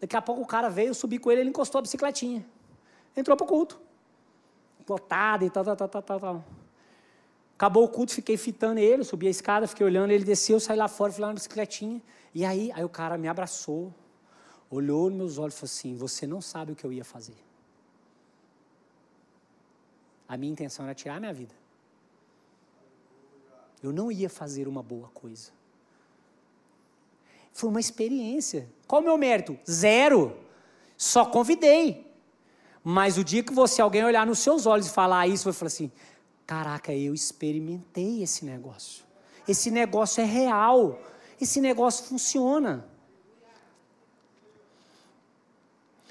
Daqui 0.00 0.16
a 0.16 0.22
pouco 0.22 0.42
o 0.42 0.46
cara 0.46 0.68
veio, 0.68 0.88
eu 0.88 0.94
subi 0.94 1.18
com 1.18 1.30
ele, 1.32 1.40
ele 1.42 1.50
encostou 1.50 1.78
a 1.78 1.82
bicicletinha. 1.82 2.44
Entrou 3.16 3.36
para 3.36 3.44
o 3.44 3.48
culto 3.48 3.86
lotado 4.88 5.44
e 5.44 5.50
tal, 5.50 5.64
tal, 5.64 5.76
tal, 5.76 5.88
tal, 5.88 6.20
tal. 6.20 6.44
Acabou 7.54 7.84
o 7.84 7.88
culto, 7.88 8.12
fiquei 8.12 8.36
fitando 8.36 8.78
ele, 8.78 9.02
subi 9.02 9.26
a 9.26 9.30
escada, 9.30 9.66
fiquei 9.66 9.84
olhando, 9.84 10.10
ele 10.10 10.24
desceu, 10.24 10.60
saí 10.60 10.76
lá 10.76 10.88
fora, 10.88 11.12
fui 11.12 11.22
lá 11.22 11.28
na 11.28 11.34
bicicletinha. 11.34 12.02
E 12.34 12.44
aí, 12.44 12.70
aí 12.72 12.84
o 12.84 12.88
cara 12.88 13.16
me 13.16 13.28
abraçou, 13.28 13.92
olhou 14.70 15.08
nos 15.08 15.16
meus 15.16 15.38
olhos 15.38 15.54
e 15.54 15.58
falou 15.58 15.70
assim: 15.70 15.96
Você 15.96 16.26
não 16.26 16.40
sabe 16.40 16.72
o 16.72 16.76
que 16.76 16.84
eu 16.84 16.92
ia 16.92 17.04
fazer. 17.04 17.45
A 20.28 20.36
minha 20.36 20.52
intenção 20.52 20.84
era 20.84 20.94
tirar 20.94 21.16
a 21.16 21.20
minha 21.20 21.32
vida. 21.32 21.54
Eu 23.82 23.92
não 23.92 24.10
ia 24.10 24.28
fazer 24.28 24.66
uma 24.66 24.82
boa 24.82 25.08
coisa. 25.08 25.50
Foi 27.52 27.70
uma 27.70 27.80
experiência. 27.80 28.68
Qual 28.86 29.00
o 29.00 29.04
meu 29.04 29.16
mérito? 29.16 29.58
Zero. 29.68 30.36
Só 30.96 31.24
convidei. 31.24 32.06
Mas 32.82 33.18
o 33.18 33.24
dia 33.24 33.42
que 33.42 33.52
você, 33.52 33.80
alguém 33.80 34.04
olhar 34.04 34.26
nos 34.26 34.38
seus 34.38 34.66
olhos 34.66 34.86
e 34.86 34.90
falar 34.90 35.26
isso, 35.26 35.44
vai 35.44 35.52
falar 35.52 35.68
assim: 35.68 35.90
caraca, 36.46 36.92
eu 36.92 37.14
experimentei 37.14 38.22
esse 38.22 38.44
negócio. 38.44 39.04
Esse 39.46 39.70
negócio 39.70 40.20
é 40.20 40.24
real. 40.24 41.00
Esse 41.40 41.60
negócio 41.60 42.04
funciona. 42.04 42.86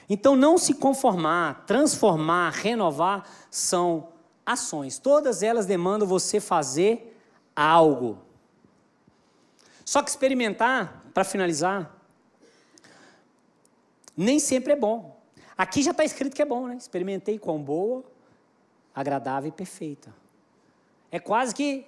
Então, 0.08 0.36
não 0.36 0.58
se 0.58 0.74
conformar, 0.74 1.66
transformar, 1.66 2.52
renovar 2.52 3.28
são 3.50 4.10
ações. 4.46 5.00
Todas 5.00 5.42
elas 5.42 5.66
demandam 5.66 6.08
você 6.08 6.40
fazer 6.40 7.18
algo. 7.56 8.20
Só 9.84 10.02
que 10.02 10.10
experimentar, 10.10 11.04
para 11.14 11.24
finalizar, 11.24 11.96
nem 14.16 14.40
sempre 14.40 14.74
é 14.74 14.76
bom. 14.76 15.20
Aqui 15.58 15.82
já 15.82 15.92
está 15.92 16.04
escrito 16.04 16.36
que 16.36 16.42
é 16.42 16.46
bom, 16.46 16.68
né? 16.68 16.76
Experimentei 16.76 17.40
quão 17.40 17.62
boa, 17.62 18.04
agradável 18.94 19.50
e 19.50 19.52
perfeita. 19.52 20.14
É 21.12 21.20
quase 21.20 21.56
que 21.56 21.86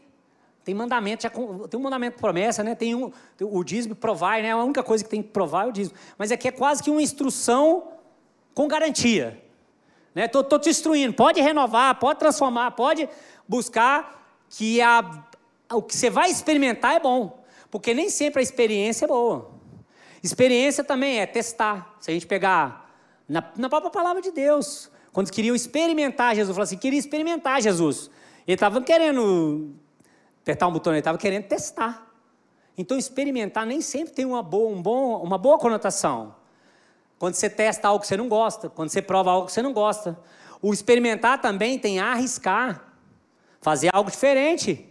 tem 0.64 0.76
mandamento, 0.76 1.24
já, 1.24 1.30
tem 1.30 1.80
um 1.80 1.84
mandamento 1.84 2.18
promessa, 2.18 2.64
né? 2.64 2.76
Tem 2.76 2.94
um, 2.94 3.12
o 3.42 3.64
dízimo 3.64 3.96
provar, 3.96 4.42
né? 4.42 4.52
A 4.52 4.58
única 4.58 4.84
coisa 4.84 5.04
que 5.04 5.10
tem 5.10 5.24
que 5.24 5.30
provar 5.30 5.66
é 5.66 5.70
o 5.70 5.72
dízimo. 5.72 5.98
Mas 6.18 6.32
aqui 6.32 6.48
é 6.48 6.52
quase 6.52 6.84
que 6.84 6.90
uma 6.90 7.02
instrução 7.02 7.97
com 8.58 8.68
garantia. 8.68 9.40
Estou 10.16 10.42
né? 10.42 10.60
te 10.60 10.70
instruindo, 10.70 11.14
pode 11.14 11.40
renovar, 11.40 11.94
pode 12.00 12.18
transformar, 12.18 12.72
pode 12.72 13.08
buscar 13.48 14.36
que 14.50 14.82
a, 14.82 15.24
o 15.72 15.84
que 15.84 15.96
você 15.96 16.10
vai 16.10 16.32
experimentar 16.32 16.96
é 16.96 17.00
bom. 17.00 17.46
Porque 17.70 17.94
nem 17.94 18.10
sempre 18.10 18.40
a 18.40 18.42
experiência 18.42 19.06
é 19.06 19.08
boa. 19.08 19.52
Experiência 20.24 20.84
também 20.84 21.20
é 21.20 21.28
testar. 21.28 21.98
Se 22.00 22.10
a 22.10 22.14
gente 22.16 22.26
pegar 22.26 22.92
na, 23.30 23.44
na 23.56 23.70
própria 23.70 23.92
palavra 23.92 24.24
de 24.24 24.32
Deus. 24.32 24.90
Quando 25.14 25.32
queriam 25.32 25.56
experimentar 25.56 26.36
Jesus, 26.36 26.56
falou 26.56 26.64
assim: 26.64 26.80
queria 26.80 26.98
experimentar 26.98 27.62
Jesus. 27.62 28.10
Ele 28.48 28.56
estava 28.56 28.82
querendo 28.82 29.76
apertar 30.42 30.66
um 30.66 30.72
botão, 30.72 30.94
ele 30.94 31.00
estava 31.00 31.20
querendo 31.20 31.44
testar. 31.44 32.12
Então, 32.76 32.98
experimentar 32.98 33.68
nem 33.68 33.82
sempre 33.82 34.16
tem 34.16 34.26
uma 34.26 34.42
boa, 34.42 34.76
um 34.76 34.82
bom, 34.82 35.22
uma 35.22 35.38
boa 35.38 35.60
conotação. 35.60 36.37
Quando 37.20 37.34
você 37.34 37.50
testa 37.50 37.88
algo 37.88 38.02
que 38.02 38.08
você 38.08 38.18
não 38.18 38.30
gosta, 38.30 38.70
quando 38.70 38.90
você 38.90 39.02
prova 39.02 39.32
algo 39.32 39.48
que 39.48 39.54
você 39.54 39.62
não 39.62 39.74
gosta. 39.74 40.20
O 40.62 40.74
experimentar 40.74 41.42
também 41.42 41.78
tem 41.78 42.00
arriscar, 42.00 42.94
fazer 43.62 43.90
algo 43.94 44.10
diferente. 44.10 44.88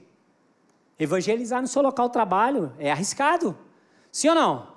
Evangelizar 0.98 1.60
no 1.60 1.68
seu 1.68 1.82
local 1.82 2.08
de 2.08 2.12
trabalho 2.12 2.72
é 2.78 2.90
arriscado. 2.90 3.56
Sim 4.10 4.30
ou 4.30 4.34
não? 4.34 4.76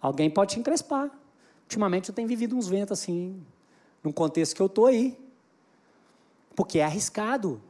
Alguém 0.00 0.30
pode 0.30 0.54
te 0.54 0.60
encrespar. 0.60 1.10
Ultimamente 1.62 2.08
eu 2.08 2.14
tenho 2.14 2.28
vivido 2.28 2.56
uns 2.56 2.66
ventos 2.66 2.98
assim, 2.98 3.44
num 4.02 4.12
contexto 4.12 4.54
que 4.54 4.62
eu 4.62 4.66
estou 4.66 4.86
aí. 4.86 5.18
Porque 6.54 6.78
é 6.78 6.84
arriscado. 6.84 7.60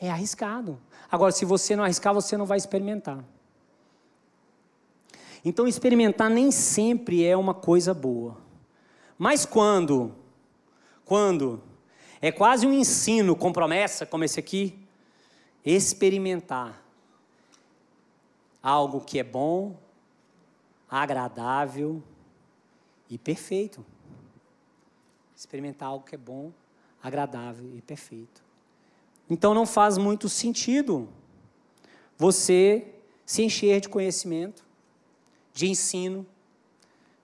É 0.00 0.10
arriscado. 0.10 0.78
Agora, 1.10 1.32
se 1.32 1.44
você 1.44 1.76
não 1.76 1.84
arriscar, 1.84 2.12
você 2.12 2.36
não 2.36 2.46
vai 2.46 2.58
experimentar. 2.58 3.24
Então, 5.44 5.68
experimentar 5.68 6.30
nem 6.30 6.50
sempre 6.50 7.24
é 7.24 7.36
uma 7.36 7.52
coisa 7.52 7.92
boa. 7.92 8.38
Mas 9.18 9.44
quando, 9.44 10.14
quando 11.04 11.62
é 12.20 12.32
quase 12.32 12.66
um 12.66 12.72
ensino 12.72 13.36
com 13.36 13.52
promessa, 13.52 14.06
como 14.06 14.24
esse 14.24 14.40
aqui, 14.40 14.78
experimentar 15.64 16.82
algo 18.62 19.02
que 19.02 19.18
é 19.18 19.24
bom, 19.24 19.76
agradável 20.88 22.02
e 23.10 23.18
perfeito. 23.18 23.84
Experimentar 25.36 25.88
algo 25.88 26.06
que 26.06 26.14
é 26.14 26.18
bom, 26.18 26.50
agradável 27.02 27.76
e 27.76 27.82
perfeito. 27.82 28.42
Então 29.28 29.52
não 29.52 29.66
faz 29.66 29.98
muito 29.98 30.28
sentido 30.28 31.08
você 32.16 32.94
se 33.26 33.42
encher 33.42 33.80
de 33.80 33.88
conhecimento, 33.88 34.63
de 35.54 35.68
ensino, 35.70 36.26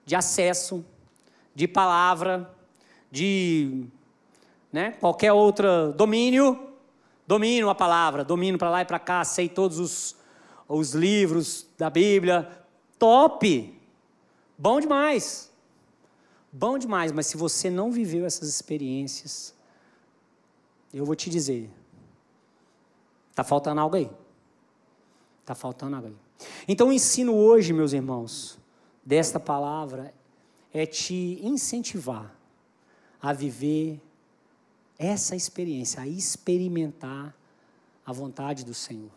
de 0.05 0.15
acesso, 0.15 0.83
de 1.53 1.67
palavra, 1.67 2.51
de 3.11 3.85
né, 4.71 4.93
qualquer 4.93 5.33
outro 5.33 5.93
domínio. 5.93 6.69
Domino 7.27 7.69
a 7.69 7.75
palavra, 7.75 8.23
domino 8.23 8.57
para 8.57 8.69
lá 8.69 8.81
e 8.81 8.85
para 8.85 8.99
cá, 8.99 9.23
sei 9.23 9.47
todos 9.47 9.79
os, 9.79 10.15
os 10.67 10.93
livros 10.93 11.67
da 11.77 11.89
Bíblia. 11.89 12.65
Top! 12.97 13.79
Bom 14.57 14.79
demais. 14.79 15.51
Bom 16.51 16.77
demais, 16.77 17.11
mas 17.11 17.27
se 17.27 17.37
você 17.37 17.69
não 17.69 17.91
viveu 17.91 18.25
essas 18.25 18.49
experiências, 18.49 19.55
eu 20.93 21.05
vou 21.05 21.15
te 21.15 21.29
dizer, 21.29 21.69
está 23.29 23.43
faltando 23.43 23.79
algo 23.79 23.95
aí. 23.95 24.09
Está 25.41 25.55
faltando 25.55 25.95
algo 25.95 26.09
aí. 26.09 26.15
Então 26.67 26.89
o 26.89 26.93
ensino 26.93 27.35
hoje, 27.35 27.73
meus 27.73 27.93
irmãos, 27.93 28.57
desta 29.05 29.39
palavra 29.39 30.13
é 30.73 30.85
te 30.85 31.39
incentivar 31.41 32.35
a 33.21 33.33
viver 33.33 34.01
essa 34.97 35.35
experiência, 35.35 36.01
a 36.01 36.07
experimentar 36.07 37.35
a 38.05 38.11
vontade 38.11 38.63
do 38.65 38.73
Senhor. 38.73 39.11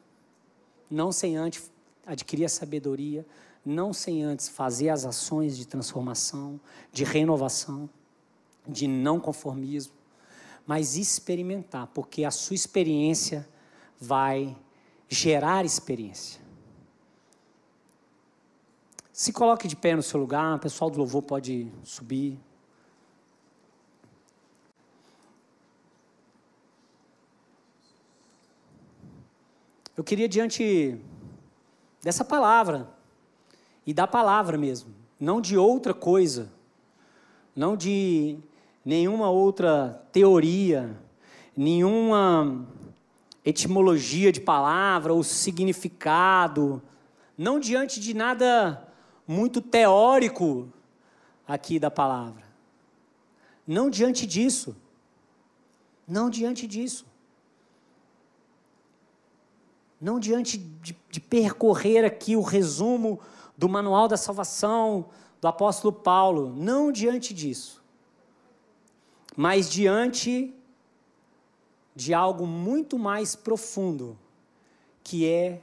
Não 0.90 1.12
sem 1.12 1.36
antes 1.36 1.70
adquirir 2.06 2.44
a 2.44 2.48
sabedoria, 2.48 3.26
não 3.64 3.92
sem 3.92 4.22
antes 4.22 4.48
fazer 4.48 4.90
as 4.90 5.04
ações 5.04 5.56
de 5.56 5.66
transformação, 5.66 6.60
de 6.92 7.04
renovação, 7.04 7.88
de 8.66 8.86
não 8.86 9.18
conformismo, 9.18 9.94
mas 10.66 10.96
experimentar, 10.96 11.86
porque 11.88 12.24
a 12.24 12.30
sua 12.30 12.54
experiência 12.54 13.48
vai 13.98 14.56
gerar 15.08 15.64
experiência. 15.64 16.43
Se 19.14 19.32
coloque 19.32 19.68
de 19.68 19.76
pé 19.76 19.94
no 19.94 20.02
seu 20.02 20.18
lugar, 20.18 20.56
o 20.56 20.58
pessoal 20.58 20.90
do 20.90 20.98
louvor 20.98 21.22
pode 21.22 21.70
subir. 21.84 22.36
Eu 29.96 30.02
queria, 30.02 30.28
diante 30.28 30.98
dessa 32.02 32.24
palavra, 32.24 32.88
e 33.86 33.94
da 33.94 34.04
palavra 34.04 34.58
mesmo, 34.58 34.92
não 35.20 35.40
de 35.40 35.56
outra 35.56 35.94
coisa, 35.94 36.50
não 37.54 37.76
de 37.76 38.36
nenhuma 38.84 39.30
outra 39.30 40.04
teoria, 40.10 40.90
nenhuma 41.56 42.66
etimologia 43.44 44.32
de 44.32 44.40
palavra 44.40 45.14
ou 45.14 45.22
significado, 45.22 46.82
não 47.38 47.60
diante 47.60 48.00
de 48.00 48.12
nada 48.12 48.92
muito 49.26 49.60
teórico 49.60 50.68
aqui 51.46 51.78
da 51.78 51.90
palavra. 51.90 52.44
Não 53.66 53.88
diante 53.88 54.26
disso. 54.26 54.76
Não 56.06 56.28
diante 56.28 56.66
disso. 56.66 57.06
Não 60.00 60.20
diante 60.20 60.58
de, 60.58 60.96
de 61.10 61.20
percorrer 61.20 62.04
aqui 62.04 62.36
o 62.36 62.42
resumo 62.42 63.20
do 63.56 63.68
manual 63.68 64.06
da 64.06 64.16
salvação 64.16 65.06
do 65.40 65.48
apóstolo 65.48 65.92
Paulo. 65.92 66.52
Não 66.54 66.92
diante 66.92 67.32
disso. 67.32 67.82
Mas 69.36 69.70
diante 69.70 70.54
de 71.96 72.12
algo 72.12 72.46
muito 72.46 72.98
mais 72.98 73.34
profundo, 73.34 74.18
que 75.02 75.26
é 75.26 75.62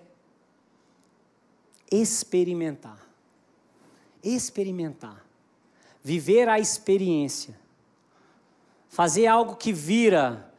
experimentar 1.91 3.10
experimentar, 4.23 5.25
viver 6.03 6.47
a 6.49 6.59
experiência, 6.59 7.57
fazer 8.89 9.27
algo 9.27 9.55
que 9.55 9.71
vira, 9.71 10.51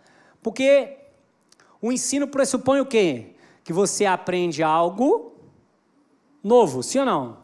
porque 0.42 0.98
o 1.80 1.92
ensino 1.92 2.26
pressupõe 2.26 2.80
o 2.80 2.86
quê? 2.86 3.34
Que 3.64 3.72
você 3.72 4.06
aprende 4.06 4.62
algo 4.62 5.34
novo, 6.42 6.82
sim 6.82 6.98
ou 6.98 7.06
não? 7.06 7.38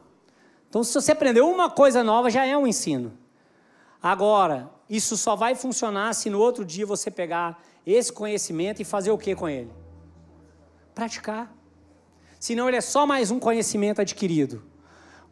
Então, 0.68 0.84
se 0.84 0.92
você 0.92 1.12
aprendeu 1.12 1.48
uma 1.48 1.70
coisa 1.70 2.02
nova, 2.04 2.30
já 2.30 2.44
é 2.44 2.56
um 2.56 2.66
ensino. 2.66 3.16
Agora, 4.02 4.70
isso 4.88 5.16
só 5.16 5.34
vai 5.34 5.54
funcionar 5.54 6.14
se 6.14 6.28
no 6.28 6.38
outro 6.38 6.64
dia 6.64 6.84
você 6.84 7.10
pegar 7.10 7.62
esse 7.86 8.12
conhecimento 8.12 8.82
e 8.82 8.84
fazer 8.84 9.10
o 9.10 9.18
que 9.18 9.34
com 9.34 9.48
ele? 9.48 9.70
Praticar. 10.94 11.54
Senão 12.38 12.68
ele 12.68 12.76
é 12.76 12.80
só 12.80 13.06
mais 13.06 13.30
um 13.30 13.38
conhecimento 13.38 14.00
adquirido 14.00 14.62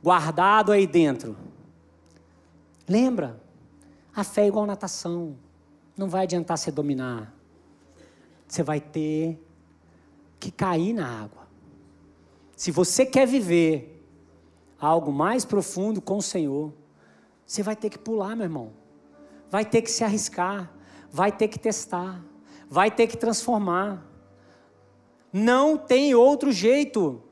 guardado 0.07 0.71
aí 0.71 0.87
dentro. 0.87 1.37
Lembra? 2.89 3.43
A 4.15 4.23
fé 4.23 4.45
é 4.45 4.47
igual 4.47 4.65
natação. 4.65 5.37
Não 5.97 6.09
vai 6.09 6.23
adiantar 6.23 6.57
você 6.57 6.71
dominar. 6.71 7.35
Você 8.47 8.63
vai 8.63 8.81
ter 8.81 9.37
que 10.39 10.53
cair 10.53 10.93
na 10.93 11.23
água. 11.23 11.49
Se 12.57 12.71
você 12.71 13.05
quer 13.05 13.27
viver 13.27 14.01
algo 14.79 15.11
mais 15.11 15.45
profundo 15.45 16.01
com 16.01 16.19
o 16.19 16.23
Senhor, 16.23 16.73
você 17.45 17.61
vai 17.65 17.75
ter 17.75 17.91
que 17.91 17.99
pular, 17.99 18.37
meu 18.37 18.45
irmão. 18.45 18.71
Vai 19.51 19.65
ter 19.65 19.83
que 19.83 19.91
se 19.91 20.05
arriscar. 20.05 20.71
Vai 21.11 21.33
ter 21.33 21.49
que 21.49 21.59
testar. 21.59 22.23
Vai 22.71 22.93
ter 22.93 23.09
que 23.09 23.17
transformar. 23.17 24.07
Não 25.33 25.77
tem 25.77 26.15
outro 26.15 26.53
jeito. 26.53 27.26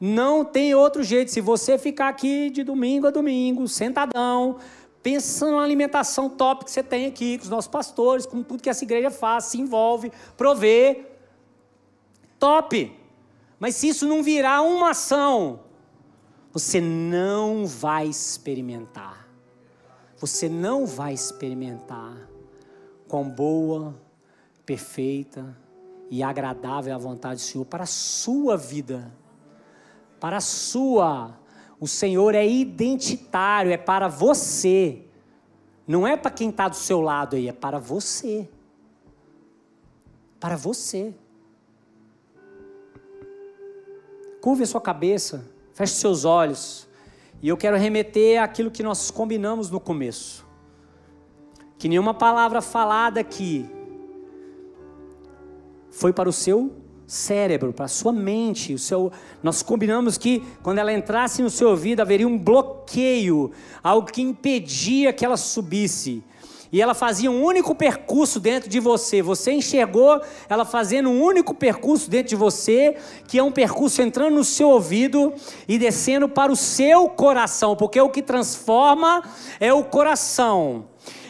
Não 0.00 0.44
tem 0.44 0.74
outro 0.74 1.02
jeito. 1.02 1.30
Se 1.30 1.42
você 1.42 1.76
ficar 1.76 2.08
aqui 2.08 2.48
de 2.48 2.64
domingo 2.64 3.06
a 3.06 3.10
domingo, 3.10 3.68
sentadão, 3.68 4.56
pensando 5.02 5.56
na 5.56 5.62
alimentação 5.62 6.30
top 6.30 6.64
que 6.64 6.70
você 6.70 6.82
tem 6.82 7.04
aqui, 7.04 7.36
com 7.36 7.44
os 7.44 7.50
nossos 7.50 7.70
pastores, 7.70 8.24
com 8.24 8.42
tudo 8.42 8.62
que 8.62 8.70
essa 8.70 8.82
igreja 8.82 9.10
faz, 9.10 9.44
se 9.44 9.60
envolve, 9.60 10.10
provê. 10.38 11.04
Top! 12.38 12.98
Mas 13.58 13.76
se 13.76 13.88
isso 13.88 14.06
não 14.06 14.22
virar 14.22 14.62
uma 14.62 14.90
ação, 14.90 15.60
você 16.50 16.80
não 16.80 17.66
vai 17.66 18.06
experimentar. 18.06 19.28
Você 20.16 20.48
não 20.48 20.86
vai 20.86 21.12
experimentar 21.12 22.16
quão 23.06 23.28
boa, 23.28 23.94
perfeita 24.64 25.56
e 26.10 26.22
agradável 26.22 26.92
é 26.92 26.94
a 26.94 26.98
vontade 26.98 27.36
do 27.36 27.40
Senhor 27.42 27.64
para 27.64 27.84
a 27.84 27.86
sua 27.86 28.56
vida 28.56 29.12
para 30.20 30.36
a 30.36 30.40
sua. 30.40 31.38
O 31.80 31.88
Senhor 31.88 32.34
é 32.34 32.46
identitário, 32.46 33.72
é 33.72 33.78
para 33.78 34.06
você. 34.06 35.02
Não 35.88 36.06
é 36.06 36.16
para 36.16 36.30
quem 36.30 36.50
está 36.50 36.68
do 36.68 36.76
seu 36.76 37.00
lado 37.00 37.34
aí, 37.34 37.48
é 37.48 37.52
para 37.52 37.78
você. 37.78 38.48
Para 40.38 40.56
você. 40.56 41.14
Curve 44.40 44.62
a 44.62 44.66
sua 44.66 44.80
cabeça, 44.80 45.44
feche 45.74 45.94
seus 45.94 46.24
olhos. 46.24 46.86
E 47.42 47.48
eu 47.48 47.56
quero 47.56 47.76
remeter 47.76 48.42
àquilo 48.42 48.70
que 48.70 48.82
nós 48.82 49.10
combinamos 49.10 49.70
no 49.70 49.80
começo. 49.80 50.46
Que 51.78 51.88
nenhuma 51.88 52.12
palavra 52.12 52.60
falada 52.60 53.20
aqui 53.20 53.68
foi 55.90 56.12
para 56.12 56.28
o 56.28 56.32
seu 56.32 56.79
cérebro, 57.10 57.72
para 57.72 57.86
a 57.86 57.88
sua 57.88 58.12
mente. 58.12 58.72
O 58.72 58.78
seu, 58.78 59.10
nós 59.42 59.62
combinamos 59.62 60.16
que 60.16 60.44
quando 60.62 60.78
ela 60.78 60.92
entrasse 60.92 61.42
no 61.42 61.50
seu 61.50 61.70
ouvido 61.70 62.00
haveria 62.00 62.26
um 62.26 62.38
bloqueio, 62.38 63.50
algo 63.82 64.10
que 64.10 64.22
impedia 64.22 65.12
que 65.12 65.24
ela 65.24 65.36
subisse. 65.36 66.22
E 66.72 66.80
ela 66.80 66.94
fazia 66.94 67.28
um 67.28 67.42
único 67.42 67.74
percurso 67.74 68.38
dentro 68.38 68.70
de 68.70 68.78
você. 68.78 69.20
Você 69.20 69.50
enxergou 69.50 70.20
ela 70.48 70.64
fazendo 70.64 71.08
um 71.08 71.20
único 71.20 71.52
percurso 71.52 72.08
dentro 72.08 72.28
de 72.28 72.36
você, 72.36 72.96
que 73.26 73.38
é 73.38 73.42
um 73.42 73.50
percurso 73.50 74.00
entrando 74.00 74.36
no 74.36 74.44
seu 74.44 74.68
ouvido 74.68 75.34
e 75.66 75.78
descendo 75.78 76.28
para 76.28 76.52
o 76.52 76.56
seu 76.56 77.08
coração, 77.08 77.74
porque 77.74 78.00
o 78.00 78.08
que 78.08 78.22
transforma 78.22 79.24
é 79.58 79.72
o 79.72 79.82
coração 79.82 80.84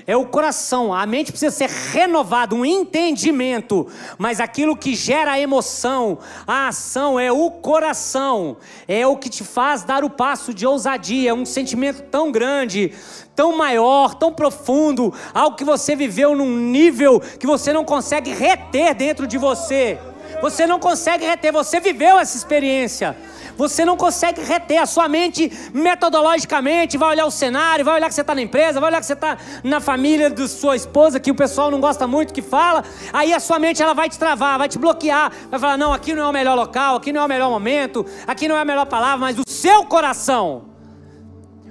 é 0.07 0.16
o 0.16 0.26
coração. 0.26 0.92
A 0.92 1.05
mente 1.07 1.32
precisa 1.32 1.55
ser 1.55 1.68
renovada, 1.68 2.55
um 2.55 2.64
entendimento. 2.64 3.86
Mas 4.18 4.40
aquilo 4.40 4.76
que 4.76 4.94
gera 4.94 5.32
a 5.32 5.40
emoção, 5.40 6.18
a 6.46 6.68
ação 6.68 7.18
é 7.18 7.30
o 7.30 7.51
coração. 7.51 8.57
É 8.86 9.07
o 9.07 9.16
que 9.16 9.28
te 9.28 9.44
faz 9.44 9.82
dar 9.82 10.05
o 10.05 10.11
passo 10.11 10.53
de 10.53 10.66
ousadia, 10.66 11.30
é 11.30 11.34
um 11.34 11.44
sentimento 11.44 12.03
tão 12.03 12.30
grande, 12.30 12.92
tão 13.34 13.57
maior, 13.57 14.14
tão 14.14 14.32
profundo, 14.32 15.12
algo 15.32 15.57
que 15.57 15.64
você 15.64 15.96
viveu 15.96 16.34
num 16.34 16.57
nível 16.57 17.20
que 17.20 17.46
você 17.46 17.72
não 17.72 17.84
consegue 17.84 18.32
reter 18.32 18.94
dentro 18.94 19.26
de 19.26 19.38
você. 19.38 19.98
Você 20.40 20.66
não 20.66 20.78
consegue 20.78 21.24
reter, 21.24 21.53
você 21.53 21.80
viveu 21.80 22.18
essa 22.18 22.36
experiência. 22.36 23.16
Você 23.61 23.84
não 23.84 23.94
consegue 23.94 24.40
reter 24.40 24.78
a 24.78 24.86
sua 24.86 25.06
mente 25.06 25.52
metodologicamente. 25.74 26.96
Vai 26.96 27.11
olhar 27.11 27.26
o 27.26 27.30
cenário, 27.30 27.84
vai 27.84 27.96
olhar 27.96 28.08
que 28.08 28.14
você 28.14 28.22
está 28.22 28.34
na 28.34 28.40
empresa, 28.40 28.80
vai 28.80 28.88
olhar 28.88 29.00
que 29.00 29.06
você 29.06 29.12
está 29.12 29.36
na 29.62 29.80
família 29.82 30.30
da 30.30 30.48
sua 30.48 30.76
esposa, 30.76 31.20
que 31.20 31.30
o 31.30 31.34
pessoal 31.34 31.70
não 31.70 31.78
gosta 31.78 32.06
muito 32.06 32.32
que 32.32 32.40
fala. 32.40 32.82
Aí 33.12 33.34
a 33.34 33.38
sua 33.38 33.58
mente 33.58 33.82
ela 33.82 33.92
vai 33.92 34.08
te 34.08 34.18
travar, 34.18 34.56
vai 34.56 34.66
te 34.66 34.78
bloquear. 34.78 35.30
Vai 35.50 35.61
falar: 35.61 35.76
não, 35.76 35.92
aqui 35.92 36.14
não 36.14 36.22
é 36.22 36.26
o 36.26 36.32
melhor 36.32 36.54
local, 36.54 36.96
aqui 36.96 37.12
não 37.12 37.20
é 37.20 37.24
o 37.26 37.28
melhor 37.28 37.50
momento, 37.50 38.06
aqui 38.26 38.48
não 38.48 38.56
é 38.56 38.62
a 38.62 38.64
melhor 38.64 38.86
palavra, 38.86 39.18
mas 39.18 39.38
o 39.38 39.42
seu 39.46 39.84
coração. 39.84 40.70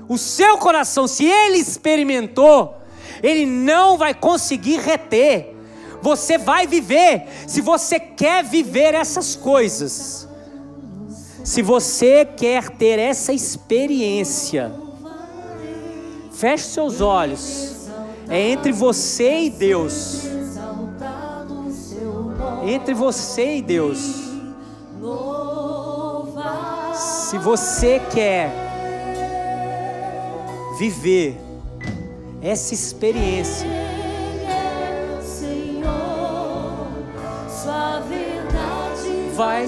O 0.08 0.16
seu 0.16 0.60
coração, 0.60 1.08
se 1.08 1.26
ele 1.26 1.58
experimentou, 1.58 2.78
ele 3.24 3.48
não 3.48 3.98
vai 3.98 4.14
conseguir 4.14 4.78
reter. 4.78 5.56
Você 6.04 6.38
vai 6.38 6.68
viver, 6.68 7.28
se 7.48 7.62
você 7.62 8.00
quer 8.00 8.44
viver 8.44 8.94
essas 8.94 9.36
coisas. 9.36 10.29
Se 11.50 11.64
você 11.64 12.26
quer 12.26 12.70
ter 12.70 13.00
essa 13.00 13.34
experiência, 13.34 14.72
feche 16.32 16.66
seus 16.66 17.02
olhos. 17.02 17.90
É 18.30 18.52
entre 18.52 18.72
você 18.72 19.46
e 19.46 19.50
Deus. 19.50 20.26
Entre 22.64 22.94
você 22.94 23.56
e 23.58 23.62
Deus. 23.64 23.98
Se 26.94 27.40
você 27.40 28.00
quer 28.14 28.52
viver 30.78 31.36
essa 32.44 32.76
experiência. 32.76 33.68
Vai 39.36 39.68